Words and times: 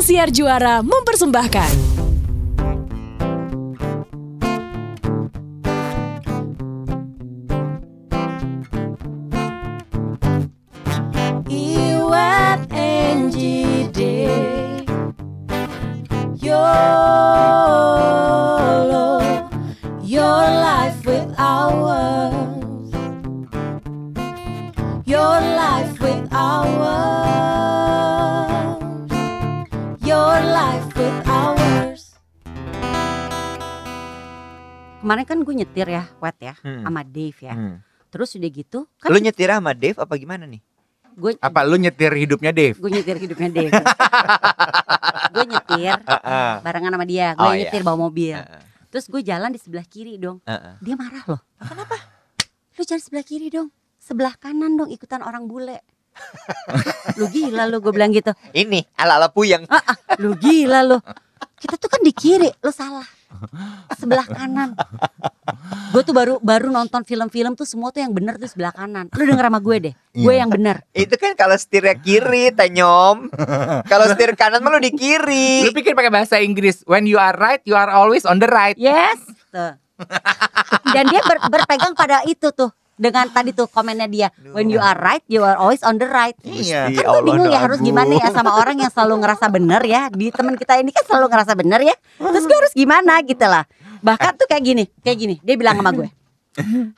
Indosiar 0.00 0.32
Juara 0.32 0.80
mempersembahkan. 0.80 1.89
Nyetir 35.70 35.86
ya, 35.88 36.02
wet 36.18 36.36
ya, 36.42 36.54
Hmm. 36.60 36.82
sama 36.82 37.00
Dave 37.06 37.38
ya. 37.38 37.54
Hmm. 37.54 37.76
Terus 38.10 38.34
udah 38.34 38.50
gitu, 38.50 38.78
kan 38.98 39.08
Lu 39.08 39.22
nyetir 39.22 39.46
sama 39.46 39.70
Dave 39.70 39.94
apa 39.94 40.18
gimana 40.18 40.42
nih? 40.42 40.58
gue 41.10 41.38
Apa 41.38 41.62
lu 41.62 41.74
nyetir 41.74 42.10
hidupnya 42.12 42.50
Dave? 42.50 42.74
gue 42.74 42.90
nyetir 42.90 43.16
hidupnya 43.18 43.50
Dave. 43.50 43.70
gue 45.34 45.44
nyetir 45.46 45.94
Heeh. 45.94 46.52
barengan 46.58 46.90
sama 46.90 47.06
dia, 47.06 47.34
gue 47.34 47.42
Oh, 47.44 47.54
iya. 47.54 47.58
nyetir 47.62 47.82
bawa 47.82 47.98
mobil. 48.00 48.34
Heeh. 48.34 48.62
Terus 48.90 49.06
gue 49.06 49.22
jalan 49.22 49.54
di 49.54 49.60
sebelah 49.62 49.86
kiri 49.86 50.18
dong. 50.18 50.42
Heeh. 50.42 50.74
Dia 50.80 50.94
marah 50.98 51.22
loh. 51.28 51.40
Kenapa? 51.56 51.94
Lu 52.74 52.82
jalan 52.82 52.98
sebelah 52.98 53.22
kiri 53.22 53.46
dong. 53.46 53.70
Sebelah 54.00 54.34
kanan 54.34 54.74
dong 54.74 54.90
ikutan 54.90 55.22
orang 55.22 55.46
bule. 55.46 55.78
lu 57.18 57.30
gila 57.30 57.70
lu 57.70 57.78
gue 57.78 57.92
bilang 57.92 58.10
gitu. 58.10 58.34
Ini 58.50 58.82
ala-ala 58.98 59.30
puyeng. 59.30 59.62
Lu 60.18 60.34
gila 60.34 60.82
lu. 60.82 60.98
Kita 61.54 61.76
tuh 61.76 61.86
kan 61.86 62.00
di 62.00 62.10
kiri, 62.10 62.48
lu 62.56 62.72
salah. 62.72 63.06
Sebelah 63.94 64.26
kanan. 64.26 64.74
Gue 65.90 66.02
tuh 66.02 66.14
baru 66.14 66.38
baru 66.38 66.68
nonton 66.68 67.02
film-film 67.02 67.52
tuh 67.52 67.64
semua 67.64 67.90
tuh 67.90 67.98
yang 67.98 68.10
bener 68.10 68.34
tuh 68.34 68.46
sebelah 68.46 68.70
kanan. 68.70 69.10
Lu 69.10 69.22
denger 69.24 69.42
sama 69.44 69.58
gue 69.58 69.76
deh. 69.80 69.94
Gue 70.12 70.32
Iya. 70.32 70.40
yang 70.40 70.50
bener. 70.50 70.86
Itu 70.92 71.14
kan 71.14 71.34
kalau 71.34 71.54
setirnya 71.54 71.94
kiri, 71.94 72.50
Tanyom. 72.50 73.26
kalau 73.84 74.04
setir 74.10 74.32
kanan 74.34 74.60
mah 74.60 74.70
lu 74.70 74.78
di 74.78 74.90
kiri. 74.90 75.66
Lu 75.66 75.70
pikir 75.70 75.92
pakai 75.92 76.08
bahasa 76.08 76.38
Inggris, 76.38 76.86
when 76.86 77.04
you 77.04 77.16
are 77.16 77.34
right, 77.34 77.58
you 77.64 77.74
are 77.74 77.90
always 77.90 78.22
on 78.22 78.38
the 78.38 78.46
right. 78.46 78.74
Yes. 78.76 79.18
Tuh. 79.50 79.74
Dan 80.88 81.04
dia 81.06 81.20
ber- 81.20 81.50
berpegang 81.50 81.92
pada 81.92 82.22
itu 82.24 82.48
tuh. 82.50 82.70
Dengan 82.94 83.24
tadi 83.26 83.50
tuh 83.50 83.64
komennya 83.64 84.04
dia. 84.06 84.28
When 84.52 84.68
you 84.68 84.76
are 84.76 84.92
right, 84.94 85.24
you 85.24 85.40
are 85.40 85.56
always 85.56 85.80
on 85.80 85.96
the 85.96 86.04
right. 86.04 86.36
Iya. 86.40 86.92
Kan 86.92 87.02
gue 87.02 87.22
bingung 87.24 87.48
ya 87.48 87.64
harus 87.64 87.80
gimana 87.80 88.12
ya 88.12 88.28
sama 88.28 88.54
orang 88.54 88.76
yang 88.76 88.92
selalu 88.92 89.24
ngerasa 89.24 89.48
bener 89.48 89.80
ya. 89.82 90.12
Di 90.12 90.28
teman 90.28 90.52
kita 90.54 90.76
ini 90.76 90.92
kan 90.92 91.08
selalu 91.08 91.32
ngerasa 91.32 91.52
bener 91.56 91.80
ya. 91.80 91.96
Terus 92.14 92.44
gue 92.44 92.54
harus 92.54 92.74
gimana 92.76 93.24
gitu 93.24 93.42
lah. 93.42 93.64
Bahkan 94.00 94.32
tuh 94.36 94.46
kayak 94.48 94.64
gini, 94.64 94.84
kayak 95.00 95.18
gini. 95.18 95.34
Dia 95.40 95.54
bilang 95.56 95.78
sama 95.78 95.92
gue. 95.92 96.08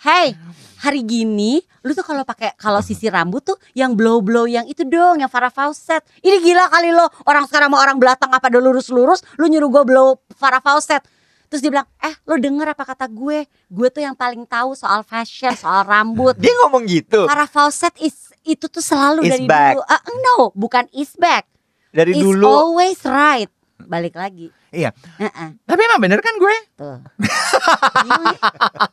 Hey, 0.01 0.33
hari 0.81 1.05
gini 1.05 1.61
lu 1.85 1.93
tuh 1.93 2.01
kalau 2.01 2.25
pakai 2.25 2.57
kalau 2.57 2.81
sisir 2.81 3.13
rambut 3.13 3.45
tuh 3.45 3.55
yang 3.77 3.93
blow 3.93 4.25
blow 4.25 4.49
yang 4.49 4.65
itu 4.65 4.81
dong 4.83 5.21
yang 5.21 5.29
Farah 5.29 5.53
Fawcett. 5.53 6.01
Ini 6.25 6.41
gila 6.41 6.73
kali 6.73 6.89
lo 6.89 7.05
orang 7.29 7.45
sekarang 7.45 7.69
mau 7.69 7.79
orang 7.79 8.01
belakang 8.01 8.33
apa 8.33 8.49
udah 8.49 8.63
lurus-lurus 8.65 9.21
lu 9.37 9.53
nyuruh 9.53 9.69
gue 9.69 9.85
blow 9.85 10.09
Farah 10.35 10.65
Fawcett. 10.65 11.05
Terus 11.53 11.61
dia 11.61 11.69
bilang, 11.69 11.85
eh 12.01 12.17
lo 12.25 12.41
denger 12.41 12.73
apa 12.73 12.81
kata 12.81 13.05
gue? 13.13 13.45
Gue 13.69 13.89
tuh 13.93 14.01
yang 14.01 14.17
paling 14.17 14.49
tahu 14.49 14.73
soal 14.73 15.05
fashion, 15.05 15.53
soal 15.53 15.85
rambut. 15.85 16.33
Dia 16.41 16.57
ngomong 16.65 16.89
gitu. 16.89 17.29
Farah 17.29 17.45
Fawcett 17.45 17.93
is 18.01 18.33
itu 18.41 18.73
tuh 18.73 18.81
selalu 18.81 19.29
Is 19.29 19.37
dari 19.37 19.45
back. 19.45 19.77
dulu. 19.77 19.83
Ah, 19.85 20.03
no, 20.09 20.37
bukan 20.57 20.89
is 20.97 21.13
back. 21.21 21.45
Dari 21.93 22.17
is 22.17 22.25
dulu. 22.25 22.49
always 22.49 22.99
right. 23.05 23.53
Balik 23.85 24.17
lagi. 24.17 24.49
Iya. 24.73 24.91
Heeh, 25.19 25.49
Tapi 25.63 25.81
emang 25.83 26.01
bener 26.01 26.19
kan 26.19 26.33
gue? 26.35 26.57
tuh. 26.75 26.99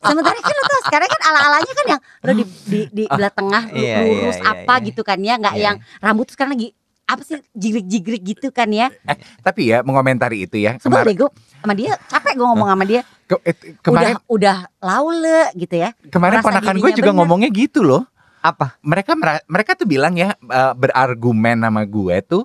Sementara 0.01 0.35
kan 0.35 0.51
lo 0.51 0.63
tuh 0.65 0.79
sekarang 0.85 1.09
kan 1.09 1.21
ala-alanya 1.25 1.73
kan 1.73 1.85
yang 1.87 2.01
lo 2.19 2.31
di 2.33 2.43
di, 2.65 2.79
di 2.89 3.03
belah 3.05 3.31
tengah 3.31 3.63
lu- 3.65 3.79
iya, 3.79 3.95
lurus 4.01 4.35
iya, 4.35 4.43
iya, 4.43 4.51
apa 4.53 4.73
iya. 4.75 4.85
gitu 4.85 5.01
kan 5.01 5.19
ya, 5.19 5.33
nggak 5.35 5.55
Iya. 5.55 5.63
yang 5.63 5.75
rambut 5.99 6.25
tuh 6.25 6.35
sekarang 6.35 6.53
lagi 6.53 6.69
apa 7.05 7.21
sih 7.23 7.41
jigrik-jigrik 7.51 8.21
gitu 8.23 8.47
kan 8.49 8.69
ya. 8.69 8.91
Eh, 9.03 9.17
tapi 9.39 9.65
ya 9.65 9.81
mengomentari 9.81 10.43
itu 10.43 10.59
ya. 10.59 10.77
Sebel 10.77 11.01
deh 11.01 11.15
gue 11.17 11.29
sama 11.57 11.73
dia, 11.73 11.97
capek 12.05 12.33
gue 12.35 12.45
ngomong 12.45 12.69
sama 12.69 12.85
dia. 12.85 13.01
ke- 13.25 13.43
eh, 13.45 13.55
kemarin 13.79 14.15
udah 14.19 14.25
udah 14.27 14.57
laule 14.79 15.41
gitu 15.55 15.75
ya. 15.75 15.89
kemarin 16.07 16.41
ponakan 16.41 16.75
gue 16.75 16.91
juga 16.91 17.09
bener. 17.09 17.17
ngomongnya 17.17 17.49
gitu 17.49 17.81
loh. 17.81 18.03
Apa? 18.39 18.75
Mereka 18.79 19.15
mereka 19.45 19.71
tuh 19.73 19.85
bilang 19.85 20.13
ya 20.13 20.35
eh, 20.35 20.73
berargumen 20.73 21.55
sama 21.57 21.81
gue 21.83 22.15
tuh 22.21 22.43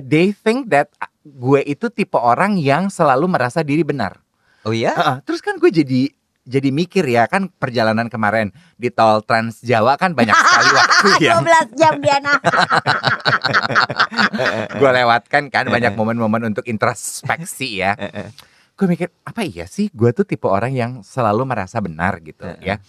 they 0.00 0.32
think 0.32 0.68
that 0.68 0.88
gue 1.22 1.60
itu 1.62 1.88
tipe 1.88 2.16
orang 2.16 2.56
yang 2.56 2.88
selalu 2.88 3.28
merasa 3.28 3.60
diri 3.60 3.84
benar. 3.84 4.16
Oh 4.64 4.72
iya? 4.72 4.92
Heeh, 4.92 5.16
terus 5.22 5.38
kan 5.38 5.56
gue 5.56 5.68
jadi 5.68 6.10
jadi 6.48 6.72
mikir 6.72 7.04
ya 7.04 7.28
kan 7.28 7.52
perjalanan 7.52 8.08
kemarin 8.08 8.48
di 8.80 8.88
tol 8.88 9.20
Trans 9.20 9.60
Jawa 9.60 10.00
kan 10.00 10.16
banyak 10.16 10.32
sekali 10.48 10.70
waktu 10.72 11.08
yang 11.20 11.44
12 11.44 11.76
jam 11.76 11.92
dia 12.00 12.16
nah. 12.24 12.40
gue 14.80 14.90
lewatkan 14.90 15.52
kan 15.52 15.68
banyak 15.68 15.92
momen-momen 15.92 16.48
untuk 16.48 16.64
introspeksi 16.64 17.84
ya. 17.84 17.92
Gue 18.78 18.86
mikir 18.86 19.10
apa 19.26 19.42
iya 19.42 19.66
sih 19.68 19.90
gue 19.92 20.08
tuh 20.14 20.24
tipe 20.24 20.48
orang 20.48 20.72
yang 20.72 20.92
selalu 21.04 21.44
merasa 21.44 21.84
benar 21.84 22.16
gitu 22.24 22.48
ya. 22.64 22.80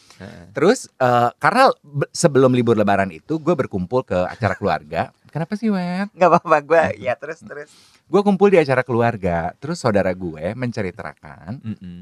Terus 0.55 0.87
eh, 0.95 1.29
karena 1.35 1.73
be- 1.81 2.07
sebelum 2.15 2.55
libur 2.55 2.79
lebaran 2.79 3.11
itu 3.11 3.41
gue 3.41 3.55
berkumpul 3.59 4.07
ke 4.07 4.23
acara 4.23 4.55
keluarga. 4.55 5.11
Kenapa 5.29 5.53
sih 5.53 5.69
Wet? 5.69 6.09
Nggak 6.11 6.29
apa-apa 6.29 6.57
gue. 6.61 6.83
Ya 6.99 7.13
terus 7.13 7.39
terus. 7.39 7.69
Gue 8.05 8.21
kumpul 8.21 8.49
di 8.49 8.57
acara 8.57 8.81
keluarga. 8.81 9.53
Terus 9.57 9.77
saudara 9.77 10.09
gue 10.11 10.53
menceritakan 10.53 11.61
Mm-mm. 11.61 11.99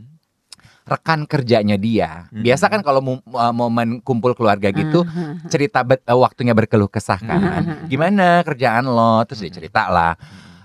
rekan 0.88 1.28
kerjanya 1.28 1.76
dia. 1.76 2.32
Mm-mm. 2.32 2.42
Biasa 2.42 2.68
kan 2.68 2.80
kalau 2.80 3.04
eh, 3.04 3.54
momen 3.54 4.00
kumpul 4.00 4.32
keluarga 4.32 4.72
gitu 4.72 5.04
cerita 5.48 5.84
bet- 5.84 6.04
eh, 6.04 6.16
waktunya 6.16 6.52
berkeluh 6.52 6.88
kesah 6.88 7.20
kan. 7.20 7.62
Gimana 7.86 8.42
kerjaan 8.42 8.88
lo? 8.88 9.24
Terus 9.28 9.44
dia 9.44 9.54
cerita 9.54 9.92
lah. 9.92 10.16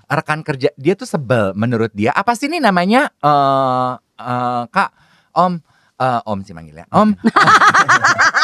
Rekan 0.07 0.41
kerja 0.41 0.71
dia 0.77 0.95
tuh 0.95 1.09
sebel 1.09 1.51
menurut 1.53 1.91
dia. 1.91 2.13
Apa 2.13 2.37
sih 2.37 2.47
ini 2.47 2.59
namanya? 2.59 3.11
eh 3.19 3.93
eh, 4.17 4.63
Kak, 4.69 4.91
Om, 5.35 5.53
eh, 5.99 6.21
Om 6.23 6.39
sih 6.43 6.53
manggilnya. 6.53 6.87
Om. 6.89 7.19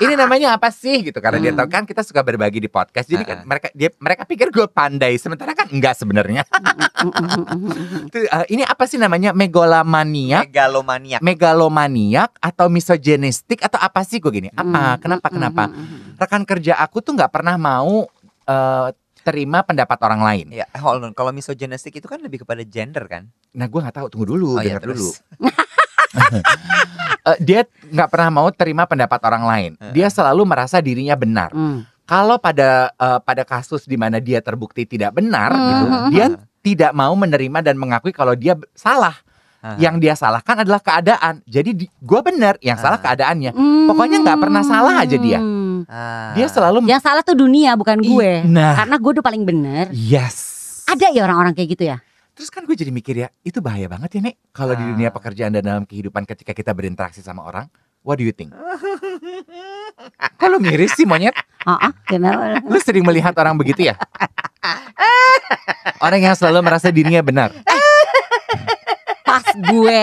ini 0.00 0.14
namanya 0.20 0.56
apa 0.56 0.68
sih 0.68 1.00
gitu 1.02 1.16
karena 1.16 1.38
dia 1.38 1.52
tahu 1.52 1.68
kan 1.68 1.84
kita 1.84 2.00
suka 2.00 2.20
berbagi 2.20 2.58
di 2.58 2.66
podcast. 2.66 3.06
Jadi 3.06 3.22
kan 3.22 3.38
mereka 3.44 3.68
dia 3.70 3.88
mereka 3.96 4.22
pikir 4.24 4.48
gue 4.48 4.66
pandai 4.66 5.16
sementara 5.16 5.52
kan 5.52 5.68
enggak 5.68 5.94
sebenarnya. 5.94 6.42
Eh, 8.10 8.44
ini 8.50 8.62
apa 8.62 8.84
sih 8.84 8.96
namanya? 8.96 9.30
Megalomania 9.32 10.42
Megalomaniak. 10.42 11.20
megalomaniak 11.20 12.30
atau 12.38 12.66
misoginistik 12.66 13.60
atau 13.60 13.76
apa 13.76 14.02
sih 14.02 14.18
gue 14.18 14.30
gini? 14.30 14.48
Apa? 14.50 14.98
Kenapa? 14.98 15.26
Kenapa? 15.28 15.64
Rekan 16.16 16.42
kerja 16.44 16.76
aku 16.76 17.00
tuh 17.00 17.14
nggak 17.14 17.30
pernah 17.30 17.56
mau 17.56 18.04
eh, 18.44 18.88
terima 19.20 19.60
pendapat 19.60 20.00
orang 20.00 20.20
lain. 20.20 20.46
Ya, 20.48 20.64
hold 20.80 21.04
on. 21.04 21.12
Kalau 21.12 21.28
misogynistic 21.28 21.92
itu 21.92 22.08
kan 22.08 22.18
lebih 22.18 22.40
kepada 22.40 22.64
gender 22.64 23.04
kan? 23.04 23.28
Nah, 23.52 23.68
gue 23.68 23.76
nggak 23.78 23.92
tahu. 23.94 24.06
Tunggu 24.08 24.26
dulu, 24.32 24.56
Oh, 24.56 24.64
iya, 24.64 24.80
dengar 24.80 24.88
dulu. 24.88 25.12
terus. 25.12 25.20
Eh, 27.20 27.36
dia 27.36 27.60
nggak 27.84 28.08
pernah 28.08 28.30
mau 28.32 28.48
terima 28.48 28.88
pendapat 28.88 29.20
orang 29.20 29.44
lain. 29.44 29.70
Dia 29.92 30.08
selalu 30.08 30.48
merasa 30.48 30.80
dirinya 30.80 31.12
benar. 31.12 31.52
Hmm. 31.52 31.84
Kalau 32.08 32.40
pada 32.40 32.88
eh, 32.90 33.20
pada 33.20 33.44
kasus 33.44 33.84
di 33.84 34.00
mana 34.00 34.16
dia 34.16 34.40
terbukti 34.40 34.88
tidak 34.88 35.12
benar, 35.12 35.52
Hmm. 35.52 35.60
gitu, 35.68 35.84
dia 36.10 36.26
tidak 36.64 36.92
mau 36.96 37.12
menerima 37.12 37.60
dan 37.60 37.76
mengakui 37.76 38.16
kalau 38.16 38.32
dia 38.32 38.56
salah. 38.72 39.12
Ah. 39.60 39.76
Yang 39.76 39.94
dia 40.00 40.14
salahkan 40.16 40.64
adalah 40.64 40.80
keadaan. 40.80 41.44
Jadi 41.44 41.76
gue 41.84 42.20
benar, 42.24 42.56
yang 42.64 42.80
salah 42.80 42.96
Ah. 42.96 43.04
keadaannya. 43.04 43.52
Pokoknya 43.84 44.24
nggak 44.24 44.38
pernah 44.40 44.62
salah 44.64 45.04
aja 45.04 45.16
dia. 45.20 45.44
Hmm. 45.44 45.84
Ah. 45.84 46.32
Dia 46.32 46.48
selalu 46.48 46.88
Yang 46.88 47.04
salah 47.04 47.20
tuh 47.20 47.36
dunia 47.36 47.76
bukan 47.76 48.00
gue. 48.00 48.48
Nah, 48.48 48.80
Karena 48.80 48.96
gue 48.96 49.10
udah 49.20 49.24
paling 49.24 49.44
bener. 49.44 49.92
yes. 49.92 50.56
Ada 50.88 51.12
ya 51.12 51.28
orang-orang 51.28 51.52
kayak 51.52 51.68
gitu 51.76 51.84
ya. 51.84 52.00
Terus 52.40 52.48
kan 52.48 52.64
gue 52.64 52.72
jadi 52.72 52.88
mikir 52.88 53.12
ya, 53.14 53.28
itu 53.44 53.60
bahaya 53.60 53.84
banget 53.84 54.16
ya 54.16 54.20
nek 54.22 54.40
kalau 54.48 54.72
di 54.72 54.80
Ah. 54.80 54.88
dunia 54.88 55.12
pekerjaan 55.12 55.52
dan 55.52 55.60
dalam 55.60 55.84
kehidupan 55.84 56.24
ketika 56.24 56.56
kita 56.56 56.72
berinteraksi 56.72 57.20
sama 57.20 57.44
orang. 57.44 57.68
What 58.00 58.16
do 58.16 58.24
you 58.24 58.32
think? 58.32 58.56
Kalau 60.40 60.56
miris 60.56 60.96
sih 60.96 61.04
monyet, 61.04 61.36
Heeh, 61.36 61.92
gimana? 62.08 62.64
lu 62.64 62.80
sering 62.80 63.04
melihat 63.04 63.36
orang 63.36 63.52
begitu 63.54 63.84
ya? 63.84 63.94
Orang 66.00 66.16
yang 66.18 66.32
selalu 66.32 66.64
merasa 66.64 66.88
dirinya 66.88 67.20
benar. 67.20 67.52
Pas 69.20 69.44
gue 69.52 70.00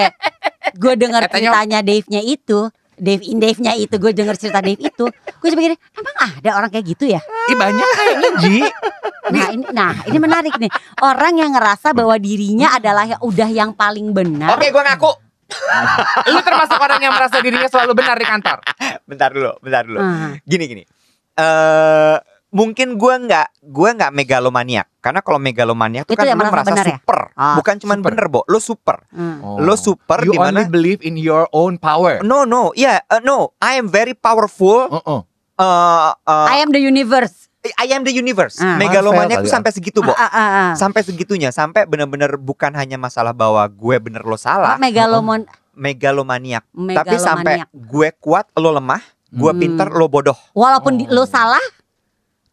gue 0.78 0.94
dengar 0.94 1.26
tanya- 1.26 1.50
ceritanya 1.50 1.80
Dave-nya 1.82 2.22
itu, 2.22 2.70
Dave 2.98 3.24
in 3.30 3.38
Dave-nya 3.38 3.78
itu, 3.78 3.96
gue 4.02 4.12
dengar 4.12 4.36
cerita 4.36 4.58
Dave 4.58 4.82
itu, 4.82 5.06
gue 5.14 5.50
mikir, 5.54 5.78
emang 5.78 6.16
ada 6.18 6.50
orang 6.58 6.70
kayak 6.74 6.86
gitu 6.98 7.06
ya? 7.06 7.22
Ih 7.22 7.56
banyak 7.56 7.88
kayaknya 7.94 8.30
Ji. 8.42 8.58
Nah 9.28 9.46
ini, 9.54 9.66
nah 9.70 9.94
ini 10.10 10.18
menarik 10.18 10.56
nih, 10.58 10.72
orang 11.06 11.38
yang 11.38 11.52
ngerasa 11.54 11.94
bahwa 11.94 12.18
dirinya 12.18 12.74
adalah 12.74 13.06
yang 13.06 13.22
udah 13.22 13.50
yang 13.54 13.72
paling 13.78 14.10
benar. 14.12 14.58
Oke, 14.58 14.74
gue 14.74 14.84
ngaku. 14.84 15.12
Lu 16.34 16.40
termasuk 16.44 16.76
orang 16.76 17.00
yang 17.00 17.14
merasa 17.16 17.40
dirinya 17.40 17.70
selalu 17.72 17.96
benar 17.96 18.20
di 18.20 18.26
kantor. 18.28 18.58
Bentar 19.08 19.30
dulu, 19.32 19.52
bentar 19.64 19.84
dulu. 19.88 20.00
Ah, 20.02 20.36
Gini 20.44 20.66
gini. 20.68 20.84
Eh 21.38 22.18
mungkin 22.52 22.96
gue 22.96 23.14
nggak 23.28 23.48
gue 23.70 23.90
nggak 24.00 24.12
megalomaniak 24.16 24.88
karena 25.08 25.20
kalau 25.20 25.40
megalomaniak 25.40 26.04
itu 26.04 26.12
Itu 26.12 26.20
kan 26.20 26.28
lu 26.28 26.36
merasa 26.36 26.52
merasa 26.52 26.70
benar 26.70 26.86
ya? 26.86 26.96
super 26.96 27.20
Ah, 27.34 27.56
bukan 27.56 27.76
cuman 27.78 27.98
super. 27.98 28.08
bener 28.10 28.26
bo 28.28 28.42
lo 28.44 28.60
super 28.60 28.98
Hmm. 29.10 29.38
Oh. 29.40 29.56
lo 29.58 29.74
super 29.74 30.20
You 30.22 30.32
di 30.32 30.38
mana 30.38 30.62
only 30.62 30.70
believe 30.70 31.00
in 31.02 31.16
your 31.16 31.48
own 31.50 31.76
power. 31.78 32.20
no 32.22 32.44
no 32.44 32.72
yeah 32.74 33.00
uh, 33.08 33.20
no 33.20 33.56
I 33.58 33.76
am 33.76 33.88
very 33.88 34.12
powerful 34.12 34.90
Oh, 34.90 35.02
oh. 35.02 35.22
uh, 35.56 36.12
uh, 36.18 36.46
I 36.46 36.60
am 36.60 36.70
the 36.70 36.80
universe. 36.80 37.48
I 37.76 37.88
am 37.90 38.02
the 38.02 38.14
universe 38.14 38.60
megalomaniak 38.60 39.04
Marvel 39.34 39.44
tuh 39.44 39.50
ya. 39.50 39.56
sampai 39.56 39.72
segitu 39.72 40.00
bo 40.00 40.12
Ah, 40.12 40.24
ah, 40.24 40.30
ah, 40.30 40.40
ah. 40.40 40.72
sampai 40.74 41.02
segitunya 41.02 41.50
sampai 41.50 41.84
bener-bener 41.84 42.36
bukan 42.38 42.72
hanya 42.72 42.96
masalah 42.96 43.32
bahwa 43.32 43.60
gue 43.66 43.96
bener 43.98 44.22
lo 44.22 44.36
salah 44.36 44.76
Oh, 44.76 44.80
megalomon 44.80 45.44
megalomaniak 45.74 46.64
tapi 46.70 47.16
sampai 47.18 47.64
megalomaniak. 47.64 47.70
gue 47.74 48.10
kuat 48.18 48.46
lo 48.54 48.72
lemah 48.72 49.04
gue 49.30 49.52
Hmm. 49.52 49.60
pinter 49.60 49.90
lo 49.90 50.08
bodoh 50.08 50.38
Walaupun 50.54 50.94
di- 50.98 51.10
lo 51.10 51.22
Oh. 51.22 51.28
salah 51.28 51.60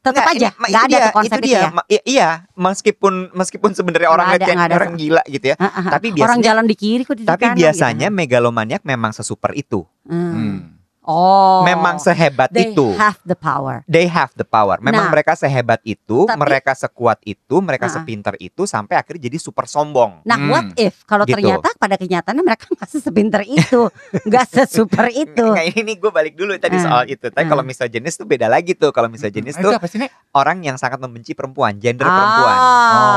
tetap 0.05 0.25
aja 0.29 0.49
nggak 0.53 0.69
itu 0.69 0.77
ada 0.77 0.87
dia, 0.87 1.01
tuh 1.01 1.15
konsep 1.15 1.39
itu, 1.39 1.47
dia. 1.49 1.57
ya. 1.57 1.69
Ma- 1.73 1.89
iya 2.05 2.29
meskipun 2.55 3.15
meskipun 3.33 3.71
sebenarnya 3.73 4.11
orang 4.11 4.29
ada, 4.31 4.45
nggak 4.45 4.69
ada. 4.69 4.77
orang 4.77 4.93
gila 4.95 5.23
gitu 5.25 5.47
ya 5.49 5.57
ah, 5.57 5.67
ah. 5.67 5.85
Tapi 5.91 6.07
orang 6.13 6.21
biasanya- 6.39 6.45
jalan 6.45 6.65
di 6.69 6.77
kiri 6.77 7.03
kok 7.03 7.17
di 7.17 7.25
tapi 7.25 7.43
kanan 7.43 7.57
biasanya 7.57 8.09
gitu. 8.09 8.17
megalomaniak 8.17 8.83
memang 8.83 9.11
sesuper 9.11 9.57
itu 9.57 9.89
Hmm. 10.05 10.31
Hmm. 10.31 10.57
Oh. 11.05 11.61
memang 11.63 11.97
sehebat 11.97 12.49
They 12.49 12.73
itu 12.73 12.97
have 12.97 13.21
the 13.23 13.35
power. 13.35 13.85
they 13.85 14.05
have 14.05 14.33
the 14.33 14.43
power 14.43 14.77
memang 14.79 15.05
Nah, 15.05 15.13
mereka 15.13 15.33
sehebat 15.33 15.79
itu 15.83 16.25
tapi- 16.25 16.41
mereka 16.41 16.73
sekuat 16.73 17.21
itu 17.23 17.61
mereka 17.61 17.87
Ah, 17.87 17.91
ah. 17.91 17.95
sepinter 17.95 18.35
itu 18.39 18.65
sampai 18.65 18.97
akhirnya 18.97 19.29
jadi 19.29 19.37
super 19.37 19.65
sombong 19.65 20.25
Nah, 20.25 20.35
Hmm. 20.35 20.49
what 20.49 20.67
if 20.77 21.05
kalau 21.05 21.23
Gitu. 21.23 21.37
ternyata 21.37 21.69
pada 21.75 21.95
kenyataannya 21.95 22.41
mereka 22.43 22.65
nggak 22.67 22.89
sesepinter 22.89 23.45
itu, 23.45 23.93
nggak 24.27 24.47
sesuper 24.47 25.07
itu. 25.11 25.45
Nggak, 25.47 25.77
ini 25.77 25.93
gue 25.95 26.11
balik 26.11 26.35
dulu 26.35 26.57
tadi 26.57 26.77
Ah. 26.77 26.83
soal 26.83 27.05
itu 27.07 27.27
tapi 27.27 27.45
Ah. 27.45 27.51
kalau 27.51 27.63
misoginis 27.63 28.15
tuh 28.15 28.25
beda 28.25 28.49
lagi 28.49 28.73
tuh 28.73 28.89
kalau 28.89 29.07
misoginis 29.07 29.55
tuh 29.55 29.69
itu 29.69 29.77
apa 29.77 29.85
sih 29.85 30.01
Nek? 30.01 30.09
orang 30.33 30.59
yang 30.61 30.75
sangat 30.75 30.97
membenci 30.99 31.33
perempuan 31.33 31.77
gender 31.77 32.05
Ah. 32.05 32.17
perempuan 32.17 32.57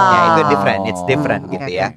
ya 0.08 0.20
itu 0.28 0.42
Oh. 0.42 0.48
different 0.50 0.82
it's 0.86 1.04
different 1.04 1.42
Oke, 1.46 1.56
gitu 1.56 1.66
oke. 1.66 1.74
ya 1.74 1.88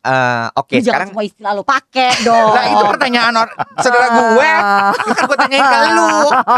Eh, 0.00 0.46
oke 0.56 0.72
Lu 0.72 0.80
jangan 0.80 0.88
sekarang 0.88 1.08
semua 1.12 1.24
istilah 1.28 1.52
lo 1.52 1.60
pakai 1.60 2.10
dong. 2.24 2.56
Lah 2.56 2.64
itu 2.72 2.84
pertanyaan 2.88 3.32
or- 3.36 3.56
saudara 3.84 4.06
gue. 4.08 4.50
Itu 4.96 5.12
kan 5.12 5.24
gue 5.28 5.38
tanyain 5.44 5.60
ke 5.60 5.78
lu. 5.92 6.12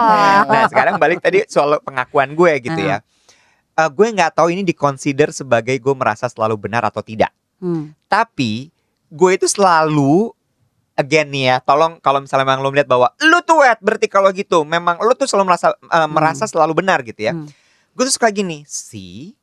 Nah 0.53 0.65
sekarang 0.71 0.95
balik 1.03 1.19
tadi 1.19 1.43
soal 1.51 1.83
pengakuan 1.83 2.39
gue 2.39 2.53
gitu 2.63 2.79
ya. 2.79 3.03
Eh, 3.75 3.89
gue 3.91 4.07
nggak 4.15 4.39
tahu 4.39 4.55
ini 4.55 4.63
dikonsider 4.63 5.35
sebagai 5.35 5.75
gue 5.75 5.95
merasa 5.99 6.31
selalu 6.31 6.55
benar 6.55 6.87
atau 6.87 7.03
tidak. 7.03 7.35
Hmm. 7.59 7.91
Tapi 8.07 8.71
gue 9.11 9.31
itu 9.35 9.51
selalu 9.51 10.31
again 10.95 11.27
nih 11.35 11.45
ya, 11.51 11.57
tolong 11.59 11.99
kalau 11.99 12.23
misalnya 12.23 12.47
memang 12.47 12.63
lo 12.63 12.71
melihat 12.71 12.87
bahwa 12.95 13.11
lu 13.27 13.43
tuh 13.43 13.65
wet 13.65 13.81
berarti 13.83 14.07
kalau 14.07 14.31
gitu 14.31 14.63
memang 14.63 15.03
lu 15.03 15.19
tuh 15.19 15.27
selalu 15.27 15.51
merasa 15.51 15.75
eh, 15.75 16.09
merasa 16.09 16.47
selalu 16.47 16.79
benar 16.79 17.03
gitu 17.03 17.19
ya. 17.19 17.35
Hmm. 17.35 17.51
Gue 17.91 18.07
tuh 18.07 18.15
suka 18.15 18.31
gini, 18.31 18.63
sih 18.71 19.35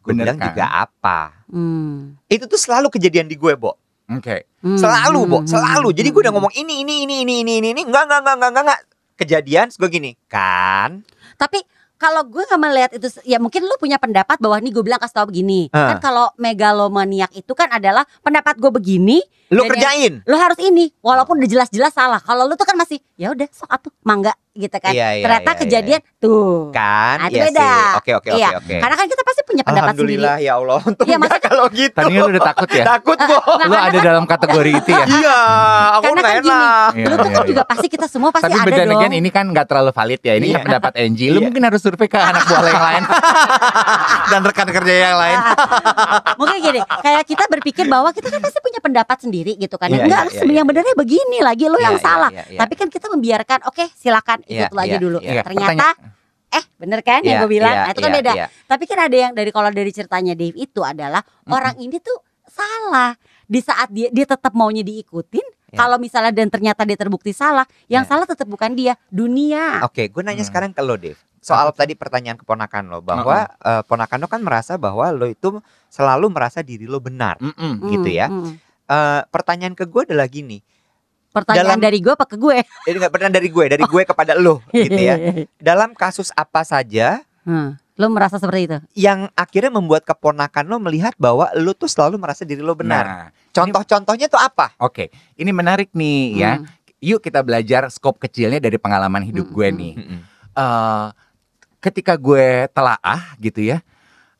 gue 0.00 0.10
Bener 0.10 0.24
bilang 0.26 0.38
kan? 0.38 0.46
juga 0.48 0.64
apa. 0.66 1.18
Hmm. 1.46 2.16
Itu 2.26 2.44
tuh 2.44 2.56
selalu 2.56 2.88
kejadian 2.88 3.26
di 3.26 3.34
gue, 3.34 3.52
Bo. 3.54 3.76
Oke. 4.08 4.48
Hmm. 4.58 4.74
Selalu, 4.74 5.20
Bo, 5.24 5.38
Hmm. 5.38 5.48
selalu. 5.48 5.88
Jadi 5.92 6.08
gue 6.08 6.20
udah 6.20 6.28
Hmm. 6.28 6.40
ngomong 6.40 6.54
ini 6.54 6.74
ini 6.80 6.94
ini 7.04 7.14
ini 7.20 7.34
ini 7.38 7.52
ini 7.58 7.68
ini 7.70 7.82
enggak 7.82 8.04
enggak 8.04 8.20
enggak 8.20 8.34
enggak 8.34 8.50
enggak, 8.50 8.64
enggak. 8.64 8.80
Kejadian 9.14 9.66
gue 9.70 9.88
gini, 9.90 10.10
kan? 10.26 11.04
Tapi 11.36 11.60
kalau 11.94 12.24
gue 12.24 12.40
nggak 12.40 12.56
melihat 12.58 12.90
itu, 12.92 13.06
ya 13.22 13.36
mungkin 13.36 13.60
lu 13.60 13.76
punya 13.76 13.96
pendapat 13.96 14.40
bahwa 14.40 14.56
nih 14.56 14.72
gue 14.72 14.80
bilang 14.80 14.96
kasih 14.96 15.14
tau 15.14 15.28
begini. 15.28 15.68
Ah. 15.70 15.92
Kan 15.92 15.98
kalau 16.02 16.32
megalomaniak 16.34 17.28
itu 17.30 17.52
kan 17.52 17.68
adalah 17.68 18.08
pendapat 18.20 18.56
gue 18.56 18.72
begini, 18.72 19.20
Lu 19.48 19.66
kerjain. 19.66 20.24
lo 20.24 20.32
harus 20.34 20.56
ini, 20.58 20.88
walaupun 20.98 21.36
udah 21.36 21.50
jelas-jelas 21.50 21.92
salah. 21.92 22.16
Kalau 22.18 22.44
lu 22.44 22.54
tuh 22.54 22.64
kan 22.64 22.72
masih, 22.74 23.04
ya 23.14 23.28
udah 23.28 23.44
sok 23.50 23.68
atuh, 23.68 23.92
mangga 24.00 24.32
gitu 24.50 24.72
kan. 24.74 24.90
Iya, 24.90 25.08
iya, 25.12 25.22
Ternyata 25.22 25.44
iya, 25.44 25.52
iya. 25.52 25.60
kejadian 25.60 26.00
tuh. 26.16 26.72
Kan? 26.72 27.16
Nah, 27.16 27.26
itu 27.26 27.36
Iya 27.36 27.44
beda. 27.46 27.68
sih. 27.68 27.84
Oke 27.94 28.10
oke 28.14 28.28
oke 28.30 28.38
Iya. 28.38 28.48
oke. 28.56 28.74
Karena 28.80 28.96
kan 28.96 29.06
kita 29.06 29.19
punya 29.50 29.62
pendapat 29.62 29.92
sendiri. 29.92 30.16
Alhamdulillah 30.22 30.36
ya 30.38 30.52
Allah. 30.56 30.78
Untung 30.88 31.06
Iya, 31.06 31.16
enggak 31.18 31.40
kalau 31.42 31.64
gitu. 31.68 31.96
Tadinya 31.96 32.20
lu 32.20 32.30
udah 32.30 32.44
takut 32.46 32.68
ya? 32.70 32.84
Takut. 32.86 33.18
Nah, 33.20 33.66
Lu 33.66 33.74
ada 33.74 33.98
dalam 34.00 34.24
kategori 34.24 34.70
itu 34.72 34.90
ya? 34.90 35.04
Iya, 35.04 35.38
aku 35.90 36.02
Karena 36.06 36.20
nggak 36.20 36.30
kan 36.30 36.40
gini, 36.40 36.50
enak. 36.54 36.90
Iya, 36.90 37.04
lu 37.04 37.14
tuh 37.14 37.20
iya, 37.20 37.34
kan 37.34 37.42
iya. 37.42 37.50
juga 37.50 37.62
pasti 37.66 37.86
kita 37.86 38.06
semua 38.06 38.30
pasti 38.30 38.46
Tapi 38.46 38.56
ada 38.56 38.64
beda 38.64 38.82
dong. 38.84 38.94
again 38.96 39.12
ini 39.12 39.28
kan 39.28 39.44
gak 39.50 39.66
terlalu 39.66 39.90
valid 39.90 40.20
ya. 40.20 40.32
Ini 40.32 40.46
Iya. 40.46 40.54
kan 40.54 40.62
pendapat 40.64 40.92
Angie. 40.96 41.28
Lu 41.28 41.34
Iya. 41.34 41.44
mungkin 41.44 41.62
harus 41.66 41.80
survei 41.80 42.06
ke 42.06 42.16
anak 42.16 42.42
buah 42.46 42.62
yang 42.64 42.84
lain. 42.84 43.02
Dan 44.30 44.40
rekan 44.42 44.68
kerja 44.70 44.94
yang 44.94 45.16
lain. 45.18 45.38
Mungkin 46.36 46.56
gini, 46.62 46.80
kayak 47.02 47.22
kita 47.26 47.44
berpikir 47.48 47.84
bahwa 47.86 48.10
kita 48.10 48.28
kan 48.28 48.40
pasti 48.40 48.58
punya 48.60 48.78
pendapat 48.78 49.16
sendiri 49.18 49.56
gitu 49.56 49.74
kan. 49.74 49.90
Iya, 49.90 50.06
Enggak, 50.06 50.20
iya, 50.20 50.28
iya, 50.28 50.38
sebenarnya 50.38 50.54
yang 50.54 50.68
iya. 50.68 50.72
benernya 50.72 50.94
begini 50.94 51.38
lagi 51.40 51.64
Iya, 51.66 51.78
yang 51.80 51.96
iya, 51.96 52.02
salah. 52.02 52.30
iya, 52.30 52.44
iya. 52.46 52.58
Tapi 52.58 52.74
kan 52.74 52.88
kita 52.88 53.06
membiarkan, 53.08 53.58
oke 53.66 53.84
silakan 53.94 54.38
Iya, 54.46 54.68
ikut 54.70 54.86
iya, 54.86 54.98
dulu. 54.98 55.18
iya. 55.20 55.42
Ternyata 55.42 55.86
eh 56.50 56.64
bener 56.76 57.00
kan 57.00 57.22
yang 57.22 57.38
Iya, 57.38 57.40
gue 57.40 57.50
bilang? 57.52 57.70
iya, 57.72 57.82
Nah, 57.82 57.90
itu 57.90 58.00
kan 58.00 58.10
iya, 58.10 58.18
beda. 58.18 58.32
iya. 58.34 58.46
Tapi 58.66 58.84
kan 58.84 58.98
ada 59.00 59.16
yang 59.16 59.32
dari 59.32 59.50
kalau 59.50 59.70
dari 59.70 59.90
ceritanya 59.90 60.34
Dave 60.34 60.56
itu 60.56 60.80
adalah 60.80 61.22
orang 61.46 61.78
ini 61.78 61.96
tuh 61.96 62.18
salah. 62.44 63.14
Di 63.46 63.58
saat 63.58 63.90
dia 63.90 64.06
dia 64.08 64.22
tetap 64.24 64.50
maunya 64.52 64.82
diikutin, 64.82 65.42
Ya. 65.70 65.78
kalau 65.78 65.96
misalnya 65.96 66.30
dan 66.30 66.46
ternyata 66.46 66.82
dia 66.82 66.94
terbukti 66.94 67.30
salah, 67.30 67.62
yang 67.86 68.02
Ya. 68.02 68.08
salah 68.08 68.22
tetap 68.24 68.46
bukan 68.46 68.74
dia, 68.74 68.94
dunia. 69.08 69.82
Oke, 69.82 70.06
gue 70.06 70.22
nanya 70.22 70.42
Hmm. 70.42 70.50
sekarang 70.50 70.70
ke 70.70 70.78
lo, 70.80 70.94
Dev. 70.94 71.18
Soal 71.40 71.70
tadi 71.70 71.94
pertanyaan 71.94 72.36
keponakan 72.36 72.86
lo 72.86 72.98
bahwa 73.00 73.46
eh, 73.48 73.82
ponakan 73.82 74.18
lo 74.18 74.26
kan 74.26 74.38
merasa 74.40 74.74
bahwa 74.76 75.08
lo 75.08 75.24
itu 75.24 75.58
selalu 75.88 76.26
merasa 76.28 76.60
diri 76.60 76.84
lo 76.84 76.98
benar. 76.98 77.38
Mm-mm. 77.38 77.86
gitu 77.88 78.06
ya. 78.08 78.26
Hmm, 78.26 78.44
hmm. 78.44 78.54
Eh, 78.86 79.20
pertanyaan 79.26 79.72
ke 79.72 79.82
gue 79.84 80.02
adalah 80.04 80.26
gini. 80.26 80.58
Pertanyaan 81.30 81.78
Dalam- 81.78 81.82
dari 81.82 81.98
gue 81.98 82.10
apa 82.10 82.24
ke 82.24 82.34
gue? 82.34 82.58
Ini 82.88 82.96
nggak 82.98 83.12
pernah 83.12 83.30
dari 83.30 83.48
gue, 83.48 83.64
dari 83.68 83.84
gue 83.84 84.02
kepada 84.02 84.32
lo, 84.34 84.60
gitu 84.74 84.98
ya. 84.98 85.14
Dalam 85.56 85.94
kasus 85.94 86.30
apa 86.32 86.62
saja 86.62 87.22
Hmm, 87.40 87.72
Lo 87.96 88.08
merasa 88.08 88.36
seperti 88.36 88.60
itu? 88.62 88.78
yang 88.94 89.32
akhirnya 89.32 89.70
membuat 89.70 90.04
keponakan 90.04 90.66
lo 90.66 90.76
melihat 90.78 91.16
bahwa 91.16 91.48
lo 91.54 91.72
tuh 91.72 91.86
selalu 91.86 92.16
merasa 92.16 92.44
diri 92.44 92.60
lo 92.60 92.74
benar. 92.74 93.04
Nah, 93.04 93.26
Contoh-contohnya 93.50 94.26
tuh 94.26 94.36
apa? 94.36 94.76
oke. 94.76 95.08
Ini 95.34 95.50
menarik 95.50 95.88
nih 95.90 96.20
ya. 96.36 96.52
Hmm. 96.56 96.68
Yuk 97.00 97.18
kita 97.18 97.40
belajar 97.40 97.88
skop 97.88 98.18
kecilnya 98.18 98.58
dari 98.58 98.76
pengalaman 98.76 99.22
hidup 99.22 99.46
Hmm, 99.46 99.54
gue 99.54 99.66
hmm, 99.66 99.78
nih. 99.78 99.92
eh 100.52 101.06
ketika 101.80 102.12
gue 102.14 102.44
telaah 102.68 103.32
gitu 103.38 103.64
ya, 103.66 103.80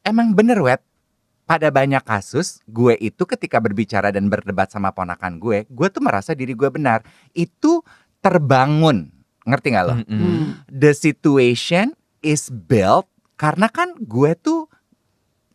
emang 0.02 0.28
bener 0.30 0.58
wet. 0.58 0.84
Pada 1.50 1.66
banyak 1.66 2.06
kasus, 2.06 2.62
gue 2.70 2.94
itu 3.02 3.26
ketika 3.26 3.58
berbicara 3.58 4.14
dan 4.14 4.30
berdebat 4.30 4.70
sama 4.70 4.94
ponakan 4.94 5.42
gue, 5.42 5.66
gue 5.66 5.88
tuh 5.90 5.98
merasa 5.98 6.30
diri 6.30 6.54
gue 6.54 6.70
benar. 6.70 7.02
Itu 7.34 7.82
terbangun, 8.22 9.10
ngerti 9.42 9.74
nggak 9.74 9.86
lo? 9.90 9.98
Mm-mm. 9.98 10.14
Hmm. 10.14 10.46
The 10.70 10.94
situation 10.94 11.98
is 12.22 12.46
built 12.54 13.10
karena 13.34 13.66
kan 13.66 13.98
gue 13.98 14.30
tuh 14.38 14.70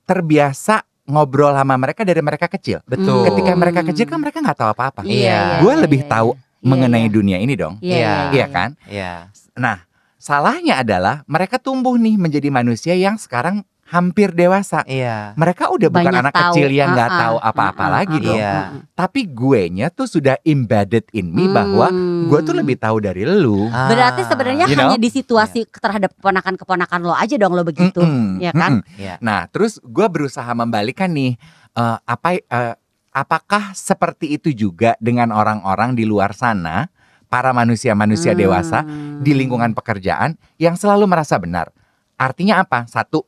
terbiasa 0.04 0.84
ngobrol 1.08 1.56
sama 1.56 1.80
mereka 1.80 2.04
dari 2.04 2.20
mereka 2.20 2.52
kecil. 2.52 2.84
Betul. 2.84 3.32
Ketika 3.32 3.56
mereka 3.56 3.82
kecil 3.88 4.06
kan 4.10 4.20
mereka 4.20 4.44
nggak 4.44 4.58
tahu 4.60 4.70
apa-apa. 4.76 5.02
Iya. 5.08 5.64
Gue 5.64 5.74
lebih 5.80 6.04
tahu 6.12 6.36
Iya, 6.36 6.68
mengenai 6.74 7.06
iya. 7.06 7.14
dunia 7.14 7.38
ini 7.38 7.54
dong. 7.54 7.78
Iya, 7.78 7.96
Iya. 7.96 8.16
Iya 8.34 8.46
kan? 8.50 8.70
Iya. 8.90 9.14
Nah, 9.54 9.86
salahnya 10.18 10.82
adalah 10.82 11.22
mereka 11.30 11.62
tumbuh 11.62 11.94
nih 11.94 12.18
menjadi 12.18 12.50
manusia 12.50 12.98
yang 12.98 13.22
sekarang 13.22 13.62
hampir 13.96 14.30
dewasa. 14.30 14.84
Iya. 14.84 15.32
Mereka 15.34 15.72
udah 15.72 15.88
bukan 15.88 16.04
Banyak 16.06 16.22
anak 16.22 16.34
tahu. 16.34 16.44
kecil 16.52 16.68
yang 16.70 16.92
nggak 16.92 17.08
Ah, 17.08 17.16
ah, 17.16 17.22
tahu 17.24 17.36
apa-apa 17.40 17.80
ah, 17.80 17.88
ah, 17.88 17.94
lagi 17.94 18.18
ah, 18.18 18.22
dong. 18.22 18.36
Iya. 18.36 18.52
ah, 18.52 18.60
ah. 18.60 18.70
Tapi 18.94 19.22
gue 19.26 19.62
nya 19.72 19.88
tuh 19.88 20.06
sudah 20.06 20.36
embedded 20.44 21.08
in 21.12 21.32
me 21.32 21.48
bahwa 21.48 21.88
Hmm. 21.88 22.28
gue 22.28 22.40
tuh 22.44 22.54
lebih 22.54 22.76
tahu 22.76 23.00
dari 23.00 23.24
lu. 23.24 23.72
Berarti 23.72 24.22
sebenarnya 24.24 24.66
You 24.68 24.76
know? 24.76 24.92
hanya 24.92 24.98
di 24.98 25.10
situasi 25.10 25.64
terhadap 25.70 26.12
keponakan-keponakan 26.14 27.00
lo 27.02 27.16
aja 27.16 27.36
dong 27.36 27.54
lo 27.54 27.64
begitu, 27.64 28.00
Mm-mm, 28.00 28.40
ya 28.40 28.52
kan? 28.52 28.84
Iya. 28.94 29.16
Nah, 29.20 29.48
terus 29.48 29.80
gue 29.80 30.06
berusaha 30.06 30.52
membalikan 30.52 31.10
nih 31.10 31.40
eh, 31.74 31.98
apa 32.02 32.30
eh, 32.36 32.76
apakah 33.10 33.72
seperti 33.72 34.36
itu 34.36 34.52
juga 34.52 35.00
dengan 35.00 35.32
orang-orang 35.32 35.96
di 35.96 36.04
luar 36.04 36.32
sana, 36.32 36.92
para 37.26 37.52
manusia-manusia 37.52 38.32
Hmm. 38.32 38.40
dewasa 38.40 38.80
di 39.18 39.32
lingkungan 39.32 39.72
pekerjaan 39.72 40.36
yang 40.56 40.76
selalu 40.76 41.04
merasa 41.06 41.36
benar. 41.36 41.72
Artinya 42.16 42.60
apa? 42.60 42.84
Satu 42.86 43.24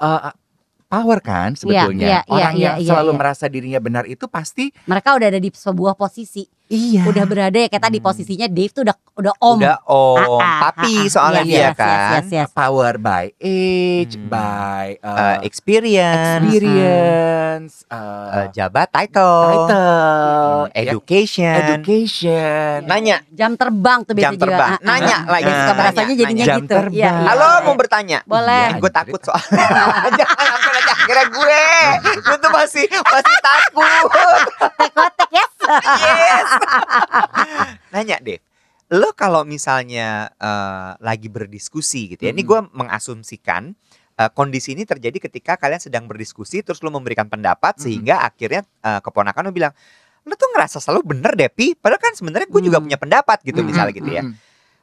eh, 0.00 0.32
power 0.94 1.18
kan 1.24 1.58
sebetulnya. 1.58 2.06
iya, 2.06 2.20
iya, 2.22 2.30
Orang 2.30 2.54
iya, 2.54 2.64
yang 2.70 2.76
iya, 2.78 2.88
selalu 2.94 3.12
iya. 3.12 3.18
merasa 3.18 3.44
dirinya 3.50 3.80
benar 3.82 4.04
itu 4.06 4.24
pasti 4.30 4.70
mereka 4.86 5.18
udah 5.18 5.28
ada 5.34 5.40
di 5.42 5.50
sebuah 5.50 5.98
posisi, 5.98 6.46
iya. 6.66 7.02
udah 7.04 7.24
berada 7.24 7.54
ya 7.54 7.66
kayak 7.66 7.82
tadi 7.82 7.96
Hmm. 7.96 8.06
posisinya 8.06 8.46
Dave 8.46 8.70
tuh 8.70 8.82
udah 8.82 8.96
udah 9.14 9.34
om, 9.38 9.58
Udah 9.58 9.78
om, 9.84 10.18
Ah, 10.36 10.42
ah, 10.42 10.58
papi 10.64 10.90
ah, 10.92 11.00
ah. 11.00 11.08
soalnya 11.08 11.40
Yes, 11.40 11.48
dia 11.48 11.60
yes, 11.60 11.74
kan. 11.74 11.86
yes, 11.86 12.02
yes, 12.10 12.26
yes. 12.34 12.48
power 12.50 12.92
by 12.96 13.24
age, 13.36 14.14
Hmm. 14.14 14.26
by 14.26 14.86
Eh, 14.94 15.06
eh, 15.06 15.36
experience, 15.42 16.42
experience, 16.44 17.74
eh, 17.86 18.28
eh, 18.34 18.46
jabat 18.50 18.88
title, 18.90 19.46
title, 19.46 20.58
Mm, 20.64 20.74
education, 20.74 21.54
education. 21.54 22.76
nanya, 22.84 23.16
jam 23.28 23.54
terbang 23.54 24.02
tuh 24.02 24.12
biasa 24.12 24.24
jam 24.26 24.34
terbang, 24.34 24.70
juga. 24.70 24.74
Ah, 24.74 24.82
ah. 24.82 24.86
nanya 24.90 25.16
lagi, 25.24 25.44
Jadi 25.44 25.52
suka 25.52 25.62
nanya, 25.64 25.78
berasanya 25.78 26.14
jadinya 26.16 26.44
Jam 26.44 26.58
gitu. 26.58 26.74
terbang. 26.74 26.94
Iya, 26.94 27.12
iya, 27.12 27.28
Halo, 27.28 27.46
iya. 27.46 27.62
mau 27.62 27.74
bertanya? 27.74 28.18
Boleh. 28.24 28.66
gue 28.76 28.90
takut 28.92 29.20
soalnya. 29.20 29.66
Jangan 30.18 30.44
sampai 30.50 30.70
nanti 30.72 30.92
akhirnya 30.92 31.26
gue. 31.30 31.62
Gue 32.18 32.36
tuh 32.36 32.50
masih 32.50 32.84
masih 32.90 33.36
takut. 33.40 34.04
Kotek-kotek 34.58 35.30
yes. 35.30 35.50
Yes. 35.64 36.48
Nanya 37.92 38.18
deh. 38.20 38.40
lo 38.92 39.16
kalau 39.16 39.42
misalnya 39.42 40.28
eh, 40.36 40.90
lagi 41.00 41.26
berdiskusi 41.26 42.14
gitu 42.14 42.28
ya. 42.28 42.30
Ini 42.30 42.42
gue 42.42 42.60
mengasumsikan 42.70 43.72
eh, 44.14 44.30
kondisi 44.30 44.76
ini 44.76 44.84
terjadi 44.84 45.18
ketika 45.24 45.56
kalian 45.56 45.80
sedang 45.80 46.04
berdiskusi 46.04 46.60
terus 46.60 46.78
lo 46.80 46.92
memberikan 46.92 47.26
pendapat 47.26 47.74
Mm-mm. 47.74 47.84
sehingga 47.84 48.22
akhirnya 48.22 48.62
eh, 48.62 49.00
keponakan 49.00 49.48
lo 49.48 49.52
bilang 49.52 49.72
lo 50.24 50.36
tuh 50.36 50.52
ngerasa 50.52 50.78
selalu 50.78 51.16
bener 51.16 51.32
deh 51.34 51.48
pi 51.48 51.72
padahal 51.74 52.00
kan 52.00 52.12
sebenarnya 52.12 52.48
gue 52.48 52.62
juga 52.62 52.78
Hmm. 52.78 52.86
punya 52.86 52.96
pendapat 52.96 53.38
gitu 53.42 53.60
Mm-mm, 53.60 53.68
misalnya 53.68 53.92
gitu 53.92 54.10
ya 54.10 54.22
mm-mm. 54.24 54.36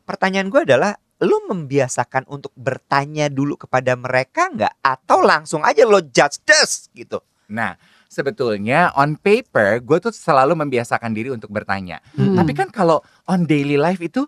pertanyaan 0.03 0.47
gue 0.49 0.61
adalah 0.65 0.91
lo 1.21 1.37
membiasakan 1.45 2.25
untuk 2.25 2.49
bertanya 2.53 3.29
dulu 3.29 3.53
kepada 3.55 3.93
mereka 3.93 4.49
nggak 4.49 4.81
atau 4.81 5.21
langsung 5.21 5.61
aja 5.61 5.85
lo 5.85 6.01
judge 6.03 6.41
this 6.43 6.89
gitu 6.91 7.21
Nah, 7.47 7.75
sebetulnya 8.11 8.91
on 8.93 9.15
paper 9.15 9.79
gue 9.79 9.97
tuh 9.97 10.11
selalu 10.11 10.59
membiasakan 10.59 11.15
diri 11.15 11.31
untuk 11.31 11.47
bertanya. 11.47 12.03
Hmm. 12.11 12.35
Tapi 12.35 12.51
kan 12.51 12.67
kalau 12.67 12.99
on 13.25 13.47
daily 13.47 13.79
life 13.79 14.03
itu 14.03 14.27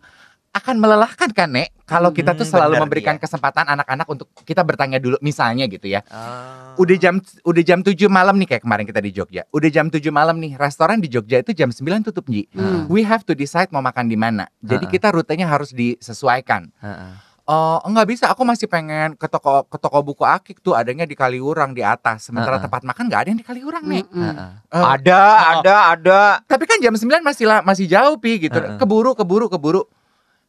akan 0.54 0.78
melelahkan 0.78 1.34
kan, 1.34 1.50
Nek? 1.50 1.74
Kalau 1.84 2.14
kita 2.14 2.38
tuh 2.38 2.46
Hmm, 2.46 2.54
selalu 2.54 2.74
bener 2.78 2.84
memberikan 2.86 3.16
dia. 3.18 3.26
kesempatan 3.26 3.66
anak-anak 3.66 4.06
untuk 4.06 4.30
kita 4.40 4.62
bertanya 4.62 5.02
dulu 5.02 5.18
misalnya 5.20 5.66
gitu 5.66 5.90
ya. 5.90 6.06
Ah. 6.08 6.78
Udah 6.78 6.94
jam 6.94 7.18
udah 7.42 7.64
jam 7.66 7.82
7 7.82 8.06
malam 8.06 8.38
nih 8.38 8.48
kayak 8.48 8.64
kemarin 8.64 8.86
kita 8.86 9.02
di 9.02 9.10
Jogja. 9.12 9.50
Udah 9.50 9.68
jam 9.68 9.90
7 9.90 10.14
malam 10.14 10.38
nih, 10.38 10.54
restoran 10.54 11.02
di 11.02 11.10
Jogja 11.10 11.42
itu 11.42 11.52
jam 11.52 11.74
9 11.74 12.06
tutup, 12.06 12.30
Ji. 12.30 12.46
Hmm. 12.54 12.86
We 12.86 13.02
have 13.02 13.26
to 13.26 13.34
decide 13.34 13.68
mau 13.70 13.82
makan 13.82 14.06
di 14.06 14.16
mana. 14.16 14.46
Jadi 14.62 14.86
Ha-ha. 14.86 14.94
kita 14.94 15.08
rutenya 15.10 15.50
harus 15.50 15.74
disesuaikan. 15.74 16.70
Heeh. 16.78 17.33
Oh, 17.44 17.84
enggak 17.84 18.08
bisa. 18.08 18.32
Aku 18.32 18.42
masih 18.42 18.66
pengen 18.66 19.14
ke 19.14 19.28
toko 19.28 19.68
ke 19.68 19.76
toko 19.76 20.00
buku 20.00 20.24
Akik 20.24 20.58
tuh 20.58 20.72
adanya 20.72 21.04
di 21.04 21.12
Kaliurang 21.12 21.76
di 21.76 21.84
atas. 21.84 22.24
Sementara 22.24 22.56
Ha-ha. 22.56 22.64
tempat 22.64 22.82
makan 22.82 23.04
nggak 23.06 23.20
ada 23.20 23.30
yang 23.30 23.38
di 23.38 23.44
Kaliurang, 23.44 23.84
Nek. 23.84 24.08
Mm-mm. 24.08 24.24
Heeh. 24.24 24.50
Eh, 24.72 24.80
ada 24.82 25.20
oh. 25.20 25.52
ada 25.60 25.76
ada 25.92 26.20
tapi 26.42 26.64
kan 26.64 26.80
jam 26.80 26.96
9 26.96 27.04
masih 27.20 27.44
la- 27.44 27.60
masih 27.62 27.84
jauh 27.86 28.16
pi 28.16 28.40
gitu. 28.40 28.56
Heeh. 28.56 28.80
Keburu 28.80 29.12
keburu 29.12 29.52
keburu. 29.52 29.84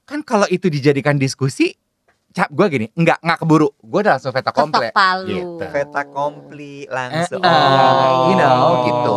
Kan 0.05 0.23
kalau 0.23 0.47
itu 0.47 0.71
dijadikan 0.71 1.17
diskusi, 1.17 1.75
cap 2.31 2.47
gue 2.49 2.67
gini, 2.69 2.87
enggak 2.95 3.19
enggak 3.21 3.43
keburu. 3.43 3.75
Gue 3.77 4.01
udah 4.01 4.15
langsung 4.15 4.31
veta 4.31 4.49
Ketok 4.49 4.63
komple. 4.63 4.89
palu. 4.93 5.27
Gitu. 5.27 5.65
Veta 5.67 6.03
kompli 6.07 6.75
Eh, 6.81 6.87
langsung. 6.87 7.43
eh, 7.43 8.11
you 8.25 8.35
know 8.37 8.55
Oh. 8.55 8.75
gitu. 8.85 9.15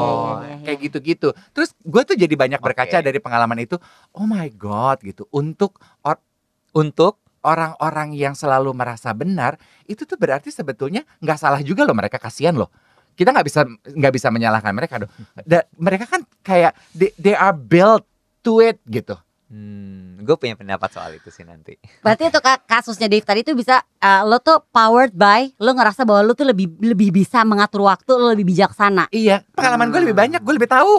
Kayak 0.64 0.80
gitu-gitu. 0.82 1.28
Terus 1.54 1.78
gue 1.78 2.02
tuh 2.04 2.18
jadi 2.18 2.34
banyak 2.34 2.58
berkaca 2.58 2.98
Oke. 2.98 3.06
dari 3.06 3.20
pengalaman 3.20 3.60
itu. 3.60 3.78
Oh 4.12 4.26
my 4.26 4.50
god 4.50 4.98
gitu. 5.00 5.30
Untuk 5.30 5.78
or- 6.02 6.26
Untuk 6.74 7.22
orang-orang 7.48 8.12
yang 8.12 8.36
selalu 8.36 8.76
merasa 8.76 9.16
benar, 9.16 9.56
itu 9.88 10.04
tuh 10.04 10.20
berarti 10.20 10.52
sebetulnya 10.52 11.08
nggak 11.24 11.40
salah 11.40 11.64
juga 11.64 11.88
loh 11.88 11.96
mereka 11.96 12.20
kasihan 12.20 12.52
loh. 12.52 12.68
Kita 13.16 13.32
nggak 13.32 13.48
bisa 13.48 13.64
nggak 13.88 14.14
bisa 14.14 14.28
menyalahkan 14.30 14.76
mereka 14.76 15.00
dong. 15.02 15.12
Da- 15.48 15.66
mereka 15.80 16.06
kan 16.06 16.28
kayak 16.44 16.76
they, 16.92 17.16
they 17.16 17.34
are 17.34 17.56
built 17.56 18.04
to 18.44 18.60
it 18.60 18.84
gitu. 18.86 19.16
hmm, 19.48 20.28
gue 20.28 20.36
punya 20.36 20.60
pendapat 20.60 20.92
soal 20.92 21.16
itu 21.16 21.32
sih 21.32 21.48
nanti. 21.48 21.80
Berarti 22.04 22.28
itu 22.28 22.40
ka- 22.44 22.60
kasusnya 22.68 23.08
Dave 23.08 23.24
tadi 23.24 23.48
itu 23.48 23.56
bisa 23.56 23.80
eh, 23.80 24.22
lo 24.28 24.44
tuh 24.44 24.60
powered 24.70 25.16
by 25.16 25.56
lo 25.56 25.72
ngerasa 25.72 26.04
bahwa 26.04 26.20
lo 26.28 26.36
tuh 26.36 26.52
lebih 26.52 26.76
lebih 26.84 27.16
bisa 27.16 27.48
mengatur 27.48 27.88
waktu, 27.88 28.12
lo 28.12 28.28
lebih 28.36 28.44
bijaksana. 28.44 29.08
Iya, 29.08 29.48
pengalaman 29.56 29.88
gue 29.88 30.04
lebih 30.04 30.18
banyak, 30.20 30.44
gue 30.44 30.54
lebih 30.60 30.68
tahu. 30.68 30.94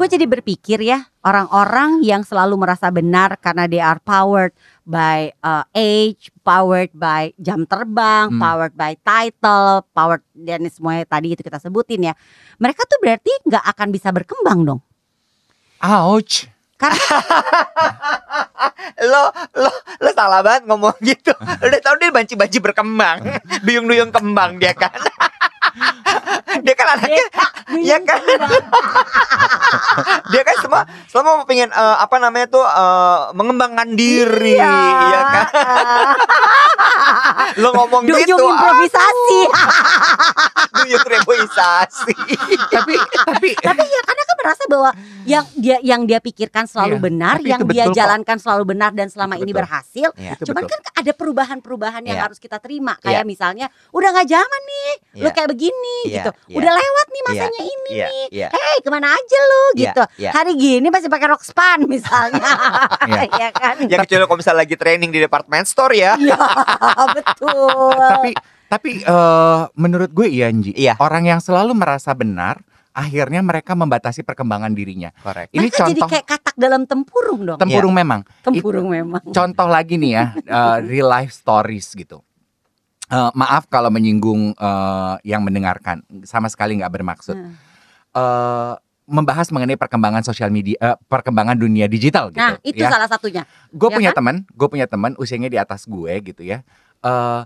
Gue 0.00 0.08
jadi 0.08 0.24
berpikir 0.24 0.80
ya, 0.80 1.04
orang-orang 1.20 2.00
yang 2.00 2.24
selalu 2.24 2.56
merasa 2.56 2.88
benar 2.88 3.36
karena 3.36 3.68
they 3.68 3.84
are 3.84 4.00
powered 4.00 4.56
by 4.88 5.28
uh, 5.44 5.60
age, 5.76 6.32
powered 6.40 6.88
by 6.96 7.36
jam 7.36 7.68
terbang, 7.68 8.32
Hmm. 8.32 8.40
powered 8.40 8.72
by 8.72 8.96
title, 9.04 9.84
powered 9.92 10.24
dan 10.32 10.64
semuanya 10.72 11.04
tadi 11.04 11.36
itu 11.36 11.44
kita 11.44 11.60
sebutin 11.60 12.08
ya. 12.08 12.14
Mereka 12.56 12.80
tuh 12.88 12.96
berarti 12.96 13.28
nggak 13.44 13.60
akan 13.76 13.88
bisa 13.92 14.08
berkembang 14.08 14.64
dong. 14.64 14.80
Ouch. 15.84 16.48
Lo 19.04 19.28
lo 19.52 19.70
lo 20.00 20.10
salah 20.16 20.40
banget 20.40 20.64
ngomong 20.64 20.96
gitu. 21.04 21.36
Lo 21.36 21.64
udah 21.68 21.80
tau 21.84 22.00
dia 22.00 22.08
banci-banci 22.08 22.56
berkembang, 22.56 23.36
duyung-duyung 23.68 24.16
kembang 24.16 24.56
dia 24.56 24.72
kan. 24.72 24.96
Dia 26.62 26.74
kan 26.76 26.86
anaknya, 26.96 27.24
ya 27.90 27.98
kan. 28.04 28.20
dia 30.32 30.42
kan 30.44 30.56
semua 30.60 30.82
semua 31.08 31.44
pengen 31.48 31.72
eh, 31.72 31.96
apa 31.98 32.16
namanya 32.20 32.46
tuh 32.48 32.64
eh, 32.64 33.18
mengembangkan 33.36 33.88
diri, 33.96 34.56
ya 34.56 35.22
kan. 35.28 35.46
Lo 37.56 37.70
ngomong 37.72 38.02
Duyung 38.04 38.22
gitu, 38.22 38.34
ah, 38.38 38.50
improvisasi. 38.52 39.40
duyung 40.76 41.04
reboisasi. 41.04 42.14
tapi 42.68 42.94
tapi 42.96 43.48
Tapi 43.56 43.82
ya 43.82 44.00
karena 44.00 44.22
kan 44.22 44.36
merasa 44.38 44.62
bahwa 44.66 44.90
yang 45.22 45.44
dia 45.54 45.76
yang 45.82 46.02
dia 46.04 46.16
pikirkan 46.18 46.64
selalu 46.64 46.96
Iya, 46.96 47.02
benar, 47.02 47.34
tapi 47.36 47.48
yang 47.48 47.60
dia 47.60 47.68
betul 47.84 47.92
kok. 47.92 47.96
jalankan 47.96 48.36
selalu 48.38 48.64
benar 48.66 48.90
dan 48.90 49.06
selama 49.06 49.34
Itu 49.36 49.42
ini 49.42 49.52
betul. 49.52 49.60
berhasil. 49.60 50.08
Ya. 50.16 50.32
itu 50.32 50.44
Cuman 50.48 50.62
betul. 50.64 50.72
kan 50.72 50.80
ada 50.96 51.12
perubahan-perubahan 51.12 52.02
yang 52.02 52.16
Iya. 52.16 52.24
harus 52.24 52.38
kita 52.38 52.56
terima. 52.56 52.96
Kayak 52.98 53.22
Iya. 53.22 53.28
misalnya 53.28 53.66
udah 53.90 54.08
nggak 54.10 54.28
zaman 54.28 54.62
nih, 54.64 54.90
lu 55.14 55.20
Iya. 55.20 55.30
kayak 55.30 55.48
begini 55.50 55.98
Iya, 56.02 56.14
gitu. 56.16 56.30
iya. 56.46 56.56
Udah 56.56 56.72
lewat 56.72 57.06
nih 57.06 57.22
masanya 57.26 57.60
ini 57.60 57.92
Iya, 57.92 58.06
nih. 58.06 58.26
iya. 58.32 58.48
Hei 58.48 58.76
ke 58.80 58.88
mana 58.88 59.08
aja 59.10 59.38
lu 59.40 59.62
Iya, 59.66 59.80
gitu. 59.82 60.02
iya. 60.16 60.30
Hari 60.32 60.52
gini 60.56 60.86
masih 60.88 61.08
pakai 61.08 61.26
rok 61.28 61.42
span 61.42 61.78
misalnya. 61.84 62.40
Iya. 63.10 63.22
Iya 63.40 63.48
kan? 63.52 63.74
Ya 63.84 63.96
kecuali 63.98 64.24
kalau 64.24 64.38
misalnya 64.38 64.60
lagi 64.60 64.74
training 64.74 65.10
di 65.10 65.20
department 65.20 65.64
store 65.64 65.94
ya. 65.94 66.12
Iya 66.16 66.36
betul. 67.20 67.92
tapi 67.96 68.30
tapi 68.70 68.90
eh, 69.02 69.62
menurut 69.74 70.10
gue 70.14 70.30
iya 70.30 70.46
Nji. 70.48 70.70
Iya. 70.78 70.94
Orang 71.02 71.26
yang 71.26 71.42
selalu 71.42 71.74
merasa 71.74 72.14
benar, 72.14 72.62
akhirnya 72.94 73.42
mereka 73.42 73.74
membatasi 73.74 74.22
perkembangan 74.22 74.70
dirinya. 74.70 75.10
Korek. 75.22 75.50
Ini 75.50 75.66
jadi 75.70 75.94
contoh 75.98 76.06
kayak 76.06 76.26
katak 76.26 76.56
dalam 76.58 76.86
tempurung 76.86 77.40
dong. 77.46 77.58
tempurung 77.58 77.94
memang. 77.94 78.20
tempurung 78.42 78.88
memang. 78.90 79.22
Contoh 79.30 79.66
lagi 79.66 79.98
nih 79.98 80.12
ya, 80.14 80.24
eh, 80.58 80.76
real 80.86 81.10
life 81.10 81.34
stories 81.34 81.90
gitu. 81.98 82.22
Eh, 83.10 83.30
maaf 83.34 83.66
kalau 83.66 83.90
menyinggung 83.90 84.54
eh, 84.54 85.14
yang 85.26 85.42
mendengarkan, 85.42 86.06
sama 86.22 86.46
sekali 86.46 86.78
nggak 86.78 86.94
bermaksud. 86.94 87.34
Hmm. 87.34 87.54
Eh, 88.14 88.74
membahas 89.10 89.50
mengenai 89.50 89.74
perkembangan 89.74 90.22
sosial 90.22 90.54
media, 90.54 90.78
eh, 90.78 90.96
perkembangan 91.10 91.58
dunia 91.58 91.90
digital 91.90 92.30
gitu. 92.30 92.38
Nah 92.38 92.54
itu 92.62 92.78
ya. 92.78 92.90
salah 92.94 93.10
satunya. 93.10 93.42
gue 93.74 93.88
Ya 93.90 93.96
punya 93.98 94.10
kan? 94.14 94.18
teman, 94.22 94.36
gue 94.46 94.68
punya 94.70 94.86
teman 94.86 95.18
usianya 95.18 95.50
di 95.50 95.58
atas 95.58 95.90
gue 95.90 96.10
gitu 96.22 96.46
ya. 96.46 96.62
Eh 97.00 97.42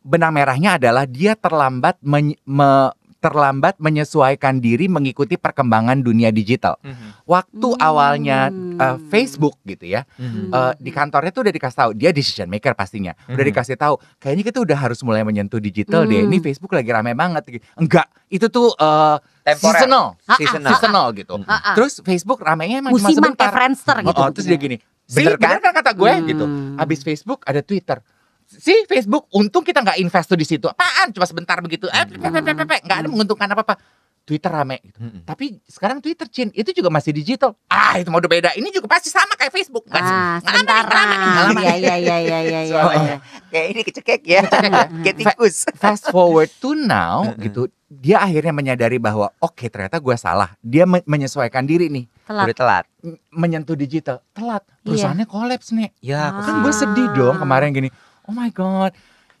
benang 0.00 0.32
merahnya 0.32 0.76
adalah 0.76 1.04
dia 1.04 1.32
terlambat 1.32 1.96
men- 2.00 2.36
me- 2.44 2.92
terlambat 3.16 3.80
menyesuaikan 3.80 4.60
diri 4.60 4.84
mengikuti 4.84 5.40
perkembangan 5.40 5.96
dunia 5.98 6.28
digital. 6.28 6.76
Waktu 7.24 7.68
Hmm. 7.72 7.80
awalnya 7.80 8.52
eh, 8.74 8.98
Facebook 9.08 9.56
gitu 9.64 9.88
ya, 9.88 10.04
Mhm. 10.12 10.52
eh, 10.52 10.72
di 10.76 10.90
kantornya 10.90 11.32
tuh 11.32 11.40
udah 11.40 11.54
dikasih 11.56 11.78
tahu 11.78 11.90
dia 11.94 12.12
decision 12.12 12.52
maker 12.52 12.74
pastinya. 12.74 13.16
Udah 13.24 13.38
Mhm. 13.38 13.48
dikasih 13.48 13.76
tahu, 13.78 13.96
kayaknya 14.18 14.44
kita 14.44 14.58
udah 14.60 14.76
harus 14.76 15.00
mulai 15.00 15.22
menyentuh 15.22 15.56
digital 15.56 16.04
deh. 16.04 16.20
Hmm. 16.20 16.28
Ini 16.28 16.38
Facebook 16.42 16.74
lagi 16.74 16.90
rame 16.90 17.14
banget. 17.14 17.48
Enggak, 17.72 18.04
itu 18.28 18.44
tuh 18.46 18.74
eh, 18.74 19.16
Temporer. 19.42 19.72
seasonal, 19.72 20.04
Ah, 20.18 20.28
ah, 20.28 20.36
Seasonal. 20.36 20.70
seasonal 20.74 21.06
gitu. 21.14 21.34
Ah, 21.42 21.54
ah. 21.64 21.74
Terus 21.74 22.02
Facebook 22.02 22.40
ramenya 22.40 22.82
emang 22.82 22.92
cuma 22.92 23.08
Musiman 23.08 23.32
sebentar. 23.32 23.40
kayak 23.40 23.54
Friendster 23.56 23.96
gitu. 24.02 24.12
Oh, 24.12 24.20
oh, 24.20 24.30
terus 24.36 24.44
dia 24.44 24.58
gini, 24.58 24.76
sih 25.06 25.16
Bener 25.22 25.36
bener 25.38 25.60
kan? 25.60 25.64
kan 25.64 25.80
kata 25.80 25.90
gue 25.94 26.12
Hmm. 26.12 26.26
gitu. 26.26 26.44
Abis 26.76 27.00
Facebook 27.00 27.40
ada 27.46 27.62
Twitter. 27.62 28.04
Si 28.46 28.84
Facebook, 28.84 29.26
untung 29.30 29.60
kita 29.60 29.80
nggak 29.80 29.98
invest 29.98 30.26
tuh 30.26 30.36
di 30.36 30.44
situ. 30.44 30.66
Apaan? 30.66 31.10
Cuma 31.10 31.24
sebentar 31.24 31.58
begitu. 31.58 31.88
Eh, 31.88 32.04
nggak 32.06 32.98
ada 33.00 33.08
menguntungkan 33.08 33.48
apa-apa. 33.48 33.76
Twitter 34.24 34.48
rame 34.48 34.80
gitu. 34.80 35.04
Mhm. 35.04 35.28
Tapi 35.28 35.60
sekarang 35.68 36.00
Twitter 36.00 36.24
Cin 36.32 36.48
itu 36.56 36.72
juga 36.72 36.88
masih 36.88 37.12
digital. 37.12 37.52
Ah, 37.68 38.00
itu 38.00 38.08
mau 38.08 38.16
udah 38.16 38.32
beda. 38.32 38.50
Ini 38.56 38.72
juga 38.72 38.88
pasti 38.88 39.12
sama 39.12 39.36
kayak 39.36 39.52
Facebook. 39.52 39.84
Nggak? 39.84 40.00
Ah, 40.00 40.40
sebentar. 40.40 40.80
nggak 40.80 41.44
lama 41.44 41.60
Iya 41.60 41.74
iya 41.76 41.94
iya 42.00 42.16
iya 42.16 42.38
iya 42.40 42.60
iya. 42.64 42.72
Soalnya. 42.72 43.16
Kayak 43.52 43.66
ini 43.68 43.80
kecekek 43.84 44.20
ya. 44.24 44.40
Kecekek 44.48 44.72
ya. 44.72 44.86
Kayak 45.04 45.16
tikus. 45.20 45.56
Fast 45.76 46.08
forward 46.08 46.48
to 46.56 46.72
now 46.72 47.36
gitu. 47.36 47.68
Dia 47.92 48.24
akhirnya 48.24 48.56
menyadari 48.56 48.96
bahwa 48.96 49.28
oke 49.38 49.68
ternyata 49.68 50.00
gue 50.00 50.16
salah. 50.16 50.56
Dia 50.64 50.88
me- 50.88 51.04
menyesuaikan 51.04 51.68
diri 51.68 51.92
nih. 51.92 52.08
Telat. 52.24 52.44
Udah 52.48 52.56
telat. 52.56 52.84
Menyentuh 53.28 53.76
digital. 53.76 54.24
Telat. 54.32 54.64
Iya. 54.64 54.88
Perusahaannya 54.88 55.26
kolaps 55.28 55.68
nih. 55.70 55.92
Ya, 56.00 56.32
Ah. 56.32 56.40
kan 56.40 56.64
gue 56.64 56.72
sedih 56.72 57.12
dong 57.12 57.36
kemarin 57.36 57.76
gini 57.76 57.92
oh 58.24 58.34
my 58.34 58.48
god 58.48 58.92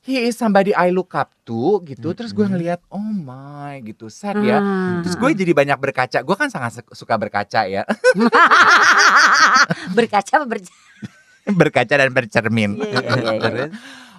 he 0.04 0.20
is 0.20 0.36
somebody 0.36 0.70
I 0.70 0.92
look 0.92 1.16
up 1.16 1.32
to 1.48 1.80
gitu. 1.82 2.12
Terus 2.12 2.30
gue 2.30 2.44
Mm-mm. 2.44 2.60
ngelihat 2.60 2.80
oh 2.92 3.00
my 3.00 3.80
gitu. 3.80 4.12
Sad 4.12 4.44
ya. 4.44 4.60
Ah. 4.60 5.00
terus 5.00 5.16
gue 5.16 5.30
jadi 5.34 5.56
banyak 5.56 5.80
berkaca. 5.80 6.20
Gue 6.20 6.36
kan 6.36 6.52
sangat 6.52 6.76
su- 6.76 6.92
suka 6.94 7.16
berkaca 7.16 7.64
ya. 7.64 7.88
Berkaca 9.96 10.32
apa 10.36 10.46
berja- 10.46 10.76
berkaca 11.60 11.94
dan 11.96 12.10
bercermin. 12.12 12.76
Iya, 12.76 13.00
iya, 13.00 13.32
iya. 13.32 13.66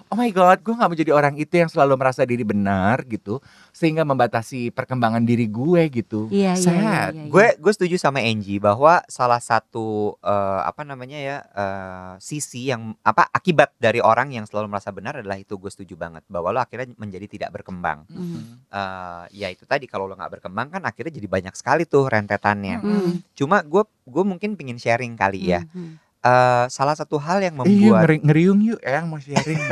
Oh 0.06 0.14
my 0.14 0.30
god, 0.30 0.62
gue 0.62 0.70
nggak 0.70 0.86
mau 0.86 0.94
jadi 0.94 1.10
orang 1.10 1.34
itu 1.34 1.58
yang 1.58 1.66
selalu 1.66 1.98
merasa 1.98 2.22
diri 2.22 2.46
benar 2.46 3.02
gitu, 3.10 3.42
sehingga 3.74 4.06
membatasi 4.06 4.70
perkembangan 4.70 5.26
diri 5.26 5.50
gue 5.50 5.82
gitu. 5.90 6.30
Iya, 6.30 6.54
iya, 6.54 6.62
iya, 6.62 6.78
iya, 6.78 7.04
iya. 7.10 7.24
Gue 7.26 7.46
gue 7.58 7.72
setuju 7.74 7.98
sama 7.98 8.22
Angie 8.22 8.62
bahwa 8.62 9.02
salah 9.10 9.42
satu 9.42 10.14
eh, 10.22 10.60
apa 10.62 10.86
namanya 10.86 11.18
ya 11.18 11.36
eh, 11.42 12.12
sisi 12.22 12.70
yang 12.70 12.94
apa 13.02 13.26
akibat 13.34 13.74
dari 13.82 13.98
orang 13.98 14.30
yang 14.30 14.46
selalu 14.46 14.70
merasa 14.70 14.94
benar 14.94 15.18
adalah 15.18 15.42
itu 15.42 15.58
gue 15.58 15.70
setuju 15.74 15.98
banget 15.98 16.22
bahwa 16.30 16.54
lo 16.54 16.62
akhirnya 16.62 16.94
menjadi 16.94 17.26
tidak 17.26 17.50
berkembang. 17.58 18.06
Hmm. 18.06 18.62
Eh, 18.70 19.24
ya 19.42 19.50
itu 19.50 19.66
tadi 19.66 19.90
kalau 19.90 20.06
lo 20.06 20.14
nggak 20.14 20.38
berkembang 20.38 20.70
kan 20.70 20.86
akhirnya 20.86 21.18
jadi 21.18 21.26
banyak 21.26 21.54
sekali 21.58 21.82
tuh 21.82 22.06
rentetannya. 22.06 22.78
Hmm. 22.78 23.12
Cuma 23.34 23.58
gue 23.66 23.82
gue 24.06 24.22
mungkin 24.22 24.54
pingin 24.54 24.78
sharing 24.78 25.18
kali 25.18 25.50
ya. 25.50 25.66
Hmm. 25.66 25.98
Eh, 26.26 26.66
salah 26.68 26.98
satu 26.98 27.22
hal 27.22 27.38
yang 27.38 27.54
membuat 27.54 28.02
ngeri- 28.02 28.22
ngeriung 28.24 28.58
yuk, 28.60 28.80
Eyang 28.82 29.06
mau 29.06 29.22
sharing. 29.22 29.62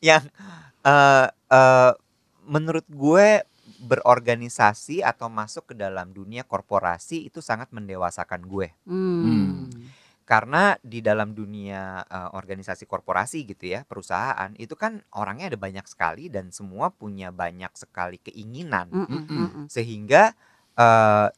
yang 0.00 0.22
eh 0.84 1.26
eh, 1.50 1.92
menurut 2.44 2.84
gue 2.86 3.42
berorganisasi 3.80 5.00
atau 5.00 5.26
masuk 5.26 5.72
ke 5.72 5.74
dalam 5.74 6.12
dunia 6.12 6.44
korporasi 6.44 7.26
itu 7.26 7.40
sangat 7.40 7.72
mendewasakan 7.72 8.44
gue 8.44 8.68
Hmm. 8.84 9.72
karena 10.24 10.76
di 10.80 11.00
dalam 11.00 11.32
dunia 11.32 12.04
eh, 12.04 12.28
organisasi 12.32 12.84
korporasi 12.84 13.48
gitu 13.48 13.64
ya 13.66 13.82
perusahaan 13.82 14.52
itu 14.56 14.76
kan 14.76 15.00
orangnya 15.10 15.48
ada 15.50 15.58
banyak 15.58 15.84
sekali 15.84 16.28
dan 16.28 16.52
semua 16.52 16.92
punya 16.92 17.32
banyak 17.32 17.72
sekali 17.74 18.20
keinginan 18.20 18.92
Mm, 18.92 19.00
mm, 19.00 19.08
Mm-mm. 19.08 19.24
mm, 19.26 19.48
mm. 19.48 19.66
sehingga 19.68 20.22
eh 20.76 21.28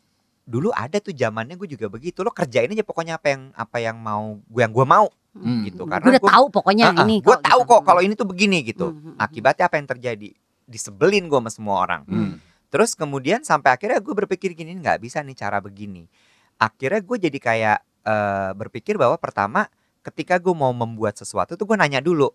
dulu 0.47 0.71
ada 0.71 1.03
tuh 1.03 1.11
zamannya 1.11 1.59
gue 1.59 1.69
juga 1.75 1.91
begitu. 1.91 2.23
Lo 2.23 2.31
kerjain 2.31 2.71
aja 2.71 2.87
pokoknya 2.87 3.19
apa 3.19 3.35
yang 3.35 3.43
apa 3.53 3.77
yang 3.83 3.97
mau 3.99 4.39
gue 4.47 4.63
yang 4.63 4.73
gue 4.73 4.87
mau 4.87 5.11
Hmm. 5.37 5.69
gitu. 5.69 5.85
Gue 5.85 5.93
karena 5.93 6.07
udah 6.17 6.23
gue 6.23 6.33
tahu 6.33 6.47
pokoknya 6.49 6.87
ini 7.05 7.21
gue 7.21 7.37
tahu 7.45 7.61
gitu. 7.61 7.73
kok 7.77 7.81
kalau 7.85 8.01
ini 8.01 8.15
tuh 8.17 8.25
begini 8.25 8.59
gitu. 8.65 8.87
Hmm, 8.89 8.97
hmm, 8.97 9.13
hmm. 9.13 9.21
akibatnya 9.21 9.65
apa 9.69 9.77
yang 9.77 9.89
terjadi? 9.93 10.29
Disebelin 10.65 11.29
gue 11.29 11.37
sama 11.37 11.51
semua 11.53 11.77
orang. 11.85 12.03
Hmm. 12.09 12.35
terus 12.67 12.99
kemudian 12.99 13.47
sampai 13.47 13.79
akhirnya 13.79 14.03
gue 14.03 14.11
berpikir 14.11 14.51
gini 14.53 14.75
nggak 14.81 14.99
bisa 15.05 15.21
nih 15.21 15.37
cara 15.37 15.61
begini. 15.61 16.09
Akhirnya 16.57 16.99
gue 17.05 17.17
jadi 17.29 17.39
kayak 17.39 17.79
eh, 18.05 18.51
berpikir 18.59 18.99
bahwa 18.99 19.15
pertama 19.21 19.71
ketika 20.03 20.41
gue 20.41 20.51
mau 20.51 20.75
membuat 20.75 21.15
sesuatu 21.21 21.55
tuh 21.55 21.67
gue 21.69 21.77
nanya 21.77 22.01
dulu. 22.01 22.33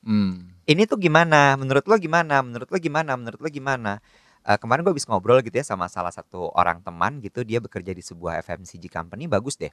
Hmm. 0.00 0.56
ini 0.64 0.88
tuh 0.88 0.96
gimana? 0.96 1.60
Menurut 1.60 1.84
lo 1.84 1.96
gimana? 2.00 2.40
Menurut 2.40 2.72
lo 2.72 2.78
gimana? 2.80 3.14
Menurut 3.20 3.40
lo 3.40 3.48
gimana 3.52 4.00
Eh, 4.40 4.56
kemarin 4.56 4.80
gue 4.80 4.92
habis 4.96 5.04
ngobrol 5.04 5.44
gitu 5.44 5.52
ya 5.52 5.64
sama 5.64 5.84
salah 5.92 6.08
satu 6.08 6.48
orang 6.56 6.80
teman 6.80 7.20
gitu 7.20 7.44
dia 7.44 7.60
bekerja 7.60 7.92
di 7.92 8.00
sebuah 8.00 8.40
FMCG 8.40 8.88
company 8.88 9.28
bagus 9.28 9.60
deh 9.60 9.68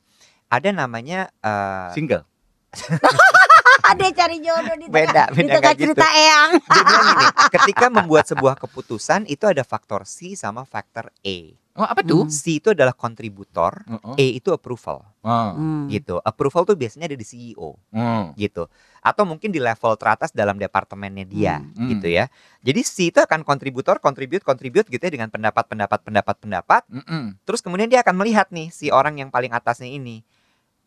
ada 0.52 0.70
namanya 0.76 1.32
eh, 1.40 1.96
Single. 1.96 2.28
Ada 3.88 4.12
cari 4.12 4.44
jodoh 4.44 4.76
di 4.76 4.92
tengah, 4.92 4.92
Beda, 4.92 5.24
di 5.32 5.48
beda 5.48 5.54
tengah 5.64 5.74
gitu. 5.80 5.84
cerita 5.96 6.08
Eyang. 6.12 6.52
bilang 6.60 7.04
gini 7.08 7.26
ketika 7.56 7.86
membuat 7.88 8.26
sebuah 8.28 8.60
keputusan 8.60 9.24
itu 9.32 9.48
ada 9.48 9.64
faktor 9.64 10.04
C 10.04 10.36
sama 10.36 10.68
faktor 10.68 11.08
E 11.24 11.56
Oh, 11.78 11.86
apa 11.86 12.02
tuh? 12.02 12.26
Hmm. 12.26 12.34
C 12.34 12.58
itu 12.58 12.74
adalah 12.74 12.90
kontributor 12.92 13.86
Oh, 13.86 14.18
E 14.18 14.34
itu 14.34 14.50
approval 14.50 15.06
oh, 15.22 15.50
Hmm. 15.54 15.86
gitu 15.88 16.18
approval 16.20 16.66
tuh 16.66 16.74
biasanya 16.74 17.06
ada 17.06 17.14
di 17.14 17.22
CEO 17.22 17.78
oh. 17.78 18.26
gitu 18.34 18.66
atau 18.98 19.24
mungkin 19.24 19.54
di 19.54 19.62
level 19.62 19.94
teratas 19.94 20.34
dalam 20.34 20.58
departemennya 20.58 21.24
dia 21.24 21.62
Hmm. 21.62 21.86
gitu 21.88 22.10
ya 22.10 22.34
jadi 22.60 22.82
C 22.82 23.14
itu 23.14 23.22
akan 23.22 23.46
kontributor 23.46 24.02
contribute 24.02 24.42
contribute 24.42 24.90
gitu 24.90 25.00
ya 25.00 25.14
dengan 25.14 25.30
pendapat 25.30 25.64
pendapat 25.64 26.00
pendapat 26.02 26.36
pendapat 26.36 26.82
Mm-mm. 26.90 27.38
terus 27.46 27.62
kemudian 27.62 27.86
dia 27.86 28.02
akan 28.02 28.18
melihat 28.18 28.50
nih 28.50 28.68
si 28.68 28.90
orang 28.90 29.22
yang 29.22 29.30
paling 29.30 29.54
atasnya 29.54 29.88
ini 29.88 30.26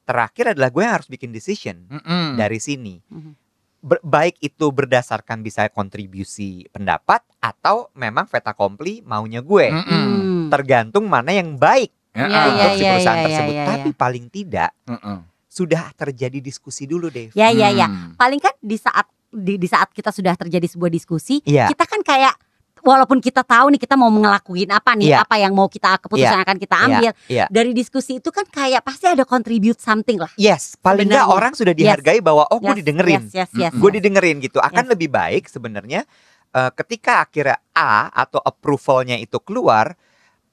terakhir 0.03 0.53
adalah 0.53 0.69
gue 0.69 0.83
yang 0.83 0.95
harus 0.99 1.07
bikin 1.07 1.31
decision 1.31 1.87
Mm-mm. 1.87 2.35
dari 2.35 2.59
sini 2.59 2.99
Mhm. 3.07 3.33
Ber- 3.81 4.05
baik 4.05 4.37
itu 4.45 4.69
berdasarkan 4.69 5.41
bisa 5.41 5.65
kontribusi 5.73 6.69
pendapat 6.69 7.25
atau 7.41 7.89
memang 7.97 8.29
veta 8.29 8.53
kompli 8.53 9.01
maunya 9.01 9.41
gue 9.41 9.73
Mm-mm. 9.73 9.89
Hmm. 9.89 10.30
Tergantung 10.51 11.07
mana 11.07 11.31
yang 11.31 11.55
baik 11.55 11.95
Ya, 12.11 12.27
Iya, 12.27 12.35
ah. 12.35 12.47
untuk 12.51 12.69
si 12.69 12.83
iya, 12.83 12.91
perusahaan 12.91 13.15
iya, 13.15 13.25
tersebut 13.25 13.55
iya, 13.55 13.65
tapi 13.65 13.89
iya. 13.89 13.97
paling 13.97 14.25
tidak 14.29 14.71
Mm-mm. 14.85 15.19
sudah 15.47 15.85
terjadi 15.95 16.39
diskusi 16.41 16.83
dulu 16.85 17.07
Dave 17.07 17.31
Ya 17.33 17.49
ya 17.49 17.71
ya. 17.71 17.87
Hmm. 17.87 18.19
Paling 18.19 18.39
kan 18.39 18.51
di 18.59 18.75
saat 18.75 19.07
di, 19.27 19.55
di 19.55 19.65
saat 19.65 19.89
kita 19.89 20.11
sudah 20.11 20.35
terjadi 20.35 20.67
sebuah 20.67 20.91
diskusi, 20.91 21.39
Iya. 21.41 21.71
kita 21.71 21.87
kan 21.87 22.03
kayak 22.03 22.35
walaupun 22.81 23.21
kita 23.21 23.47
tahu 23.47 23.71
nih 23.71 23.79
kita 23.79 23.95
mau 23.95 24.11
ngelakuin 24.11 24.75
apa 24.75 24.99
nih, 24.99 25.15
Iya. 25.15 25.23
apa 25.23 25.39
yang 25.39 25.55
mau 25.55 25.71
kita 25.71 26.03
keputusan 26.03 26.35
yang 26.35 26.43
akan 26.43 26.59
kita 26.59 26.75
Iya, 26.75 26.87
ambil. 26.89 27.11
iya. 27.29 27.45
Dari 27.47 27.71
diskusi 27.71 28.19
itu 28.19 28.31
kan 28.31 28.43
kayak 28.43 28.83
pasti 28.83 29.07
ada 29.07 29.23
contribute 29.23 29.79
something 29.79 30.19
lah. 30.19 30.35
Yes, 30.35 30.75
paling 30.75 31.07
nggak 31.07 31.15
Sebenarnya. 31.15 31.39
orang 31.39 31.53
sudah 31.55 31.75
dihargai 31.79 32.19
bahwa 32.19 32.43
oh 32.49 32.59
gue 32.59 32.75
Yes, 32.75 32.79
didengerin, 32.83 33.23
Yes, 33.31 33.47
yes, 33.47 33.51
yes. 33.55 33.73
gue 33.73 33.91
didengerin 33.93 34.43
gitu. 34.43 34.59
Akan 34.59 34.83
Yes. 34.83 34.93
lebih 34.99 35.09
baik 35.09 35.47
sebenarnya 35.47 36.03
eh, 36.51 36.71
ketika 36.75 37.23
akhirnya 37.23 37.63
A 37.71 38.11
atau 38.11 38.43
approvalnya 38.43 39.15
itu 39.15 39.39
keluar, 39.39 39.95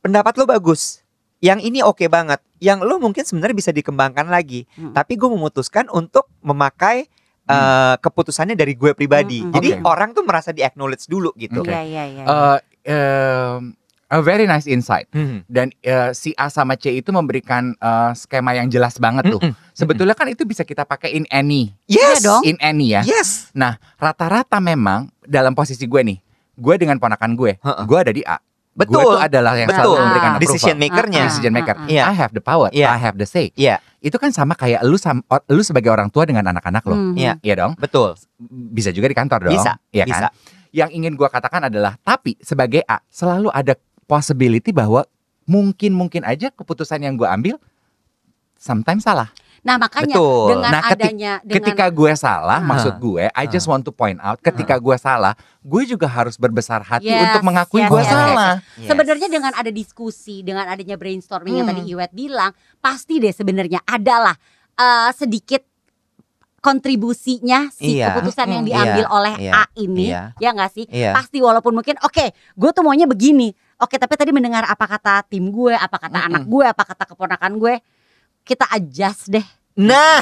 pendapat 0.08 0.40
lo 0.40 0.48
bagus, 0.48 1.04
yang 1.44 1.60
ini 1.60 1.84
oke 1.84 2.08
banget, 2.08 2.40
yang 2.64 2.80
lo 2.80 2.96
mungkin 2.98 3.28
sebenarnya 3.28 3.56
bisa 3.60 3.72
dikembangkan 3.76 4.32
lagi. 4.32 4.64
Mm. 4.80 4.96
Tapi 4.96 5.20
gue 5.20 5.28
memutuskan 5.28 5.92
untuk 5.92 6.32
memakai 6.40 7.12
eh, 7.48 7.96
keputusannya 8.00 8.56
dari 8.56 8.74
gue 8.80 8.96
pribadi. 8.96 9.44
Mm, 9.44 9.52
mm, 9.52 9.54
Jadi 9.54 9.70
oke. 9.76 9.84
orang 9.84 10.10
tuh 10.16 10.24
merasa 10.24 10.56
di 10.56 10.64
acknowledge 10.64 11.12
dulu 11.12 11.36
gitu. 11.36 11.60
Oke. 11.62 11.76
Iya, 11.76 11.84
iya, 11.84 12.04
iya. 12.08 12.24
Eh, 12.24 12.58
em, 12.88 13.76
a 14.08 14.20
very 14.24 14.48
nice 14.48 14.64
insight. 14.72 15.12
Hmm. 15.12 15.44
Dan 15.52 15.76
eh, 15.84 16.16
si 16.16 16.32
A 16.40 16.48
sama 16.48 16.80
C 16.80 16.96
itu 16.96 17.12
memberikan 17.12 17.76
eh, 17.76 18.12
skema 18.16 18.56
yang 18.56 18.72
jelas 18.72 18.96
banget 18.98 19.28
tuh. 19.28 19.44
Mm-mm. 19.44 19.56
Sebetulnya 19.76 20.16
kan 20.16 20.32
itu 20.32 20.48
bisa 20.48 20.64
kita 20.64 20.88
pakai 20.88 21.12
in 21.12 21.28
any, 21.28 21.76
Yes, 21.86 22.24
Iya 22.24 22.32
dong. 22.32 22.42
in 22.48 22.58
any 22.64 22.96
ya. 22.96 23.04
Yes. 23.04 23.52
Rata-rata 24.00 24.64
memang 24.64 25.12
dalam 25.22 25.52
posisi 25.52 25.84
gue 25.86 26.02
nih, 26.02 26.18
gue 26.56 26.76
dengan 26.80 26.98
ponakan 26.98 27.36
gue, 27.36 27.60
Heeh. 27.60 27.84
gue 27.86 28.00
ada 28.00 28.12
di 28.16 28.24
A. 28.24 28.40
Gue 28.78 28.86
Betul. 28.86 29.10
tuh 29.10 29.18
adalah 29.18 29.58
yang 29.58 29.70
Betul. 29.74 29.82
selalu 29.82 29.94
memberikan 30.06 30.30
approval. 30.38 30.46
Decision 30.46 30.78
makernya. 30.78 31.18
Ah, 31.18 31.26
decision 31.26 31.54
maker. 31.58 31.76
ah, 31.76 31.82
ah. 31.82 31.90
Iya. 31.90 32.04
I 32.06 32.14
have 32.14 32.32
the 32.38 32.44
power. 32.46 32.68
Iya. 32.70 32.88
I 32.94 33.00
have 33.02 33.16
the 33.18 33.26
say. 33.26 33.50
Iya. 33.58 33.82
Itu 33.98 34.22
kan 34.22 34.30
sama 34.30 34.54
kayak 34.54 34.86
lu 34.86 35.02
sam, 35.02 35.26
lu 35.50 35.66
sebagai 35.66 35.90
orang 35.90 36.14
tua 36.14 36.30
dengan 36.30 36.46
anak-anak 36.46 36.86
lo. 36.86 36.94
Hmm. 36.94 37.18
Iya. 37.18 37.42
Iya 37.42 37.54
dong. 37.66 37.74
Betul. 37.82 38.14
Bisa 38.70 38.94
juga 38.94 39.10
di 39.10 39.18
kantor 39.18 39.50
dong. 39.50 39.58
Bisa, 39.58 39.82
Iya 39.90 40.06
Bisa. 40.06 40.30
kan? 40.30 40.34
Yang 40.70 40.90
ingin 40.94 41.14
gua 41.18 41.34
katakan 41.34 41.66
adalah 41.66 41.98
tapi 42.06 42.38
sebagai 42.38 42.86
A 42.86 43.02
selalu 43.10 43.50
ada 43.50 43.74
possibility 44.06 44.70
bahwa 44.70 45.02
mungkin-mungkin 45.50 46.22
aja 46.22 46.54
keputusan 46.54 47.02
yang 47.02 47.18
gua 47.18 47.34
ambil 47.34 47.58
sometimes 48.62 49.10
salah. 49.10 49.34
Nah, 49.68 49.76
makanya 49.76 50.16
Betul. 50.16 50.48
dengan 50.50 50.72
Nah, 50.72 50.82
keti- 50.82 50.96
adanya 50.96 51.34
dengan 51.44 51.56
Ketika 51.60 51.86
gue 51.92 52.12
salah, 52.16 52.60
Ah. 52.60 52.64
maksud 52.64 52.94
gue, 52.98 53.28
I 53.28 53.46
just 53.46 53.68
want 53.68 53.84
to 53.84 53.92
point 53.92 54.16
out, 54.18 54.40
ketika 54.40 54.80
gue 54.80 54.96
salah, 54.96 55.36
gue 55.60 55.84
juga 55.84 56.08
harus 56.08 56.40
berbesar 56.40 56.80
hati 56.82 57.12
Yes, 57.12 57.28
untuk 57.28 57.44
mengakui 57.44 57.84
yes, 57.84 57.92
gue 57.92 58.00
yes, 58.00 58.08
salah. 58.08 58.54
Yes. 58.74 58.88
Sebenarnya 58.88 59.28
dengan 59.28 59.52
ada 59.52 59.68
diskusi, 59.68 60.40
dengan 60.40 60.64
adanya 60.66 60.96
brainstorming 60.96 61.52
yang 61.54 61.68
Hmm. 61.68 61.76
tadi 61.76 61.92
Iwet 61.92 62.12
bilang, 62.12 62.56
pasti 62.80 63.20
deh 63.20 63.36
sebenarnya 63.36 63.84
adalah 63.84 64.40
eh, 64.74 65.10
sedikit 65.12 65.66
kontribusinya 66.58 67.70
si 67.70 67.98
Iya. 67.98 68.12
keputusan 68.12 68.48
yang 68.50 68.62
Mm, 68.62 68.70
diambil 68.70 69.04
iya, 69.04 69.14
oleh 69.14 69.34
iya, 69.40 69.52
A 69.54 69.64
ini, 69.76 70.06
iya. 70.10 70.24
ya 70.36 70.50
nggak 70.52 70.72
sih? 70.72 70.86
Iya. 70.86 71.14
Pasti 71.14 71.38
walaupun 71.40 71.72
mungkin, 71.72 71.96
oke, 71.98 72.26
gue 72.34 72.70
tuh 72.70 72.84
maunya 72.84 73.06
begini, 73.06 73.50
oke, 73.78 73.96
tapi 73.96 74.14
tadi 74.14 74.30
mendengar 74.30 74.66
apa 74.66 74.86
kata 74.86 75.26
tim 75.26 75.48
gue, 75.48 75.74
apa 75.74 75.98
kata 75.98 76.18
Mm-mm. 76.18 76.28
anak 76.30 76.44
gue, 76.46 76.66
apa 76.66 76.84
kata 76.84 77.04
keponakan 77.06 77.52
gue, 77.56 77.74
kita 78.44 78.66
adjust 78.70 79.30
deh. 79.30 79.46
Nah, 79.78 80.22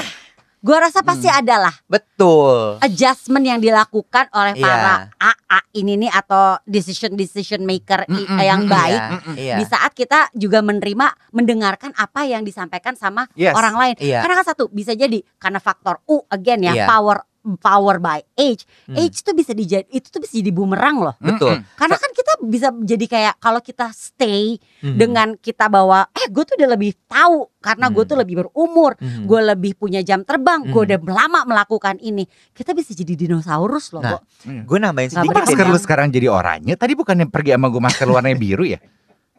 Gue 0.56 0.74
rasa 0.74 0.98
pasti 0.98 1.30
Hmm. 1.30 1.38
adalah 1.38 1.70
betul. 1.86 2.82
adjustment 2.82 3.46
yang 3.46 3.62
dilakukan 3.62 4.26
oleh 4.34 4.58
Iya. 4.58 4.64
para 4.64 4.94
AA 5.14 5.60
ini 5.74 5.94
nih 5.96 6.10
atau 6.10 6.58
decision 6.66 7.14
decision 7.14 7.62
maker 7.62 8.02
i- 8.04 8.26
Mm-mm, 8.26 8.40
yang 8.40 8.66
baik 8.66 8.98
Iya, 8.98 9.20
iya. 9.36 9.56
di 9.56 9.64
saat 9.64 9.94
kita 9.94 10.26
juga 10.34 10.58
menerima 10.60 11.06
mendengarkan 11.30 11.94
apa 11.94 12.26
yang 12.26 12.42
disampaikan 12.42 12.98
sama 12.98 13.30
Yes. 13.38 13.54
orang 13.54 13.78
lain. 13.78 13.94
Iya. 14.00 14.26
Karena 14.26 14.42
kan 14.42 14.46
satu 14.48 14.66
bisa 14.66 14.90
jadi 14.90 15.22
karena 15.38 15.62
faktor 15.62 16.02
U 16.04 16.26
again 16.26 16.58
ya 16.60 16.72
Iya. 16.72 16.86
power 16.88 17.22
power 17.56 18.02
by 18.02 18.18
age. 18.34 18.66
Hmm. 18.90 18.98
Age 18.98 19.22
tuh 19.22 19.30
bisa 19.30 19.54
dijadi 19.54 19.86
itu 19.88 20.10
tuh 20.10 20.18
bisa 20.18 20.34
jadi 20.34 20.50
bumerang 20.50 20.98
loh. 20.98 21.14
Betul. 21.20 21.62
Karena 21.78 21.94
kan 21.94 22.10
bisa 22.40 22.68
jadi 22.74 23.06
kayak 23.06 23.34
kalau 23.36 23.58
kita 23.58 23.88
stay 23.90 24.58
Mhm. 24.80 24.96
dengan 24.96 25.28
kita 25.34 25.66
bawa 25.66 26.10
eh 26.10 26.26
gue 26.26 26.42
tuh 26.42 26.54
udah 26.54 26.70
lebih 26.72 26.92
tahu 27.04 27.48
karena 27.58 27.86
gue 27.88 28.02
Hmm. 28.02 28.10
tuh 28.10 28.18
lebih 28.18 28.34
berumur, 28.40 28.92
Mhm. 28.96 29.24
gue 29.24 29.40
lebih 29.46 29.72
punya 29.74 30.00
jam 30.00 30.20
terbang, 30.20 30.62
gue 30.62 30.76
Hmm. 30.76 30.88
udah 30.92 30.98
lama 31.06 31.40
melakukan 31.44 31.96
ini. 31.98 32.24
Kita 32.50 32.70
bisa 32.70 32.92
jadi 32.92 33.16
dinosaurus 33.16 33.90
loh, 33.90 34.02
Nah, 34.02 34.12
Bo. 34.16 34.18
Gue 34.66 34.78
nambahin 34.78 35.10
sedikit 35.10 35.36
masker 35.36 35.66
lu 35.66 35.78
sekarang 35.78 36.08
jadi 36.08 36.28
oranye? 36.28 36.74
Tadi 36.74 36.92
bukannya 36.92 37.26
pergi 37.26 37.52
sama 37.52 37.68
gue 37.68 37.80
masker 37.80 38.06
warnanya 38.06 38.38
biru 38.46 38.64
ya? 38.64 38.78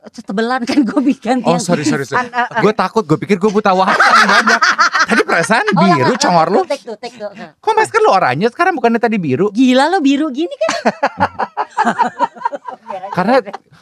Tebelan 0.07 0.63
kan 0.63 0.88
gue 0.88 1.01
bikin 1.03 1.43
Oh 1.43 1.60
sorry 1.60 1.83
sorry 1.83 2.07
sorry. 2.07 2.31
Uh, 2.31 2.47
uh. 2.47 2.63
Gue 2.63 2.71
takut, 2.71 3.03
gue 3.03 3.19
pikir 3.19 3.36
gue 3.36 3.51
buta 3.51 3.75
warna 3.75 3.91
mendadak. 3.99 4.62
Tadi 5.03 5.19
perasaan 5.27 5.67
Oh, 5.75 5.83
biru 5.83 6.15
enggak, 6.15 6.21
congor 6.23 6.47
lu. 6.47 6.60
Take 6.63 6.95
take. 6.95 7.19
Kok 7.60 7.73
masker 7.75 7.99
lu 7.99 8.15
oranye 8.15 8.47
sekarang 8.47 8.71
bukannya 8.71 9.03
tadi 9.03 9.19
biru? 9.19 9.51
Gila 9.51 9.91
lo 9.91 9.99
biru 9.99 10.31
gini 10.31 10.55
kan? 10.55 10.71
Karena 13.10 13.36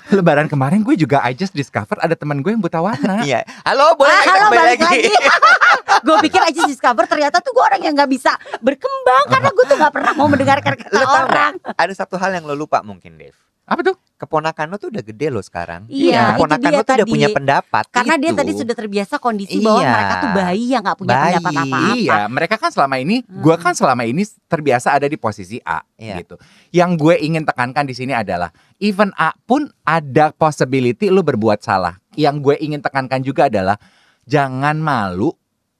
lebaran 0.10 0.48
kemarin 0.48 0.82
gue 0.82 0.96
juga 0.96 1.22
I 1.22 1.32
just 1.32 1.52
discover 1.52 1.98
ada 1.98 2.14
teman 2.14 2.40
gue 2.40 2.50
yang 2.50 2.60
buta 2.60 2.80
warna. 2.80 3.22
Iya. 3.28 3.42
Halo, 3.64 3.96
boleh 3.96 4.12
Ah, 4.12 4.22
kita 4.22 4.32
halo, 4.32 4.46
kembali 4.48 4.60
balik 4.60 4.80
lagi. 4.80 5.10
gue 6.06 6.16
pikir 6.26 6.42
aja 6.44 6.62
discover 6.66 7.06
ternyata 7.06 7.40
tuh 7.40 7.52
gue 7.52 7.64
orang 7.64 7.82
yang 7.82 7.94
nggak 7.94 8.12
bisa 8.12 8.32
berkembang 8.60 9.26
karena 9.28 9.50
gue 9.50 9.66
tuh 9.66 9.78
nggak 9.78 9.94
pernah 9.94 10.12
mau 10.14 10.28
mendengarkan 10.28 10.74
kata 10.76 10.94
Lo 10.94 11.04
tau 11.04 11.26
orang. 11.26 11.54
Ada 11.74 11.94
satu 11.96 12.16
hal 12.16 12.34
yang 12.34 12.46
lo 12.46 12.54
lupa 12.54 12.82
mungkin 12.82 13.16
Dave. 13.16 13.38
Apa 13.66 13.82
tuh? 13.82 13.98
Keponakan 14.16 14.72
lo 14.72 14.78
tuh 14.78 14.94
udah 14.94 15.04
gede 15.04 15.28
lo 15.28 15.42
sekarang. 15.42 15.90
Iya, 15.90 16.38
itu 16.38 16.40
Keponakan 16.40 16.70
lo 16.70 16.80
tuh 16.80 16.94
udah 16.96 17.02
tadi. 17.02 17.12
punya 17.12 17.30
pendapat. 17.34 17.84
Karena 17.92 18.16
dia 18.16 18.32
Itu. 18.32 18.40
tadi 18.40 18.52
sudah 18.56 18.76
terbiasa 18.78 19.16
kondisi 19.18 19.58
bahwa 19.60 19.82
Iya. 19.82 19.92
mereka 19.92 20.14
tuh 20.16 20.32
bayi 20.32 20.66
yang 20.70 20.82
nggak 20.86 20.98
punya 20.98 21.10
Bayi. 21.12 21.24
pendapat 21.26 21.52
apa-apa. 21.52 21.80
Iya, 21.98 22.20
mereka 22.30 22.56
kan 22.56 22.70
selama 22.70 22.96
ini, 22.96 23.16
gua 23.28 23.56
kan 23.58 23.74
selama 23.74 24.04
ini 24.06 24.22
terbiasa 24.46 24.94
ada 24.94 25.10
di 25.10 25.18
posisi 25.18 25.58
A 25.66 25.82
Iya. 25.98 26.22
gitu. 26.22 26.38
Yang 26.72 26.92
gue 26.96 27.16
ingin 27.20 27.44
tekankan 27.44 27.84
di 27.84 27.96
sini 27.98 28.14
adalah 28.14 28.54
even 28.78 29.10
A 29.18 29.34
pun 29.44 29.66
ada 29.82 30.30
possibility 30.32 31.10
lu 31.10 31.26
berbuat 31.26 31.60
salah. 31.60 31.98
Yang 32.14 32.36
gue 32.40 32.56
ingin 32.62 32.80
tekankan 32.80 33.20
juga 33.20 33.50
adalah 33.50 33.76
jangan 34.24 34.78
malu 34.78 35.34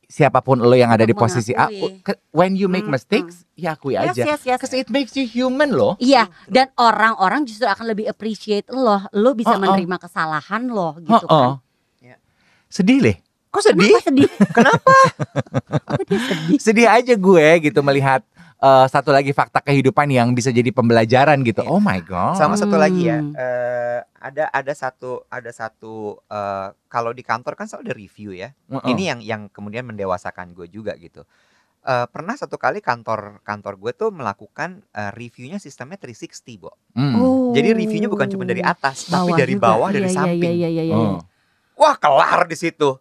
siapa 0.08 0.40
pun 0.40 0.58
lo 0.58 0.72
yang 0.72 0.90
ada 0.90 1.02
di 1.02 1.12
posisi 1.12 1.52
A. 1.52 1.68
When 2.30 2.54
you 2.54 2.66
make 2.66 2.84
Hmm, 2.84 2.94
mistakes, 2.94 3.44
ya 3.54 3.74
akui 3.74 3.94
Yes, 3.94 4.14
aja. 4.14 4.24
yes, 4.28 4.42
yes. 4.44 4.58
Cause 4.58 4.72
it 4.72 4.88
makes 4.88 5.14
you 5.14 5.24
human 5.24 5.72
loh. 5.72 5.98
Iya, 5.98 6.26
dan 6.46 6.70
orang-orang 6.76 7.44
justru 7.44 7.66
akan 7.66 7.86
lebih 7.88 8.06
appreciate 8.06 8.68
lo. 8.68 9.02
Lo 9.12 9.34
bisa 9.34 9.52
Oh, 9.52 9.58
oh. 9.58 9.62
menerima 9.62 9.98
kesalahan 9.98 10.68
lo 10.68 10.98
gitu 11.00 11.26
Oh, 11.26 11.28
kan. 11.28 11.50
Iya. 12.00 12.16
Sedih 12.68 13.00
leh. 13.02 13.18
Kok 13.50 13.64
sedih? 13.64 13.88
Kenapa 13.88 14.04
sedih? 14.04 14.30
Kenapa? 14.58 14.96
Kok 15.88 16.04
dia 16.04 16.20
sedih? 16.22 16.58
Sedih 16.60 16.88
aja 16.88 17.14
gue 17.16 17.48
gitu 17.64 17.80
melihat 17.82 18.20
eh, 18.58 18.86
satu 18.88 19.10
lagi 19.10 19.32
fakta 19.32 19.60
kehidupan 19.60 20.08
yang 20.08 20.32
bisa 20.32 20.50
jadi 20.50 20.70
pembelajaran 20.70 21.42
gitu. 21.42 21.62
Iya. 21.62 21.70
Oh 21.70 21.80
my 21.80 22.00
god. 22.02 22.36
Sama 22.36 22.56
satu 22.56 22.76
lagi 22.76 23.08
ya. 23.08 23.20
Eh, 23.20 24.00
ada 24.18 24.50
ada 24.50 24.74
satu 24.74 25.24
ada 25.28 25.52
satu 25.52 26.18
eh, 26.26 26.68
kalau 26.88 27.12
di 27.12 27.22
kantor 27.22 27.54
kan 27.54 27.66
selalu 27.66 27.84
ada 27.86 27.96
review 27.96 28.30
ya. 28.32 28.50
Heeh. 28.70 28.88
Ini 28.92 29.04
yang 29.06 29.20
yang 29.22 29.42
kemudian 29.50 29.86
mendewasakan 29.86 30.52
gue 30.52 30.66
juga 30.68 30.96
gitu. 30.96 31.24
Eh, 31.86 32.08
pernah 32.10 32.34
satu 32.34 32.58
kali 32.58 32.82
kantor 32.82 33.46
kantor 33.46 33.78
gue 33.78 33.92
tuh 33.94 34.10
melakukan 34.10 34.82
eh, 34.90 35.12
reviewnya 35.14 35.62
sistemnya 35.62 36.02
360, 36.02 36.58
Bo. 36.58 36.74
Hmm. 36.98 37.14
Oh. 37.16 37.54
Jadi 37.54 37.78
reviewnya 37.78 38.10
bukan 38.10 38.26
cuma 38.26 38.42
dari 38.42 38.66
atas, 38.66 39.06
tapi 39.06 39.38
dari 39.38 39.54
juga. 39.54 39.70
bawah, 39.70 39.90
dari 39.94 40.10
Iya, 40.10 40.12
iya, 40.12 40.18
samping. 40.18 40.42
Iya, 40.42 40.70
iya, 40.70 40.70
iya, 40.82 40.84
iya. 40.90 40.96
Oh. 40.98 41.22
Wah, 41.78 41.94
kelar 41.96 42.50
di 42.50 42.58
situ. 42.58 42.98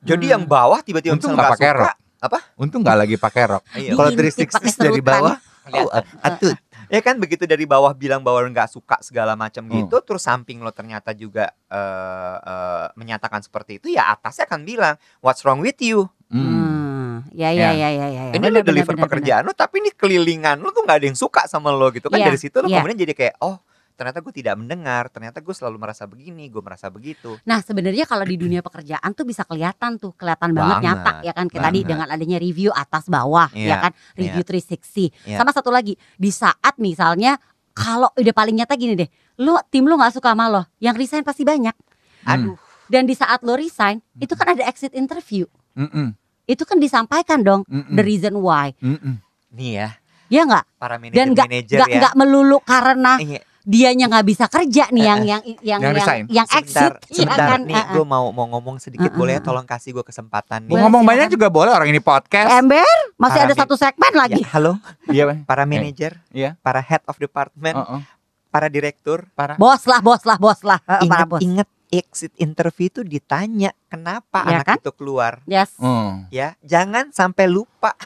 Jadi 0.00 0.32
Hmm. 0.32 0.32
yang 0.32 0.42
bawah 0.48 0.80
tiba-tiba 0.80 1.12
misalnya 1.12 1.44
pakai 1.52 1.68
suka. 1.76 1.92
Rok. 2.20 2.40
Untung 2.56 2.84
nggak 2.84 2.98
lagi 3.00 3.16
pakai 3.16 3.42
rok. 3.48 3.62
Iya. 3.72 3.96
Kalau 3.96 4.10
Diintip 4.12 4.48
360 4.48 4.52
pakai 4.52 4.72
dari 4.76 5.00
bawah, 5.00 5.36
Oh, 5.70 5.86
atut. 6.24 6.56
Ya 6.90 6.98
kan 6.98 7.22
begitu 7.22 7.46
dari 7.46 7.62
bawah 7.62 7.94
bilang 7.94 8.18
bahwa 8.26 8.42
nggak 8.42 8.66
suka 8.74 8.98
segala 8.98 9.38
macam 9.38 9.62
Hmm. 9.62 9.86
gitu, 9.86 10.02
terus 10.02 10.26
samping 10.26 10.58
lo 10.58 10.74
ternyata 10.74 11.14
juga 11.14 11.54
eh, 11.70 12.36
eh, 12.42 12.86
menyatakan 12.98 13.38
seperti 13.46 13.78
itu, 13.78 13.94
ya 13.94 14.10
atasnya 14.10 14.50
akan 14.50 14.66
bilang 14.66 14.94
what's 15.22 15.46
wrong 15.46 15.62
with 15.62 15.78
you. 15.78 16.10
Hmm. 16.26 16.42
Hmm. 16.42 17.14
Ya, 17.30 17.54
ya, 17.54 17.70
ya, 17.70 17.88
ya, 17.94 18.06
ya. 18.10 18.22
ya. 18.30 18.34
Ini 18.34 18.42
udah 18.42 18.64
deliver 18.66 18.94
benar, 18.98 19.04
pekerjaan 19.06 19.42
lo, 19.46 19.54
tapi 19.54 19.78
ini 19.78 19.94
kelilingan 19.94 20.58
lo 20.58 20.74
tuh 20.74 20.82
nggak 20.82 20.98
ada 20.98 21.06
yang 21.06 21.18
suka 21.18 21.46
sama 21.46 21.70
lo 21.70 21.94
gitu 21.94 22.10
kan 22.10 22.18
Iya, 22.18 22.26
dari 22.32 22.38
situ 22.40 22.58
lo 22.58 22.66
iya. 22.66 22.82
kemudian 22.82 22.98
jadi 23.06 23.14
kayak 23.14 23.34
oh 23.38 23.62
ternyata 24.00 24.24
gue 24.24 24.32
tidak 24.32 24.56
mendengar, 24.56 25.12
ternyata 25.12 25.44
gue 25.44 25.52
selalu 25.52 25.76
merasa 25.76 26.08
begini, 26.08 26.48
gue 26.48 26.64
merasa 26.64 26.88
begitu. 26.88 27.36
Nah 27.44 27.60
sebenarnya 27.60 28.08
kalau 28.08 28.24
di 28.24 28.40
dunia 28.40 28.64
pekerjaan 28.64 29.12
tuh 29.12 29.28
bisa 29.28 29.44
kelihatan 29.44 30.00
tuh 30.00 30.16
kelihatan 30.16 30.56
banget, 30.56 30.80
Banget, 30.80 30.88
nyata 30.88 31.12
ya 31.20 31.32
kan? 31.36 31.46
Kayak 31.52 31.64
tadi 31.68 31.80
dengan 31.84 32.08
adanya 32.08 32.38
review 32.40 32.72
atas 32.72 33.12
bawah 33.12 33.52
Iya, 33.52 33.68
ya 33.68 33.76
kan 33.84 33.92
review 34.16 34.40
360 34.40 35.12
Iya. 35.28 35.36
sama 35.36 35.52
satu 35.52 35.68
lagi 35.68 36.00
di 36.16 36.32
saat 36.32 36.80
misalnya 36.80 37.36
kalau 37.76 38.08
udah 38.16 38.32
paling 38.32 38.56
nyata 38.56 38.72
gini 38.80 38.96
deh 38.96 39.08
lu 39.36 39.52
tim 39.68 39.84
lu 39.84 40.00
nggak 40.00 40.16
suka 40.16 40.32
sama 40.32 40.48
lo 40.48 40.64
yang 40.80 40.96
resign 40.96 41.20
pasti 41.20 41.44
banyak. 41.44 41.76
Aduh, 42.24 42.56
dan 42.88 43.04
di 43.04 43.12
saat 43.12 43.44
lo 43.44 43.52
resign 43.52 44.00
itu 44.16 44.32
kan 44.32 44.56
ada 44.56 44.64
exit 44.64 44.96
interview. 44.96 45.44
Mm-mm. 45.76 46.16
itu 46.48 46.66
kan 46.66 46.80
disampaikan 46.80 47.44
dong 47.44 47.62
Mm-mm. 47.68 47.94
the 47.94 48.02
reason 48.02 48.40
why. 48.40 48.72
Mm-mm. 48.80 49.20
nih 49.52 49.70
ya 49.84 49.88
ya 50.30 50.42
nggak? 50.46 50.64
para 50.78 50.96
dan 51.10 51.34
nggak 51.34 51.46
manajer-manajer 51.50 51.78
nggak 51.98 52.14
ya. 52.14 52.18
melulu 52.18 52.58
karena 52.62 53.12
Iya, 53.18 53.40
dianya 53.62 54.06
nggak 54.06 54.24
bisa 54.24 54.44
kerja 54.46 54.88
nih 54.88 54.98
Eh, 54.98 55.04
yang 55.04 55.18
eh. 55.18 55.26
yang 55.26 55.42
yang 55.42 55.60
Yang 55.60 55.80
yang, 55.80 55.94
resign. 55.94 56.24
yang 56.28 56.48
exit 56.50 56.80
sebentar, 56.90 56.92
ya 57.02 57.14
sebentar 57.14 57.46
kan 57.46 57.60
nih 57.62 57.72
Eh, 57.72 57.80
eh. 57.80 57.92
gue 57.92 58.04
mau 58.04 58.24
mau 58.30 58.46
ngomong 58.48 58.76
sedikit 58.76 59.06
Uh-uh. 59.06 59.18
boleh 59.18 59.32
ya 59.32 59.42
tolong 59.42 59.64
kasih 59.64 59.90
gue 59.92 60.02
kesempatan 60.02 60.60
Mau 60.62 60.70
nih. 60.70 60.82
ngomong 60.82 61.02
silakan. 61.02 61.10
banyak 61.16 61.28
juga 61.30 61.46
boleh 61.48 61.70
orang 61.70 61.88
ini 61.88 62.00
podcast. 62.00 62.48
Ember 62.50 62.88
masih 63.14 63.36
Para 63.36 63.46
ada 63.46 63.54
satu 63.54 63.74
segmen 63.74 64.12
lagi 64.12 64.40
Ya, 64.40 64.48
halo 64.50 64.72
Iya, 65.06 65.24
Bang. 65.24 65.38
para 65.44 65.62
manajer, 65.62 66.12
Iya. 66.30 66.56
para 66.58 66.80
head 66.80 67.04
of 67.04 67.16
department, 67.16 67.76
Heeh. 67.76 68.00
para 68.48 68.66
direktur, 68.66 69.28
Parah. 69.32 69.54
bos 69.54 69.84
lah 69.84 70.00
bos 70.00 70.22
lah 70.22 70.36
bos 70.36 70.60
lah 70.62 70.80
Eh, 70.80 71.00
para 71.02 71.04
ingat 71.04 71.26
bos 71.26 71.40
ingat 71.40 71.68
exit 71.88 72.30
interview 72.36 72.86
itu 72.88 73.02
ditanya 73.02 73.74
kenapa 73.86 74.42
Ya 74.44 74.62
anak 74.62 74.64
kan? 74.64 74.76
itu 74.78 74.92
keluar 74.92 75.42
yes 75.44 75.74
Hmm. 75.76 76.30
ya 76.30 76.54
jangan 76.60 77.10
sampai 77.10 77.44
lupa 77.44 77.98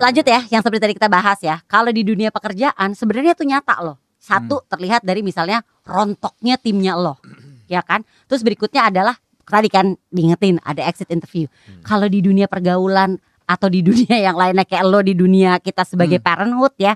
lanjut 0.00 0.24
ya 0.24 0.40
yang 0.48 0.64
seperti 0.64 0.80
tadi 0.80 0.94
kita 0.96 1.12
bahas 1.12 1.38
ya. 1.44 1.60
Kalau 1.68 1.92
di 1.92 2.00
dunia 2.00 2.32
pekerjaan 2.32 2.96
sebenarnya 2.96 3.36
tuh 3.36 3.44
nyata 3.44 3.76
loh. 3.84 3.96
Satu 4.20 4.60
terlihat 4.68 5.04
dari 5.04 5.20
misalnya 5.20 5.60
rontoknya 5.84 6.56
timnya 6.56 6.96
lo. 6.96 7.20
Ya 7.68 7.84
kan? 7.84 8.02
Terus 8.26 8.40
berikutnya 8.40 8.88
adalah 8.88 9.16
tadi 9.44 9.66
kan 9.66 9.98
diingetin 10.08 10.62
ada 10.62 10.86
exit 10.86 11.10
interview. 11.10 11.50
Hmm. 11.50 11.82
kalau 11.82 12.06
di 12.06 12.22
dunia 12.22 12.46
pergaulan 12.46 13.18
atau 13.50 13.66
di 13.66 13.82
dunia 13.82 14.14
yang 14.30 14.38
lainnya 14.38 14.62
kayak 14.62 14.86
lo 14.86 15.02
di 15.02 15.10
dunia 15.10 15.58
kita 15.58 15.82
sebagai 15.82 16.22
Hmm. 16.22 16.26
parenthood 16.30 16.74
ya 16.78 16.94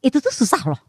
itu 0.00 0.16
tuh 0.16 0.32
susah 0.32 0.64
loh 0.64 0.80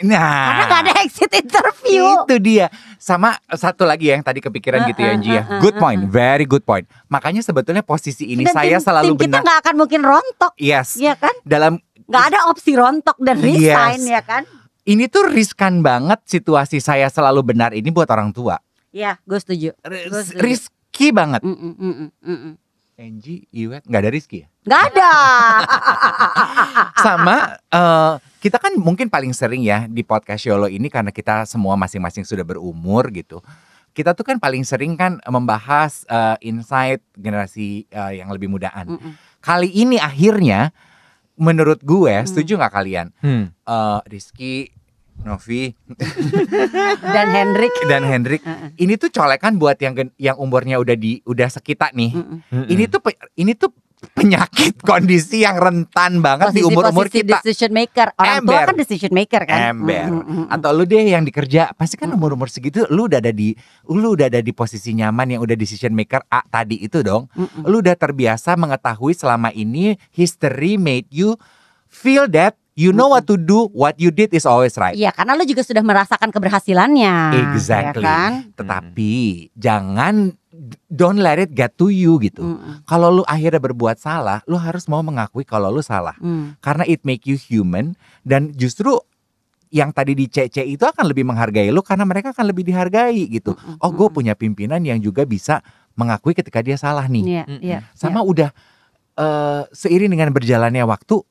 Nah, 0.00 0.16
karena 0.48 0.64
nggak 0.64 0.82
ada 0.82 0.94
exit 1.04 1.28
interview 1.28 2.04
Itu 2.24 2.36
dia. 2.40 2.72
Sama 2.96 3.36
satu 3.50 3.84
lagi 3.84 4.08
yang 4.08 4.24
tadi 4.24 4.40
kepikiran 4.40 4.80
Uh, 4.80 4.88
gitu 4.88 5.00
ya 5.00 5.08
uh, 5.08 5.14
Angie 5.14 5.34
ya. 5.34 5.42
uh, 5.42 5.50
uh, 5.50 5.60
Good 5.60 5.76
uh, 5.76 5.80
point, 5.82 6.00
very 6.04 6.44
good 6.44 6.64
point. 6.64 6.88
Makanya 7.06 7.44
sebetulnya 7.44 7.84
posisi 7.84 8.24
ini 8.26 8.42
Dan 8.42 8.56
saya 8.56 8.80
tim- 8.80 8.82
selalu 8.82 9.12
tim 9.12 9.20
kita 9.20 9.28
benar. 9.28 9.40
nggak 9.44 9.58
akan 9.60 9.74
mungkin 9.76 10.00
rontok 10.02 10.52
Yes. 10.56 10.96
ya 10.96 11.12
kan 11.14 11.36
Dalam 11.42 11.76
nggak 12.00 12.24
ada 12.26 12.48
opsi 12.48 12.72
rontok 12.72 13.16
dan 13.18 13.36
Yes. 13.38 13.44
resign 13.60 14.00
ya 14.06 14.20
kan 14.20 14.42
ini 14.84 15.04
tuh 15.06 15.24
riskan 15.26 15.80
banget 15.80 16.20
situasi 16.24 16.76
saya 16.76 17.08
selalu 17.08 17.44
benar 17.46 17.72
ini 17.72 17.88
buat 17.88 18.08
orang 18.08 18.28
tua. 18.30 18.56
ya 18.88 19.20
gue 19.20 19.36
setuju 19.36 19.76
Ris- 19.82 20.08
setuju. 20.32 20.40
Risky 20.40 21.08
banget. 21.10 21.40
Mm, 21.40 21.52
mm, 21.52 21.74
mm, 21.74 21.94
mm, 21.94 22.10
mm, 22.22 22.38
mm. 22.40 22.52
Angie, 22.94 23.42
Iwet, 23.50 23.82
nggak 23.84 24.00
ada 24.00 24.10
Rizky 24.10 24.44
ya? 24.44 24.48
nggak 24.64 24.82
ada 24.94 25.10
Sama 27.04 27.36
eh, 27.58 28.12
kita 28.40 28.56
kan 28.60 28.72
mungkin 28.76 29.08
paling 29.08 29.32
sering 29.32 29.64
ya 29.64 29.88
di 29.88 30.00
podcast 30.00 30.44
Yolo 30.44 30.68
ini 30.68 30.88
karena 30.88 31.10
kita 31.10 31.44
semua 31.44 31.74
masing-masing 31.74 32.22
sudah 32.22 32.44
berumur 32.44 33.08
gitu. 33.10 33.40
Kita 33.94 34.10
tuh 34.10 34.26
kan 34.26 34.42
paling 34.42 34.66
sering 34.66 34.94
kan 34.94 35.22
membahas 35.24 36.04
eh, 36.06 36.36
insight 36.44 37.02
generasi 37.14 37.86
eh, 37.88 38.12
yang 38.20 38.30
lebih 38.30 38.46
mudaan. 38.48 38.94
Mm, 38.94 39.00
mm. 39.00 39.12
Kali 39.40 39.68
ini 39.70 39.96
akhirnya 39.98 40.70
menurut 41.34 41.82
gue 41.82 42.14
Hmm. 42.14 42.26
setuju 42.26 42.56
nggak 42.56 42.74
kalian? 42.74 43.06
Hmm. 43.18 43.50
Eh, 43.50 44.00
Rizky, 44.06 44.70
Novi 45.22 45.70
dan 47.14 47.26
Hendrik 47.30 47.72
dan 47.86 48.02
Hendrik 48.02 48.42
Heeh. 48.42 48.74
ini 48.82 48.98
tuh 48.98 49.08
colekan 49.08 49.56
buat 49.56 49.78
yang 49.78 49.94
yang 50.18 50.36
umurnya 50.36 50.82
udah 50.82 50.96
di 50.98 51.22
udah 51.24 51.48
sekita 51.48 51.94
nih. 51.94 52.12
Mm-mm. 52.12 52.66
Ini 52.66 52.84
tuh 52.90 53.00
ini 53.38 53.52
tuh 53.54 53.70
penyakit 54.12 54.84
kondisi 54.84 55.48
yang 55.48 55.56
rentan 55.56 56.20
banget 56.20 56.52
di 56.52 56.60
umur-umur 56.60 57.08
posisi 57.08 57.24
kita. 57.24 57.40
decision 57.40 57.72
maker 57.72 58.12
orang 58.20 58.44
tua 58.44 58.52
Ember. 58.52 58.68
kan 58.68 58.76
decision 58.76 59.12
maker 59.16 59.42
kan 59.48 59.58
Ember. 59.72 60.04
Mm, 60.04 60.12
mm, 60.12 60.24
mm. 60.28 60.46
Atau 60.52 60.70
lu 60.76 60.84
deh 60.84 61.08
yang 61.08 61.24
dikerja, 61.24 61.72
pasti 61.72 61.96
kan 61.96 62.12
Mm. 62.12 62.20
umur-umur 62.20 62.52
segitu 62.52 62.84
lu 62.92 63.08
udah 63.08 63.24
ada 63.24 63.32
di 63.32 63.56
lu 63.88 64.12
udah 64.12 64.28
ada 64.28 64.44
di 64.44 64.52
posisi 64.52 64.92
nyaman 64.92 65.32
yang 65.32 65.40
udah 65.40 65.56
decision 65.56 65.96
maker 65.96 66.20
A 66.28 66.44
tadi 66.44 66.84
itu 66.84 67.00
dong. 67.00 67.32
Mm, 67.32 67.48
mm. 67.48 67.62
Lu 67.64 67.80
udah 67.80 67.96
terbiasa 67.96 68.60
mengetahui 68.60 69.16
selama 69.16 69.48
ini 69.56 69.96
history 70.12 70.76
made 70.76 71.08
you 71.08 71.40
feel 71.88 72.28
that 72.28 72.60
you 72.74 72.90
know 72.90 73.06
what 73.06 73.22
to 73.24 73.34
do, 73.34 73.70
what 73.70 73.94
you 73.96 74.10
did 74.10 74.30
is 74.30 74.42
always 74.44 74.74
right. 74.74 74.94
Iya 74.94 75.10
karena 75.10 75.34
lu 75.34 75.42
juga 75.42 75.62
sudah 75.62 75.80
merasakan 75.80 76.30
keberhasilannya 76.30 77.14
Exactly. 77.50 78.02
ya 78.02 78.06
kan 78.06 78.32
Tetapi 78.52 79.14
jangan 79.54 80.34
don't 80.86 81.18
let 81.18 81.38
it 81.38 81.50
get 81.50 81.74
to 81.74 81.90
you 81.90 82.18
gitu. 82.18 82.42
Mm, 82.42 82.58
mm, 82.58 82.74
Kalau 82.84 83.10
lu 83.10 83.22
akhirnya 83.24 83.58
berbuat 83.58 83.98
salah, 83.98 84.42
lu 84.46 84.54
harus 84.54 84.86
mau 84.86 85.02
mengakui 85.02 85.42
kalau 85.42 85.70
lu 85.70 85.82
salah. 85.82 86.14
mm. 86.18 86.58
Karena 86.58 86.82
it 86.84 87.02
make 87.02 87.26
you 87.26 87.34
human 87.34 87.94
dan 88.22 88.50
justru 88.52 88.94
yang 89.70 89.90
tadi 89.90 90.14
di 90.14 90.30
CC 90.30 90.62
itu 90.62 90.86
akan 90.86 91.10
lebih 91.10 91.26
menghargai 91.26 91.66
lu 91.70 91.82
karena 91.82 92.06
mereka 92.06 92.30
akan 92.30 92.46
lebih 92.46 92.62
dihargai 92.62 93.26
gitu. 93.28 93.54
Mm, 93.54 93.74
mm, 93.74 93.82
Oh, 93.82 93.90
gue 93.90 94.06
mm, 94.06 94.14
punya 94.14 94.34
pimpinan 94.34 94.82
yang 94.82 94.98
juga 94.98 95.22
bisa 95.22 95.62
mengakui 95.94 96.34
ketika 96.34 96.58
dia 96.58 96.74
salah 96.74 97.06
nih. 97.06 97.22
Iya, 97.22 97.44
Mm, 97.46 97.60
iya, 97.62 97.78
Sama 97.94 98.22
udah 98.22 98.50
eh, 99.14 99.62
seiring 99.70 100.10
dengan 100.10 100.30
berjalannya 100.30 100.82
waktu 100.86 101.22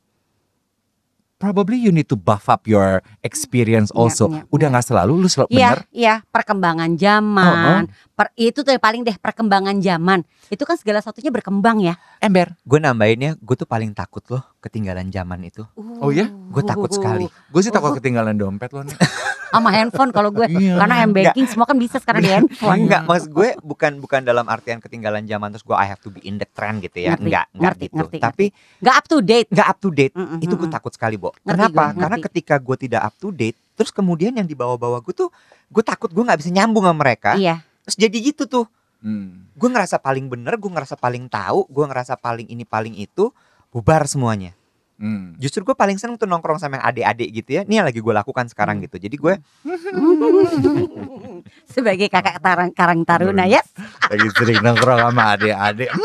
probably 1.44 1.76
you 1.76 1.92
need 1.92 2.08
to 2.08 2.16
buff 2.16 2.48
up 2.48 2.64
your 2.64 3.04
experience 3.20 3.92
Iya, 3.92 4.00
also. 4.00 4.32
iya, 4.32 4.48
Udah 4.48 4.68
iya. 4.68 4.74
nggak 4.80 4.86
selalu 4.88 5.12
lu 5.20 5.28
selalu 5.28 5.50
Iya, 5.52 5.70
bener. 5.76 5.80
iya, 5.92 6.16
perkembangan 6.24 6.92
zaman, 6.96 7.82
per- 8.16 8.32
itu 8.40 8.64
tuh 8.64 8.72
paling 8.80 9.04
deh 9.04 9.20
perkembangan 9.20 9.76
zaman. 9.84 10.24
Itu 10.48 10.64
kan 10.64 10.80
segala 10.80 11.04
satunya 11.04 11.36
berkembang 11.36 11.84
ya. 11.84 12.00
Ember. 12.24 12.56
Gue 12.64 12.80
nambahinnya, 12.80 13.36
gue 13.36 13.56
tuh 13.60 13.68
paling 13.68 13.92
takut 13.92 14.24
loh 14.32 14.53
ketinggalan 14.64 15.12
zaman 15.12 15.44
itu. 15.44 15.68
Oh 16.00 16.08
ya? 16.08 16.32
Gue 16.32 16.64
takut 16.64 16.88
sekali. 16.88 17.28
Gue 17.52 17.62
sih 17.62 17.70
takut 17.70 17.92
ketinggalan 18.00 18.40
dompet 18.40 18.72
loh 18.72 18.88
nih. 18.88 18.96
Sama 19.54 19.70
handphone 19.70 20.10
kalau 20.10 20.34
gue. 20.34 20.50
Iya. 20.50 20.82
Karena 20.82 21.06
m 21.06 21.14
banking 21.14 21.46
semua 21.46 21.70
kan 21.70 21.78
bisa 21.78 22.02
sekarang 22.02 22.26
di 22.26 22.32
handphone. 22.32 22.90
Enggak, 22.90 23.06
maksud 23.06 23.30
gue 23.30 23.50
bukan 23.62 24.02
bukan 24.02 24.26
dalam 24.26 24.50
artian 24.50 24.82
ketinggalan 24.82 25.28
zaman 25.30 25.54
terus 25.54 25.62
gue 25.62 25.78
I 25.78 25.86
have 25.86 26.02
to 26.02 26.10
be 26.10 26.24
in 26.26 26.42
the 26.42 26.48
trend 26.50 26.82
gitu 26.82 27.04
ya. 27.06 27.14
Ngerti, 27.14 27.28
enggak, 27.28 27.46
enggak 27.54 27.62
ngerti, 27.62 27.86
gitu. 27.86 27.96
ngerti, 28.02 28.18
Tapi 28.18 28.46
Nggak 28.82 28.96
up 28.98 29.06
to 29.06 29.18
date. 29.22 29.48
enggak 29.54 29.68
up 29.70 29.78
to 29.78 29.90
date. 29.94 30.14
Mm-mm, 30.18 30.40
Itu 30.42 30.54
gue 30.58 30.70
takut 30.72 30.92
sekali, 30.96 31.16
Bo. 31.22 31.36
Ngerti 31.46 31.70
Kenapa? 31.70 31.84
gue, 31.92 32.02
Karena 32.02 32.18
ketika 32.24 32.56
gue 32.58 32.76
tidak 32.82 33.02
up 33.06 33.16
to 33.22 33.30
date, 33.30 33.58
terus 33.78 33.92
kemudian 33.94 34.34
yang 34.34 34.48
dibawa-bawa 34.50 35.04
gue 35.06 35.14
tuh 35.14 35.30
gue 35.70 35.84
takut 35.86 36.10
gue 36.10 36.24
nggak 36.26 36.40
bisa 36.42 36.50
nyambung 36.50 36.90
sama 36.90 36.98
mereka. 37.06 37.38
Iya. 37.38 37.62
Terus 37.86 37.98
jadi 38.00 38.18
gitu 38.34 38.50
tuh. 38.50 38.66
Hmm. 39.04 39.46
Gue 39.54 39.70
ngerasa 39.70 40.00
paling 40.00 40.32
bener, 40.32 40.56
gue 40.58 40.72
ngerasa 40.72 40.96
paling 40.98 41.28
tahu, 41.28 41.68
gue 41.70 41.86
ngerasa 41.86 42.16
paling 42.18 42.48
ini 42.48 42.64
paling 42.64 42.96
itu, 42.98 43.30
bubar 43.74 44.06
semuanya. 44.06 44.54
Hmm. 44.94 45.34
Justru 45.36 45.64
gue 45.64 45.74
paling 45.74 45.98
seneng 45.98 46.16
tuh 46.16 46.24
nongkrong 46.24 46.56
sama 46.56 46.78
yang 46.78 46.86
adik-adik 46.86 47.28
gitu 47.34 47.50
ya. 47.52 47.62
Ini 47.66 47.82
yang 47.82 47.84
lagi 47.84 47.98
gue 47.98 48.14
lakukan 48.14 48.46
sekarang 48.46 48.78
Hmm. 48.78 48.84
gitu. 48.86 48.96
Jadi 49.00 49.16
gue 49.18 49.34
Sebagai 51.66 52.08
kakak 52.08 52.40
tarang, 52.40 52.70
karang 52.72 53.02
taruna 53.04 53.44
ya. 53.44 53.60
Lagi 54.14 54.28
sering 54.32 54.62
nongkrong 54.62 55.02
sama 55.02 55.36
adik-adik. 55.36 55.90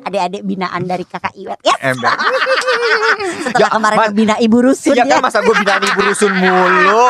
Adik-adik 0.00 0.42
binaan 0.42 0.82
dari 0.84 1.04
kakak 1.04 1.32
Iwet 1.32 1.60
ya. 1.62 1.72
Ember. 1.80 2.10
Setelah 2.10 3.56
Ya, 3.56 3.66
kemarin 3.70 3.96
Mas- 3.96 4.12
bina 4.12 4.34
ibu 4.36 4.58
rusun 4.60 4.92
Ya 4.92 5.06
ya. 5.06 5.08
kan 5.08 5.22
masa 5.22 5.38
gue 5.40 5.54
bilang 5.54 5.80
ibu 5.80 6.00
rusun 6.02 6.32
mulu. 6.34 7.04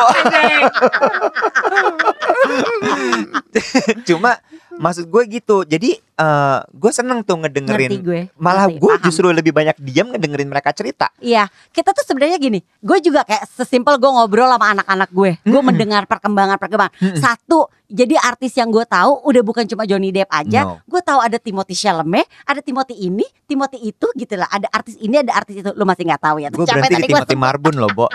Cuma 4.08 4.36
maksud 4.76 5.06
gue 5.06 5.22
gitu. 5.28 5.62
Jadi 5.62 5.96
eh, 5.98 6.58
gue 6.64 6.92
seneng 6.92 7.20
tuh 7.22 7.36
Ngerti 7.40 7.60
ngedengerin. 7.60 7.90
gue. 8.00 8.20
Malah 8.36 8.70
ngerti, 8.70 8.80
gue 8.80 8.94
paham. 8.96 9.04
justru 9.04 9.26
lebih 9.30 9.52
banyak 9.52 9.76
diam 9.80 10.12
ngedengerin 10.14 10.48
mereka 10.48 10.70
cerita. 10.72 11.10
Iya, 11.18 11.48
kita 11.70 11.92
tuh 11.92 12.04
sebenarnya 12.06 12.38
gini. 12.40 12.60
Gue 12.80 12.98
juga 13.00 13.26
kayak 13.26 13.44
sesimpel 13.50 13.98
gue 13.98 14.10
ngobrol 14.10 14.48
sama 14.50 14.66
anak-anak 14.72 15.10
gue. 15.12 15.32
Gue 15.42 15.62
mendengar 15.62 16.04
perkembangan-perkembangan. 16.06 16.94
Satu, 17.18 17.68
jadi 17.90 18.14
artis 18.22 18.54
yang 18.54 18.70
gue 18.70 18.86
tahu 18.86 19.26
udah 19.26 19.42
bukan 19.42 19.66
cuma 19.66 19.82
Johnny 19.82 20.14
Depp 20.14 20.30
aja. 20.30 20.62
No. 20.62 20.78
Gue 20.86 21.02
tahu 21.02 21.18
ada 21.18 21.36
Timothy 21.36 21.74
Chalamet, 21.74 22.24
ada 22.46 22.62
Timothy 22.62 22.94
ini, 22.96 23.26
Timothy 23.44 23.90
itu 23.90 24.06
gitu 24.14 24.38
lah. 24.38 24.46
Ada 24.46 24.70
artis 24.70 24.94
ini, 25.02 25.18
ada 25.18 25.34
artis 25.34 25.58
itu. 25.58 25.70
Lu 25.74 25.82
masih 25.82 26.06
nggak 26.06 26.22
tahu 26.22 26.38
ya? 26.38 26.48
Gue 26.48 26.62
berhenti 26.62 26.86
di 26.86 26.94
tadi 26.94 27.10
gua 27.10 27.26
Timothy 27.26 27.36
Marbun 27.36 27.74
loh, 27.76 27.90
Bo. 27.90 28.06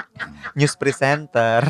News 0.56 0.80
presenter. 0.80 1.62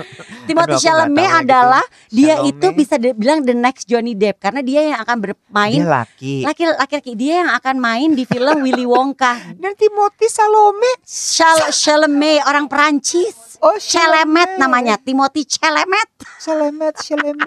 Timothy 0.48 0.76
Aduh, 0.76 0.82
Chalamet 0.84 1.16
lagi 1.16 1.32
tuh. 1.32 1.40
adalah 1.48 1.84
dia 2.12 2.34
Chalamet. 2.36 2.50
itu 2.52 2.66
bisa 2.76 2.94
dibilang 3.00 3.40
the 3.40 3.56
next 3.56 3.88
Johnny 3.88 4.12
Depp 4.12 4.36
karena 4.38 4.60
dia 4.60 4.80
yang 4.92 4.98
akan 5.00 5.16
bermain 5.24 5.80
Dia 5.80 5.88
laki. 5.88 6.34
laki-laki 6.44 7.12
dia 7.16 7.34
yang 7.42 7.50
akan 7.56 7.76
main 7.80 8.12
di 8.12 8.28
film 8.28 8.60
Willy 8.60 8.84
Wonka. 8.84 9.40
Dan 9.62 9.72
Timothy 9.74 10.28
Salome. 10.28 10.92
Chal 11.08 11.72
Chalamet 11.72 12.44
orang 12.44 12.68
Perancis. 12.68 13.56
Oh, 13.64 13.80
Chalamet 13.80 14.60
namanya, 14.60 15.00
Timothy 15.00 15.48
Chalamet. 15.48 16.04
Chalamet, 16.36 16.92
Chalamet. 17.00 17.45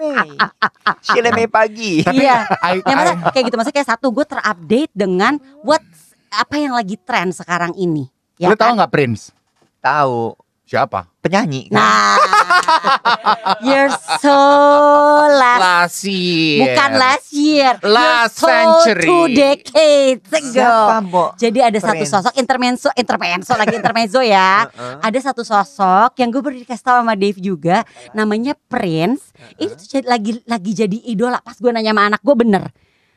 Chalamet 1.02 1.48
pagi. 1.48 2.02
Iya. 2.04 2.44
I- 2.60 2.82
Yang 2.82 2.96
I- 2.96 2.98
maksudnya 2.98 3.30
kayak 3.30 3.44
gitu 3.46 3.56
maksudnya 3.56 3.76
kayak 3.80 3.90
satu 3.92 4.06
gue 4.10 4.24
terupdate 4.24 4.92
dengan 4.92 5.32
what 5.62 5.82
apa 6.30 6.54
yang 6.56 6.72
lagi 6.74 6.96
tren 6.96 7.30
sekarang 7.30 7.72
ini. 7.74 8.06
Ya 8.36 8.50
Lu 8.50 8.56
tahu 8.56 8.72
kan? 8.72 8.76
nggak 8.80 8.92
Prince? 8.92 9.22
Tahu 9.80 10.36
Siapa? 10.70 11.02
penyanyi 11.20 11.66
kan? 11.66 11.74
Nah, 11.76 12.14
you're 13.66 13.90
so 14.22 14.38
last, 15.28 15.60
Last 15.60 16.00
year. 16.06 16.62
bukan 16.64 16.90
last 16.94 17.28
year, 17.30 17.72
Last 17.82 17.98
you're 18.06 18.30
so 18.30 18.46
century. 18.46 19.04
two 19.04 19.24
decades 19.28 20.30
Siapa, 20.30 21.02
ago. 21.02 21.10
Bo? 21.10 21.24
Jadi 21.34 21.58
ada 21.58 21.74
satu 21.76 22.00
Prince. 22.00 22.12
sosok 22.14 22.34
intermezzo, 22.38 22.88
intermezzo 22.94 23.52
lagi 23.52 23.74
intermezzo 23.74 24.20
ya. 24.22 24.64
Heeh. 24.64 24.96
Ada 25.02 25.18
satu 25.26 25.42
sosok 25.42 26.14
yang 26.16 26.30
gue 26.30 26.38
baru 26.38 26.56
dikasih 26.56 26.86
tahu 26.86 26.98
sama 27.02 27.14
Dave 27.14 27.36
juga, 27.36 27.82
namanya 28.12 28.54
Prince. 28.64 29.34
Ini 29.58 29.74
tuh 29.74 29.86
jadi- 29.90 30.06
lagi 30.06 30.30
lagi 30.46 30.70
jadi 30.72 30.98
idola. 31.04 31.42
Pas 31.42 31.58
gue 31.58 31.68
nanya 31.68 31.90
sama 31.90 32.06
anak 32.08 32.22
gue 32.22 32.36
bener, 32.38 32.70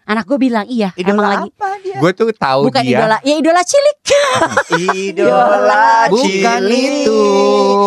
anak 0.03 0.23
gue 0.25 0.37
bilang 0.37 0.65
iya, 0.65 0.91
Idola 0.93 1.11
emang 1.13 1.25
lagi. 1.25 1.49
apa 1.49 1.69
dia? 1.79 1.97
Gue 1.97 2.11
tuh 2.11 2.27
tahu 2.29 2.61
Bukan 2.67 2.81
dia. 2.81 2.97
idola, 2.97 3.17
ya 3.19 3.33
idola 3.33 3.61
cilik. 3.61 3.97
Idola 5.05 5.85
Bukan 6.07 6.59
cilik. 6.61 7.05
itu, 7.05 7.21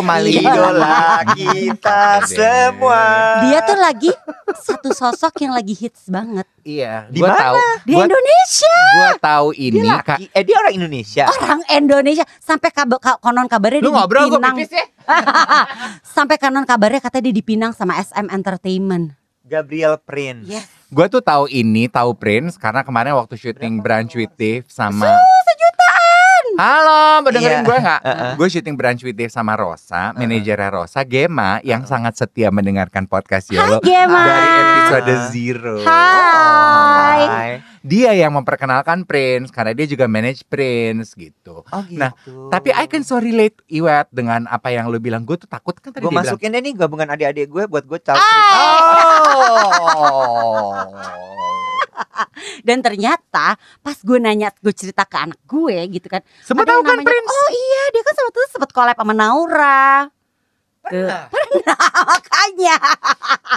Mali. 0.00 0.32
Idola 0.34 0.98
kita 1.30 2.02
semua. 2.24 3.02
Dia 3.42 3.58
tuh 3.62 3.76
lagi 3.76 4.10
satu 4.56 4.90
sosok 4.90 5.34
yang 5.38 5.52
lagi 5.52 5.72
hits 5.72 6.06
banget 6.06 6.46
Iya. 6.62 7.06
Di 7.06 7.20
Gue 7.20 7.28
mana? 7.28 7.38
tahu. 7.38 7.56
di 7.84 7.92
Gue 7.92 8.04
Indonesia. 8.04 8.78
gue 8.90 9.10
tahu 9.20 9.48
ini. 9.54 9.76
Dia 9.78 9.96
Kak. 9.96 10.18
laki. 10.18 10.24
Eh 10.32 10.42
dia 10.42 10.56
orang 10.56 10.74
Indonesia. 10.74 11.24
Orang 11.28 11.60
Indonesia 11.68 12.24
sampai 12.36 12.70
kabar 12.70 12.98
ka- 12.98 13.20
konon 13.20 13.46
kabarnya 13.46 13.78
Lu 13.78 13.88
dia 13.88 13.94
ngobrol 13.94 14.24
di 14.24 14.28
gue 14.28 14.40
Pinang. 14.40 14.56
pipis 14.56 14.72
ya. 14.72 14.86
sampai 16.16 16.36
konon 16.36 16.64
kabarnya 16.64 16.98
katanya 16.98 17.24
dia 17.24 17.34
dipinang 17.34 17.70
sama 17.70 17.94
SM 17.96 18.26
Entertainment. 18.28 19.14
Gabriel 19.42 19.94
Prince. 19.96 20.48
Yes. 20.48 20.66
Gue 20.96 21.12
tuh 21.12 21.20
tahu 21.20 21.44
ini, 21.46 21.92
tahu 21.92 22.16
Prince 22.16 22.56
karena 22.56 22.80
kemarin 22.80 23.12
waktu 23.12 23.36
syuting 23.36 23.84
Brunch 23.84 24.16
with 24.16 24.32
Dave 24.34 24.64
sama 24.64 25.04
Sejutaan. 25.44 26.44
Halo, 26.56 27.20
mau 27.20 27.28
dengerin 27.28 27.60
Iya. 27.60 27.68
gue 27.68 27.76
nggak? 27.76 28.00
Heeh. 28.00 28.32
Gue 28.32 28.48
syuting 28.48 28.74
Brunch 28.74 29.04
with 29.04 29.12
Dave 29.12 29.28
sama 29.28 29.52
Rosa, 29.54 30.16
manajernya 30.16 30.72
Rosa, 30.72 31.04
Gema 31.04 31.60
yang 31.60 31.84
sangat 31.84 32.16
setia 32.16 32.48
mendengarkan 32.48 33.04
podcast 33.04 33.52
Yolo 33.52 33.84
Gema. 33.84 34.24
dari 34.24 34.48
episode 34.56 35.12
zero. 35.28 35.76
Hai. 35.84 37.20
Hai. 37.20 37.50
Dia 37.86 38.10
yang 38.12 38.34
memperkenalkan 38.34 39.06
Prince 39.06 39.54
karena 39.54 39.70
dia 39.70 39.86
juga 39.86 40.10
manage 40.10 40.42
Prince 40.44 41.14
gitu. 41.14 41.62
Oh 41.62 41.82
gitu. 41.86 42.02
Nah, 42.02 42.10
Tapi 42.50 42.74
I 42.74 42.90
can 42.90 43.06
so 43.06 43.22
relate 43.22 43.62
Iwet 43.70 44.10
dengan 44.10 44.50
apa 44.50 44.74
yang 44.74 44.90
lu 44.90 44.98
bilang. 44.98 45.22
Gue 45.22 45.38
tuh 45.38 45.46
takut 45.46 45.78
kan 45.78 45.94
tadi 45.94 46.02
gue 46.02 46.10
dia 46.10 46.18
bilang. 46.18 46.26
masukin 46.34 46.50
deh 46.50 46.60
nih 46.60 46.74
gabungan 46.74 47.06
adik-adik 47.06 47.46
gue 47.46 47.64
buat 47.70 47.86
gue 47.86 47.98
tahu 48.02 48.18
cerita. 48.18 48.58
Oh. 49.94 50.74
Dan 52.66 52.82
ternyata 52.82 53.54
pas 53.80 53.96
gue 53.96 54.18
nanya, 54.18 54.50
gue 54.58 54.74
cerita 54.74 55.06
ke 55.06 55.16
anak 55.16 55.38
gue 55.46 55.76
gitu 55.88 56.10
kan. 56.10 56.20
Semua 56.42 56.66
tahu 56.66 56.82
kan 56.82 56.98
namanya- 56.98 57.06
Prince? 57.06 57.30
Oh 57.30 57.48
iya, 57.54 57.82
dia 57.94 58.02
kan 58.02 58.14
itu 58.18 58.40
sempat 58.50 58.70
collab 58.74 58.96
sama 58.98 59.14
Naura. 59.14 60.10
Tuh. 60.86 61.10
Pernah 61.30 61.78
makanya. 62.14 62.76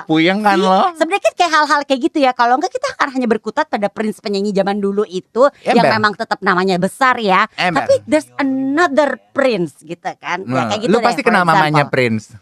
Puyeng 0.09 0.39
kan 0.41 0.57
lo? 0.57 0.89
Sebenarnya 0.97 1.23
kan 1.29 1.33
kayak 1.37 1.51
hal-hal 1.53 1.79
kayak 1.85 2.01
gitu 2.09 2.17
ya. 2.21 2.31
Kalau 2.33 2.57
enggak 2.57 2.73
kita 2.73 2.87
akan 2.97 3.07
hanya 3.13 3.27
berkutat 3.29 3.69
pada 3.69 3.87
Prince 3.87 4.17
penyanyi 4.17 4.49
zaman 4.49 4.81
dulu 4.81 5.05
itu 5.05 5.45
yang 5.61 5.77
Ember. 5.85 5.93
memang 5.97 6.13
tetap 6.17 6.41
namanya 6.41 6.81
besar 6.81 7.21
ya. 7.21 7.45
Ember. 7.53 7.85
Tapi 7.85 7.93
there's 8.09 8.29
another 8.41 9.21
Prince 9.31 9.77
gitu 9.85 10.09
kan. 10.17 10.41
ya 10.41 10.49
Nah, 10.49 10.65
kayak 10.73 10.81
gitu 10.85 10.91
lu 10.93 10.97
deh, 10.97 11.05
pasti 11.05 11.21
kenal 11.21 11.45
mamanya. 11.45 11.85
Prince. 11.85 12.33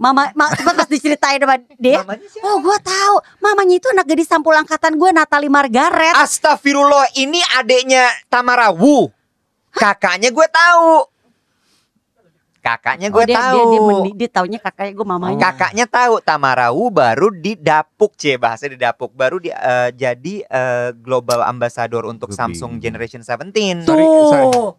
Mama, 0.00 0.32
ma, 0.32 0.48
coba 0.56 0.72
pas 0.80 0.88
diceritain 0.88 1.36
sama 1.36 1.60
dia. 1.76 2.00
Oh, 2.40 2.56
gua 2.64 2.80
tahu. 2.80 3.20
Mamanya 3.36 3.76
itu 3.76 3.84
anak 3.92 4.08
gadis 4.08 4.32
sampul 4.32 4.56
angkatan 4.56 4.96
gue 4.96 5.12
Natalie 5.12 5.52
Margaret. 5.52 6.16
Astagfirullah, 6.16 7.20
ini 7.20 7.36
adiknya 7.60 8.08
Tamara 8.32 8.72
Wu. 8.72 9.12
Kakaknya 9.70 10.32
gue 10.32 10.48
tahu. 10.48 11.04
Kakaknya 12.60 13.08
gue 13.08 13.24
oh, 13.24 13.26
dia, 13.26 13.36
tahu. 13.40 13.56
Dia, 13.56 13.64
dia, 13.64 13.80
mendi- 13.88 14.16
dia 14.20 14.28
taunya 14.28 14.58
kakaknya 14.60 14.92
gue 14.92 15.06
mamanya. 15.08 15.40
Kakaknya 15.40 15.86
tahu 15.88 16.20
Tamara 16.20 16.68
Wu 16.68 16.92
baru 16.92 17.32
didapuk 17.32 18.12
C 18.20 18.36
bahasa 18.36 18.68
didapuk 18.68 19.16
baru 19.16 19.40
di, 19.40 19.48
eh, 19.48 19.90
jadi 19.96 20.34
eh, 20.44 20.88
global 20.92 21.40
ambassador 21.48 22.04
untuk 22.04 22.28
Gue 22.28 22.36
Samsung. 22.36 22.76
Generation 22.76 23.24
17. 23.24 23.88
Sorry, 23.88 24.04
Tuh. 24.52 24.76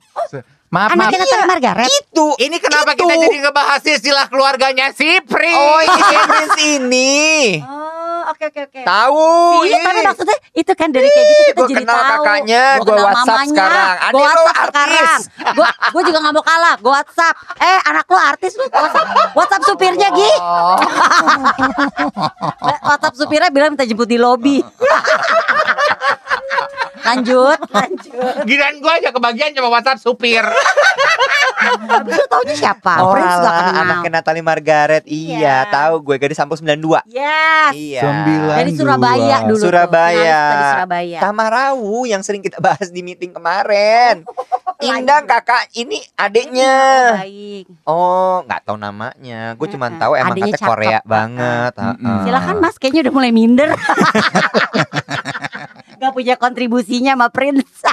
Maaf, 0.72 0.96
maaf. 0.96 1.12
Anaknya 1.12 1.28
Natalie 1.28 1.50
Margaret. 1.52 1.90
Itu. 1.92 2.28
Ini 2.40 2.58
kenapa 2.64 2.96
Itu. 2.96 3.04
kita 3.04 3.14
jadi 3.20 3.38
ngebahas 3.44 3.82
istilah 3.84 4.26
keluarganya 4.32 4.96
si 4.96 5.20
Prince? 5.28 5.60
Oh, 5.60 5.80
ini 5.84 6.02
Prince 6.32 6.60
ini. 6.64 7.12
Oh, 7.60 7.91
oke 8.32 8.44
oke 8.48 8.62
oke. 8.66 8.82
Tahu. 8.82 9.26
Iya, 9.64 9.78
tapi 9.82 10.00
maksudnya 10.02 10.38
itu 10.52 10.72
kan 10.72 10.90
dari 10.90 11.06
kayak 11.06 11.26
gitu 11.28 11.42
kita 11.44 11.56
Gua 11.56 11.68
jadi 11.68 11.84
kenal 11.84 11.96
tahu. 11.96 12.10
kakaknya, 12.12 12.64
Gua 12.74 12.86
kenal 12.86 13.04
WhatsApp 13.04 13.28
mamanya, 13.28 13.52
sekarang. 13.52 13.88
Gua 14.12 14.22
lu 14.22 14.42
WhatsApp 14.42 14.58
artis. 14.58 14.80
sekarang. 15.22 15.22
Gua, 15.52 15.70
gua 15.92 16.02
juga 16.02 16.18
nggak 16.20 16.34
mau 16.34 16.44
kalah. 16.44 16.76
Gua 16.78 16.92
WhatsApp. 16.98 17.36
Eh, 17.58 17.80
anak 17.86 18.06
lu 18.06 18.18
artis 18.18 18.52
lu 18.54 18.66
WhatsApp. 18.68 19.08
WhatsApp 19.34 19.64
supirnya 19.64 20.08
Gi. 20.12 20.32
Oh. 20.38 20.78
WhatsApp 22.88 23.16
supirnya 23.16 23.50
bilang 23.50 23.72
minta 23.72 23.84
jemput 23.84 24.06
di 24.06 24.16
lobi. 24.16 24.60
lanjut, 27.04 27.60
lanjut. 27.78 28.34
Giliran 28.44 28.76
gue 28.78 28.92
aja 28.94 29.10
kebagian 29.10 29.52
cuma 29.52 29.70
WhatsApp 29.70 29.98
supir. 29.98 30.44
Tapi 31.62 32.10
lu 32.10 32.26
taunya 32.26 32.56
siapa? 32.56 32.94
Oh, 33.00 33.14
Prince 33.14 33.38
gak 33.38 33.54
kenal. 33.54 33.82
anaknya 33.84 34.10
Natalie 34.12 34.42
Margaret. 34.42 35.04
Iya, 35.06 35.38
Iya. 35.38 35.58
tahu 35.68 36.02
gue 36.04 36.16
gadis 36.18 36.34
sampul 36.34 36.56
92. 36.56 37.06
Yes. 37.08 37.72
Iya. 37.72 38.02
Sembilan. 38.02 38.56
Dari 38.58 38.72
Surabaya 38.74 39.38
dulu. 39.44 39.54
tuh. 39.54 39.58
Surabaya. 39.62 40.18
Finalis 40.18 40.52
Dari 40.52 40.66
Surabaya. 40.74 41.20
Tamarawu 41.20 41.98
yang 42.04 42.22
sering 42.22 42.42
kita 42.42 42.58
bahas 42.58 42.88
di 42.88 43.02
meeting 43.02 43.32
kemarin. 43.32 44.26
Indang 44.82 45.30
kakak 45.30 45.70
ini 45.76 46.02
adiknya. 46.16 46.74
Oh, 46.74 47.18
baik. 47.20 47.66
Oh, 47.86 48.36
nggak 48.42 48.62
tahu 48.66 48.78
namanya. 48.78 49.54
Gue 49.54 49.70
cuma 49.70 49.94
tahu 49.94 50.18
emang 50.18 50.34
katanya 50.34 50.58
Korea 50.60 51.00
banget. 51.06 51.72
Mm-mm. 51.78 52.02
heeh. 52.02 52.20
Silakan 52.26 52.56
Mas, 52.58 52.76
kayaknya 52.76 53.02
udah 53.06 53.14
mulai 53.14 53.30
minder. 53.30 53.70
Gak 56.02 56.12
punya 56.12 56.34
kontribusinya 56.34 57.14
sama 57.14 57.28
Prince. 57.30 57.78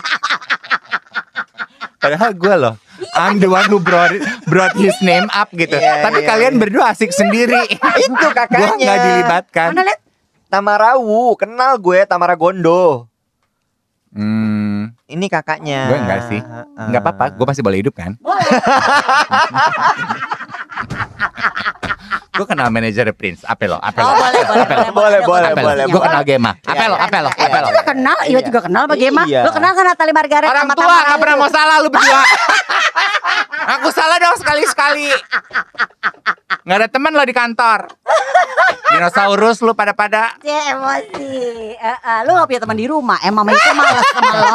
Padahal 2.01 2.31
gue 2.33 2.55
loh 2.57 2.75
I'm 3.13 3.37
the 3.37 3.47
one 3.47 3.67
who 3.67 3.79
brought, 3.79 4.15
brought 4.47 4.73
his 4.73 4.95
name 5.03 5.27
up 5.31 5.51
gitu 5.51 5.75
Iya, 5.75 6.01
Tapi 6.01 6.23
iya, 6.23 6.25
kalian 6.25 6.55
iya. 6.55 6.61
berdua 6.63 6.85
asik 6.95 7.11
sendiri 7.11 7.59
Itu 8.01 8.15
Gue 8.15 8.33
kakaknya. 8.33 8.79
gak 8.79 8.99
dilibatkan 9.03 9.69
Mana 9.75 9.83
lihat? 9.85 10.01
Tamara 10.47 10.97
Wu, 10.97 11.37
kenal 11.37 11.77
gue 11.77 12.09
Tamara 12.09 12.33
Gondo. 12.33 13.05
Hmm, 14.09 14.89
Ini 15.05 15.29
kakaknya. 15.29 15.85
Gue 15.85 15.99
enggak 16.01 16.21
sih. 16.33 16.41
Heeh. 16.41 16.87
nggak 16.89 17.03
apa-apa, 17.05 17.25
gue 17.37 17.45
masih 17.45 17.61
boleh 17.61 17.85
hidup 17.85 17.93
kan 17.93 18.17
Gue 22.39 22.47
kenal 22.47 22.71
manajer 22.71 23.11
Prince 23.13 23.43
Apa 23.43 23.67
lo? 23.67 23.77
Apa 23.77 23.99
lo? 23.99 24.07
Oh, 24.07 24.15
boleh, 24.15 24.43
boleh, 24.47 24.63
lo? 24.63 24.93
Boleh, 24.95 25.21
boleh, 25.27 25.51
boleh, 25.53 25.85
lo? 25.85 25.91
Gue 25.91 26.03
kenal 26.07 26.23
Gema 26.23 26.53
Apa 26.63 26.71
Iya, 26.73 26.87
lo? 26.87 26.95
iya. 26.95 27.03
Apa 27.03 27.19
lo? 27.19 27.31
Iya, 27.31 27.43
Apa 27.45 27.57
lo? 27.59 27.67
juga 27.67 27.83
kenal, 27.85 28.17
Iwa 28.23 28.27
Iya. 28.31 28.41
juga 28.47 28.61
kenal 28.63 28.83
sama 28.87 28.95
Gema. 28.95 29.23
Iya. 29.27 29.41
Lu 29.43 29.51
kenal 29.51 29.73
kan 29.75 29.85
Natali 29.85 30.13
Margaret 30.15 30.47
Orang 30.47 30.65
sama 30.65 30.75
tua 30.79 30.97
gak 31.03 31.19
pernah 31.19 31.37
mau 31.37 31.51
salah 31.51 31.77
lu 31.83 31.89
berdua 31.91 32.23
Aku 33.69 33.89
salah 33.91 34.17
dong 34.17 34.37
sekali-sekali 34.39 35.11
Gak 36.69 36.85
ada 36.85 36.89
teman 36.93 37.17
lo 37.17 37.25
di 37.25 37.33
kantor 37.33 37.89
Dinosaurus 38.93 39.65
lu 39.65 39.73
pada-pada 39.73 40.37
Ya 40.45 40.77
emosi. 40.77 41.73
Eh, 41.77 41.99
eh, 42.05 42.21
lu 42.29 42.37
gak 42.37 42.49
punya 42.49 42.61
teman 42.61 42.77
di 42.77 42.87
rumah. 42.89 43.17
Emang 43.25 43.49
itu 43.49 43.71
malas 43.73 44.05
sama 44.13 44.33
lo. 44.37 44.55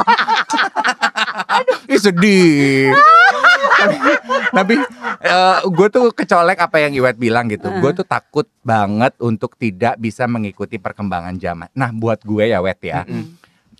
Ih 1.93 2.01
sedih. 2.01 2.93
tapi 3.83 3.97
tapi 4.53 4.75
gue 5.69 5.87
tuh 5.89 6.05
kecolek 6.13 6.61
apa 6.61 6.77
yang 6.81 6.93
Iwet 6.93 7.17
bilang 7.17 7.49
gitu. 7.49 7.69
Gue 7.81 7.93
tuh 7.97 8.05
takut 8.05 8.45
banget 8.61 9.13
untuk 9.21 9.57
tidak 9.57 9.97
bisa 9.97 10.29
mengikuti 10.29 10.77
perkembangan 10.77 11.37
zaman. 11.37 11.69
Nah 11.73 11.89
buat 11.93 12.21
gue 12.21 12.53
ya 12.53 12.61
Wet 12.61 12.81
ya. 12.81 13.05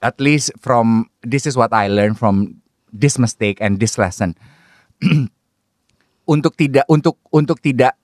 At 0.01 0.17
least 0.21 0.53
from 0.61 1.09
this 1.21 1.45
is 1.45 1.53
what 1.53 1.73
I 1.73 1.89
learned 1.89 2.17
from 2.17 2.61
this 2.89 3.17
mistake 3.17 3.61
and 3.61 3.77
this 3.77 3.97
lesson. 3.97 4.37
untuk 6.33 6.55
tidak 6.55 6.87
untuk 6.87 7.19
untuk 7.31 7.59
tidak 7.59 7.99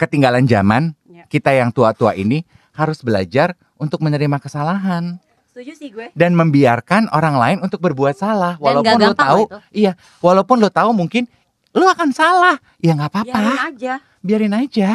ketinggalan 0.00 0.44
zaman, 0.44 0.96
Ya. 1.04 1.28
kita 1.28 1.52
yang 1.52 1.68
tua-tua 1.68 2.14
ini 2.14 2.42
harus 2.72 3.00
belajar 3.00 3.52
untuk 3.76 4.00
menerima 4.00 4.40
kesalahan 4.40 5.20
Setuju 5.46 5.72
sih 5.74 5.90
gue. 5.90 6.08
dan 6.14 6.32
membiarkan 6.32 7.10
orang 7.10 7.34
lain 7.34 7.58
untuk 7.60 7.76
berbuat 7.78 8.14
salah 8.14 8.56
Dan 8.56 8.80
walaupun 8.80 8.98
lo 9.02 9.12
tahu 9.12 9.42
iya 9.70 9.92
walaupun 10.18 10.56
lo 10.56 10.70
tahu 10.70 10.90
mungkin 10.90 11.28
lo 11.70 11.84
akan 11.86 12.08
salah 12.10 12.56
ya 12.78 12.94
nggak 12.94 13.10
apa-apa 13.10 13.36
Biarin 13.36 13.60
aja. 13.68 13.94
biarin 14.18 14.54
aja 14.56 14.90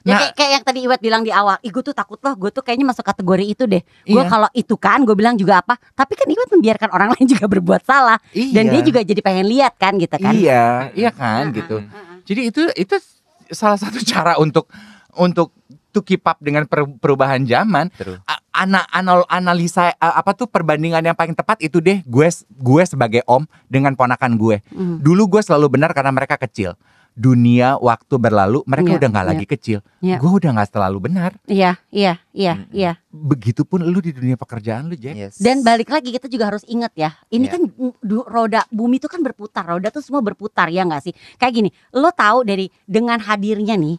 Ya 0.00 0.06
Nah- 0.06 0.20
kayak, 0.22 0.32
kayak 0.36 0.50
yang 0.52 0.64
tadi 0.64 0.78
Iwet 0.80 1.00
bilang 1.00 1.18
di 1.20 1.34
awal, 1.34 1.58
Ih 1.60 1.68
gue 1.68 1.82
tuh 1.82 1.90
takut 1.90 2.14
loh, 2.16 2.30
gue 2.32 2.46
tuh 2.48 2.62
kayaknya 2.62 2.86
masuk 2.86 3.02
kategori 3.02 3.42
itu 3.44 3.66
deh. 3.66 3.82
Gue 4.04 4.22
Iya. 4.22 4.30
kalau 4.30 4.46
itu 4.54 4.78
kan, 4.78 5.02
gue 5.02 5.10
bilang 5.12 5.34
juga 5.34 5.58
apa. 5.58 5.74
Tapi 5.90 6.14
kan 6.14 6.30
Iwet 6.30 6.46
membiarkan 6.48 6.88
orang 6.88 7.10
lain 7.18 7.26
juga 7.26 7.50
berbuat 7.50 7.82
salah. 7.82 8.14
Dan 8.30 8.70
dia 8.70 8.86
juga 8.86 9.02
jadi 9.02 9.18
pengen 9.18 9.50
lihat 9.50 9.74
kan 9.74 9.98
gitu 9.98 10.14
kan. 10.14 10.30
iya 10.30 10.94
iya 10.94 11.10
kan 11.10 11.50
Heeh, 11.50 11.58
gitu 11.58 11.76
heeh. 11.80 12.22
jadi 12.22 12.40
itu 12.44 12.62
itu 12.76 12.94
salah 13.50 13.76
satu 13.76 13.98
cara 14.06 14.36
untuk 14.36 14.70
untuk 15.14 15.52
to 15.90 16.00
keep 16.00 16.20
up 16.22 16.36
dengan 16.38 16.68
per- 16.68 16.84
perubahan 17.00 17.40
zaman 17.42 17.88
True. 17.90 18.20
A- 18.24 18.44
ana 18.52 18.84
anal 18.88 19.24
analisa 19.26 19.92
apa 19.96 20.32
tuh 20.32 20.44
perbandingan 20.44 21.00
yang 21.00 21.16
paling 21.16 21.32
tepat 21.32 21.56
itu 21.60 21.80
deh 21.80 22.04
gue 22.04 22.28
gue 22.52 22.82
sebagai 22.84 23.24
om 23.24 23.44
dengan 23.66 23.92
ponakan 23.92 24.36
gue 24.36 24.60
Mm. 24.68 25.00
dulu 25.00 25.36
gue 25.36 25.40
selalu 25.40 25.72
benar 25.72 25.92
karena 25.92 26.12
mereka 26.12 26.36
kecil 26.36 26.76
dunia 27.16 27.80
waktu 27.80 28.14
berlalu 28.14 28.60
mereka 28.62 28.92
Iya, 28.92 28.98
udah 29.00 29.08
nggak 29.08 29.24
iya. 29.24 29.32
lagi 29.32 29.46
kecil 29.48 29.78
Iya. 30.04 30.16
gue 30.20 30.30
udah 30.30 30.50
nggak 30.52 30.68
selalu 30.68 30.98
benar 31.00 31.30
Iya, 31.48 31.80
iya, 31.88 32.20
iya, 32.30 32.68
iya. 32.68 32.92
begitupun 33.08 33.80
lu 33.82 33.98
di 33.98 34.12
dunia 34.12 34.36
pekerjaan 34.36 34.86
lu 34.86 34.94
Jack 34.94 35.16
Yes. 35.16 35.40
Dan 35.40 35.64
balik 35.64 35.88
lagi 35.88 36.12
kita 36.12 36.28
juga 36.28 36.52
harus 36.52 36.60
ingat 36.66 36.92
ya, 36.92 37.16
ini 37.28 37.48
Iya. 37.48 37.56
kan 37.56 37.62
du- 37.98 38.26
roda 38.26 38.68
bumi 38.68 39.00
itu 39.00 39.08
kan 39.08 39.24
berputar, 39.24 39.64
roda 39.64 39.88
tuh 39.88 40.04
semua 40.04 40.20
berputar 40.20 40.68
ya 40.68 40.84
nggak 40.84 41.02
sih? 41.02 41.14
Kayak 41.34 41.52
gini, 41.56 41.68
lo 41.90 42.12
tahu 42.12 42.44
dari 42.44 42.68
dengan 42.84 43.16
hadirnya 43.16 43.74
nih 43.74 43.96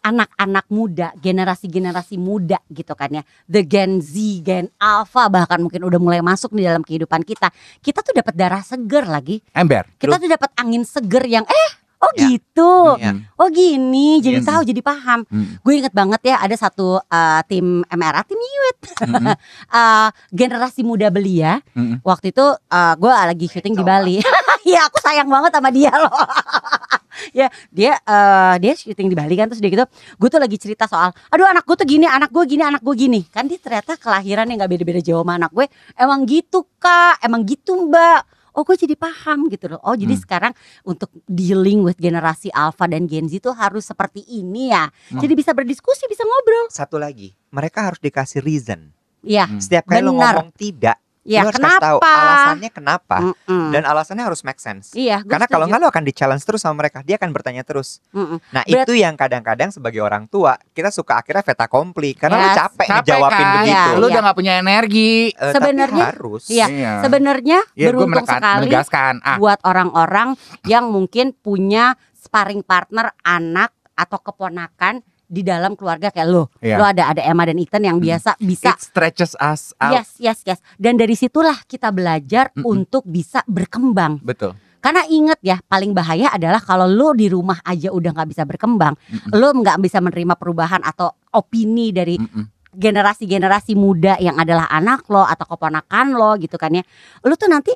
anak-anak 0.00 0.64
muda, 0.70 1.12
generasi-generasi 1.14 2.16
muda 2.16 2.56
gitu 2.68 2.94
kan 2.94 3.10
ya, 3.10 3.22
the 3.44 3.60
Gen 3.60 3.98
Z, 3.98 4.14
Gen 4.40 4.72
Alpha 4.76 5.28
bahkan 5.28 5.60
mungkin 5.60 5.82
udah 5.82 5.98
mulai 5.98 6.22
masuk 6.22 6.54
di 6.54 6.62
dalam 6.62 6.80
kehidupan 6.80 7.20
kita. 7.20 7.52
Kita 7.78 8.00
tuh 8.00 8.14
dapat 8.14 8.32
darah 8.32 8.62
seger 8.62 9.04
lagi, 9.04 9.42
ember 9.52 9.84
kita 9.98 10.16
tuh 10.16 10.30
dapat 10.30 10.50
angin 10.54 10.86
seger 10.86 11.26
yang 11.26 11.44
eh 11.44 11.70
oh 12.00 12.12
Ya. 12.16 12.32
gitu, 12.32 12.96
Iya. 12.96 13.12
oh 13.36 13.48
gini, 13.48 14.18
jadi 14.18 14.40
Iya. 14.40 14.48
tahu, 14.48 14.60
jadi 14.64 14.80
paham. 14.80 15.20
Mm, 15.28 15.46
Gue 15.60 15.72
inget 15.78 15.92
banget 15.92 16.20
ya 16.24 16.36
ada 16.40 16.56
satu 16.56 16.96
uh, 16.96 17.40
tim 17.44 17.84
MRA, 17.86 18.24
tim 18.24 18.40
Iwet, 18.40 18.78
mm, 19.04 19.26
uh, 19.68 20.08
generasi 20.40 20.80
muda 20.80 21.12
belia. 21.12 21.60
mm, 21.72 21.80
mm. 21.80 21.96
Waktu 22.00 22.32
itu 22.32 22.44
uh, 22.44 22.94
gue 22.96 23.10
lagi 23.12 23.46
syuting 23.46 23.76
di 23.76 23.84
Bali. 23.84 24.18
Iya 24.60 24.92
aku 24.92 25.00
sayang 25.00 25.24
banget 25.24 25.56
sama 25.56 25.72
dia 25.72 25.88
loh. 25.88 26.12
ya 27.38 27.48
dia 27.72 27.96
eh, 27.96 28.54
dia 28.60 28.72
syuting 28.76 29.08
di 29.08 29.16
Bali 29.16 29.32
kan 29.32 29.48
terus 29.48 29.56
dia 29.56 29.72
gitu. 29.72 29.88
Gue 30.20 30.28
tuh 30.28 30.36
lagi 30.36 30.60
cerita 30.60 30.84
soal, 30.84 31.16
aduh 31.32 31.48
anak 31.48 31.64
gue 31.64 31.76
tuh 31.80 31.88
gini, 31.88 32.04
anak 32.04 32.28
gue 32.28 32.44
gini, 32.44 32.60
anak 32.60 32.84
gue 32.84 32.92
gini. 32.92 33.24
Kan 33.32 33.48
dia 33.48 33.56
ternyata 33.56 33.96
kelahiran 33.96 34.44
yang 34.44 34.60
nggak 34.60 34.70
beda-beda 34.76 35.00
jauh 35.00 35.24
sama 35.24 35.40
anak 35.40 35.50
gue. 35.56 35.64
Emang 35.96 36.28
gitu 36.28 36.68
kak, 36.76 37.24
emang 37.24 37.40
gitu 37.48 37.88
mbak. 37.88 38.20
Oh 38.52 38.62
gue 38.62 38.74
jadi 38.74 38.94
paham 38.94 39.46
gitu 39.46 39.66
loh. 39.66 39.80
Oh 39.80 39.94
jadi 39.94 40.12
Hmm. 40.12 40.22
sekarang 40.22 40.52
untuk 40.82 41.08
dealing 41.24 41.80
with 41.80 41.96
generasi 41.96 42.50
Alpha 42.50 42.84
dan 42.84 43.04
Gen 43.04 43.26
Z 43.26 43.40
tuh 43.40 43.52
harus 43.52 43.84
seperti 43.84 44.22
ini 44.24 44.70
ya. 44.70 44.88
Hmm. 45.08 45.18
Jadi 45.18 45.32
bisa 45.34 45.50
berdiskusi, 45.50 46.06
bisa 46.06 46.22
ngobrol. 46.22 46.66
Satu 46.68 46.96
lagi, 46.96 47.30
mereka 47.48 47.86
harus 47.86 47.98
dikasih 47.98 48.40
reason. 48.40 48.90
Iya, 49.20 49.44
Hmm. 49.44 49.60
Setiap 49.60 49.84
kali 49.84 50.00
lo 50.00 50.12
Benar. 50.12 50.34
ngomong 50.34 50.50
tidak, 50.54 50.96
ya 51.20 51.44
lo 51.44 51.48
harus 51.48 51.60
kasih 51.60 51.78
tahu 51.78 51.98
kenapa? 51.98 52.16
alasannya 52.16 52.70
kenapa. 52.72 53.16
Mm-mm. 53.20 53.66
Dan 53.70 53.82
alasannya 53.84 54.24
harus 54.24 54.40
make 54.40 54.56
sense. 54.56 54.90
iya, 54.92 55.20
gue 55.20 55.28
Karena 55.28 55.44
kalau 55.44 55.64
nggak 55.64 55.78
lo 55.78 55.88
akan 55.88 56.02
di 56.02 56.12
challenge 56.12 56.42
terus 56.42 56.60
sama 56.60 56.80
mereka, 56.80 57.00
dia 57.00 57.14
akan 57.14 57.30
bertanya 57.30 57.60
terus. 57.60 58.00
Mm-mm. 58.10 58.40
Nah 58.50 58.62
Berat- 58.64 58.88
itu 58.88 58.92
yang 58.94 59.14
kadang-kadang 59.14 59.68
sebagai 59.68 60.00
orang 60.00 60.24
tua 60.26 60.56
kita 60.70 60.88
suka 60.88 61.16
akhirnya 61.16 61.42
veta 61.42 61.66
kompli 61.66 62.14
karena 62.14 62.36
Yes. 62.42 62.56
capek, 62.56 62.88
capek 62.88 62.96
ngejawabin 62.96 63.36
kan 63.36 63.52
begitu. 63.54 63.70
Iya, 63.70 63.82
lu 63.90 63.98
iya. 64.00 64.10
udah 64.10 64.20
nggak 64.22 64.36
punya 64.36 64.52
energi 64.56 65.12
Eh, 65.30 65.52
Sebenarnya- 65.52 66.06
harus. 66.08 66.42
Iya. 66.46 66.66
Sebenarnya 67.00 67.58
Iya, 67.72 67.86
gue 67.86 67.90
beruntung 67.92 68.10
menekan, 68.16 68.40
sekali 68.40 68.64
menegaskan 68.66 69.14
ah 69.20 69.36
buat 69.36 69.60
orang-orang 69.62 70.28
yang 70.64 70.88
mungkin 70.88 71.32
punya 71.32 71.94
sparring 72.12 72.60
partner 72.60 73.12
anak 73.20 73.70
atau 73.92 74.16
keponakan 74.18 75.04
di 75.30 75.46
dalam 75.46 75.78
keluarga 75.78 76.10
kayak 76.10 76.26
lo. 76.26 76.50
Iya. 76.58 76.74
Lo 76.74 76.82
ada 76.82 77.14
ada 77.14 77.22
Emma 77.22 77.46
dan 77.46 77.54
Ethan 77.56 77.86
yang 77.86 78.02
Mm. 78.02 78.04
biasa 78.04 78.30
bisa 78.42 78.74
it 78.74 78.82
stretches 78.82 79.38
us 79.38 79.70
out 79.78 79.94
Yes, 79.94 80.18
yes, 80.18 80.38
yes. 80.42 80.58
Dan 80.74 80.98
dari 80.98 81.14
situlah 81.14 81.54
kita 81.64 81.94
belajar 81.94 82.50
Mm-mm. 82.52 82.66
untuk 82.66 83.06
bisa 83.06 83.46
berkembang. 83.46 84.18
betul 84.20 84.58
Karena 84.80 85.04
inget 85.06 85.36
ya, 85.38 85.60
paling 85.60 85.92
bahaya 85.92 86.32
adalah 86.32 86.58
kalau 86.58 86.88
lo 86.88 87.12
di 87.12 87.28
rumah 87.28 87.60
aja 87.62 87.92
udah 87.92 88.10
nggak 88.10 88.28
bisa 88.32 88.42
berkembang, 88.42 88.96
Mm-mm. 88.96 89.36
lo 89.36 89.52
nggak 89.52 89.76
bisa 89.78 90.00
menerima 90.00 90.34
perubahan 90.34 90.80
atau 90.80 91.12
opini 91.30 91.92
dari 91.92 92.16
Mm-mm. 92.16 92.74
generasi-generasi 92.74 93.76
muda 93.76 94.16
yang 94.18 94.40
adalah 94.40 94.66
anak 94.66 95.04
lo 95.06 95.22
atau 95.22 95.46
keponakan 95.46 96.16
lo 96.16 96.34
gitu 96.40 96.56
kan 96.56 96.72
ya. 96.72 96.82
Lo 97.22 97.36
tuh 97.36 97.52
nanti 97.52 97.70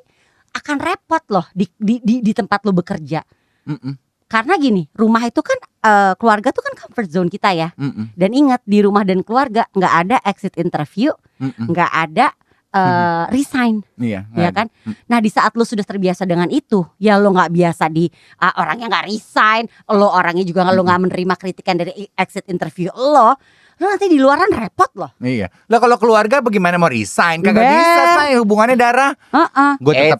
akan 0.54 0.76
repot 0.80 1.22
loh 1.28 1.46
di 1.52 1.68
di 1.76 2.00
di, 2.00 2.14
di 2.24 2.32
tempat 2.32 2.64
lo 2.64 2.72
bekerja. 2.72 3.20
Mm-mm. 3.68 3.94
Karena 4.34 4.58
gini, 4.58 4.82
rumah 4.98 5.22
itu 5.22 5.38
kan 5.46 5.54
eh, 5.62 6.12
keluarga 6.18 6.50
tuh 6.50 6.66
kan 6.66 6.74
comfort 6.74 7.06
zone 7.06 7.30
kita 7.30 7.54
ya. 7.54 7.70
Mm-mm. 7.78 8.10
Dan 8.18 8.34
ingat 8.34 8.66
di 8.66 8.82
rumah 8.82 9.06
dan 9.06 9.22
keluarga 9.22 9.62
nggak 9.70 9.94
ada 9.94 10.16
exit 10.26 10.58
interview, 10.58 11.14
nggak 11.38 11.92
ada 11.94 12.34
eh, 12.74 13.24
resign, 13.30 13.86
iya 14.02 14.26
ya 14.34 14.50
kan? 14.50 14.66
Mm. 14.82 14.94
Nah 15.06 15.18
di 15.22 15.30
saat 15.30 15.54
lo 15.54 15.62
sudah 15.62 15.86
terbiasa 15.86 16.26
dengan 16.26 16.50
itu, 16.50 16.82
ya 16.98 17.14
lo 17.14 17.30
nggak 17.30 17.54
biasa 17.54 17.86
di 17.86 18.10
ah, 18.42 18.58
orangnya 18.58 18.90
nggak 18.90 19.06
resign, 19.06 19.70
lo 19.94 20.10
orangnya 20.10 20.42
juga 20.42 20.66
lo 20.66 20.82
nggak 20.82 21.00
menerima 21.06 21.34
kritikan 21.38 21.78
dari 21.78 21.94
exit 22.18 22.50
interview 22.50 22.90
lo, 22.90 23.38
lo 23.78 23.84
nanti 23.86 24.10
di 24.10 24.18
luaran 24.18 24.50
repot 24.50 24.90
loh. 24.98 25.14
Iya. 25.22 25.46
Lah 25.70 25.78
kalau 25.78 25.94
keluarga 25.94 26.42
bagaimana 26.42 26.74
mau 26.74 26.90
resign? 26.90 27.38
Kagak 27.38 27.70
bisa, 27.70 28.02
say. 28.18 28.34
hubungannya 28.34 28.74
darah. 28.74 29.14
Heeh. 29.30 29.72
Gue 29.78 29.94
tetap. 29.94 30.18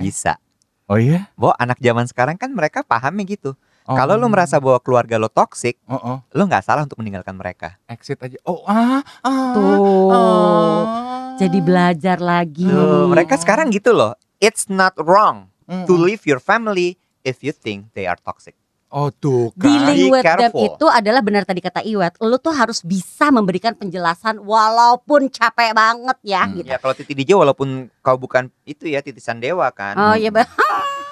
Bisa. 0.00 0.40
Oh 0.86 0.98
iya? 0.98 1.30
Bahwa 1.34 1.54
anak 1.58 1.82
zaman 1.82 2.06
sekarang 2.06 2.38
kan 2.38 2.54
mereka 2.54 2.86
pahamnya 2.86 3.26
gitu. 3.26 3.58
Oh. 3.86 3.94
Kalau 3.94 4.18
lo 4.18 4.26
merasa 4.26 4.58
bahwa 4.58 4.82
keluarga 4.82 5.14
lo 5.14 5.26
toxic, 5.26 5.78
Oh, 5.86 5.94
oh. 5.94 6.18
lo 6.22 6.42
nggak 6.46 6.62
salah 6.62 6.82
untuk 6.82 6.98
meninggalkan 6.98 7.34
mereka. 7.34 7.78
exit 7.86 8.18
aja. 8.18 8.34
Oh, 8.42 8.62
ah, 8.66 9.02
ah. 9.22 9.54
Tuh. 9.54 10.10
ah. 10.10 10.82
Jadi 11.38 11.58
belajar 11.60 12.18
lagi. 12.18 12.66
Tuh, 12.66 13.06
mereka 13.06 13.38
sekarang 13.38 13.70
gitu 13.70 13.94
loh. 13.94 14.14
It's 14.38 14.66
not 14.66 14.94
wrong 14.98 15.50
Mm-mm. 15.66 15.86
to 15.86 15.94
leave 15.94 16.22
your 16.26 16.38
family 16.38 16.98
if 17.22 17.42
you 17.42 17.50
think 17.50 17.90
they 17.94 18.06
are 18.06 18.18
toxic. 18.18 18.54
Oh 18.96 19.12
tuh 19.12 19.52
kan. 19.52 19.68
Dealing 19.68 20.08
Be 20.08 20.10
with 20.10 20.24
them 20.24 20.40
careful. 20.48 20.64
itu 20.64 20.86
adalah 20.88 21.20
benar 21.20 21.44
tadi 21.44 21.60
kata 21.60 21.84
Iwet, 21.84 22.16
lu 22.18 22.36
tuh 22.36 22.50
harus 22.50 22.80
bisa 22.80 23.28
memberikan 23.28 23.72
penjelasan 23.72 24.40
walaupun 24.40 25.28
capek 25.28 25.70
banget 25.70 26.16
ya 26.24 26.42
Hmm. 26.42 26.56
gitu. 26.56 26.66
Ya 26.66 26.80
kalau 26.80 26.96
Titi 26.96 27.12
DJ 27.12 27.36
walaupun 27.36 27.92
kau 28.00 28.16
bukan 28.16 28.48
itu 28.64 28.88
ya 28.88 28.98
titisan 28.98 29.36
dewa 29.36 29.68
kan. 29.68 29.92
Oh 29.94 30.14
iya, 30.14 30.32
Bang. 30.32 30.48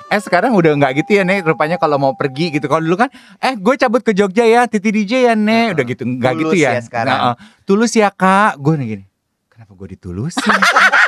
Eh 0.07 0.17
sekarang 0.19 0.53
udah 0.53 0.73
nggak 0.75 0.93
gitu 0.99 1.17
ya 1.17 1.23
Nek 1.23 1.45
Rupanya 1.45 1.75
kalau 1.75 1.97
mau 1.97 2.13
pergi 2.13 2.53
gitu 2.53 2.69
Kalau 2.69 2.79
dulu 2.79 2.97
kan 2.99 3.09
Eh 3.41 3.57
gue 3.57 3.75
cabut 3.75 3.99
ke 3.99 4.13
Jogja 4.13 4.45
ya 4.45 4.65
Titi 4.65 4.93
DJ 4.93 5.25
ya 5.25 5.35
Nek 5.35 5.75
Udah 5.75 5.85
gitu 5.87 6.05
Nggak 6.05 6.33
Tulus 6.35 6.43
gitu 6.45 6.57
ya, 6.61 6.71
ya 6.71 6.81
sekarang. 6.81 7.19
Nah, 7.19 7.33
eh, 7.33 7.35
Tulus 7.65 7.89
ya 7.91 8.09
kak 8.09 8.61
Gue 8.61 8.77
nih 8.77 8.87
gini 8.87 9.05
Kenapa 9.49 9.73
gue 9.73 9.89
ditulusin 9.91 10.45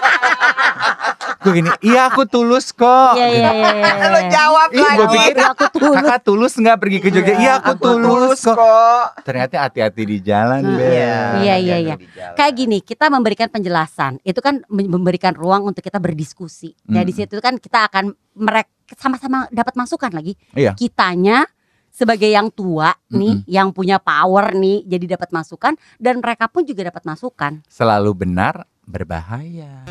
Gue 1.47 1.55
gini 1.57 1.71
Iya 1.81 2.11
aku 2.11 2.27
tulus 2.27 2.69
kok 2.69 3.15
Iya 3.15 3.27
iya 3.31 3.51
iya. 3.53 3.71
iya. 3.73 4.09
Lo 4.09 4.21
jawab 4.27 4.69
lagi. 4.69 4.97
gua 4.97 5.07
pikir 5.09 5.35
Iya, 5.37 5.47
aku 5.49 5.65
tulus. 5.71 5.95
Kakak 5.97 6.21
tulus 6.21 6.53
nggak 6.57 6.77
pergi 6.77 6.99
ke 6.99 7.09
Jogja 7.09 7.35
Iya 7.37 7.53
aku, 7.57 7.71
Aku 7.71 7.83
tulus 7.95 8.41
kok 8.43 8.57
kok. 8.57 9.05
Ternyata 9.23 9.55
hati-hati 9.63 10.03
di 10.03 10.19
jalan 10.19 10.61
Hmm. 10.61 10.75
Bel. 10.75 11.33
Iya, 11.39 11.55
iya, 11.57 11.77
iya. 11.79 11.95
Kayak 12.33 12.53
gini, 12.57 12.79
kita 12.81 13.07
memberikan 13.07 13.47
penjelasan. 13.47 14.19
Itu 14.21 14.41
kan 14.41 14.67
mem- 14.67 14.91
memberikan 14.91 15.33
ruang 15.33 15.63
untuk 15.65 15.81
kita 15.81 15.97
berdiskusi. 15.97 16.75
Ya 16.85 17.01
di 17.01 17.11
Mm. 17.11 17.19
situ 17.21 17.39
kan 17.39 17.55
kita 17.57 17.87
akan 17.87 18.05
mereka 18.35 18.67
sama-sama 18.93 19.47
dapat 19.49 19.75
masukan 19.75 20.11
lagi. 20.11 20.35
Iya. 20.53 20.75
Kitanya 20.75 21.47
sebagai 21.89 22.27
yang 22.27 22.51
tua 22.51 22.91
nih, 23.09 23.47
yang 23.47 23.71
punya 23.71 23.97
power 23.97 24.53
nih, 24.53 24.83
jadi 24.85 25.15
dapat 25.15 25.31
masukan 25.31 25.73
dan 25.97 26.19
mereka 26.19 26.47
pun 26.47 26.63
juga 26.63 26.85
dapat 26.85 27.03
masukan. 27.05 27.63
Selalu 27.67 28.11
benar 28.19 28.67
berbahaya 28.83 29.83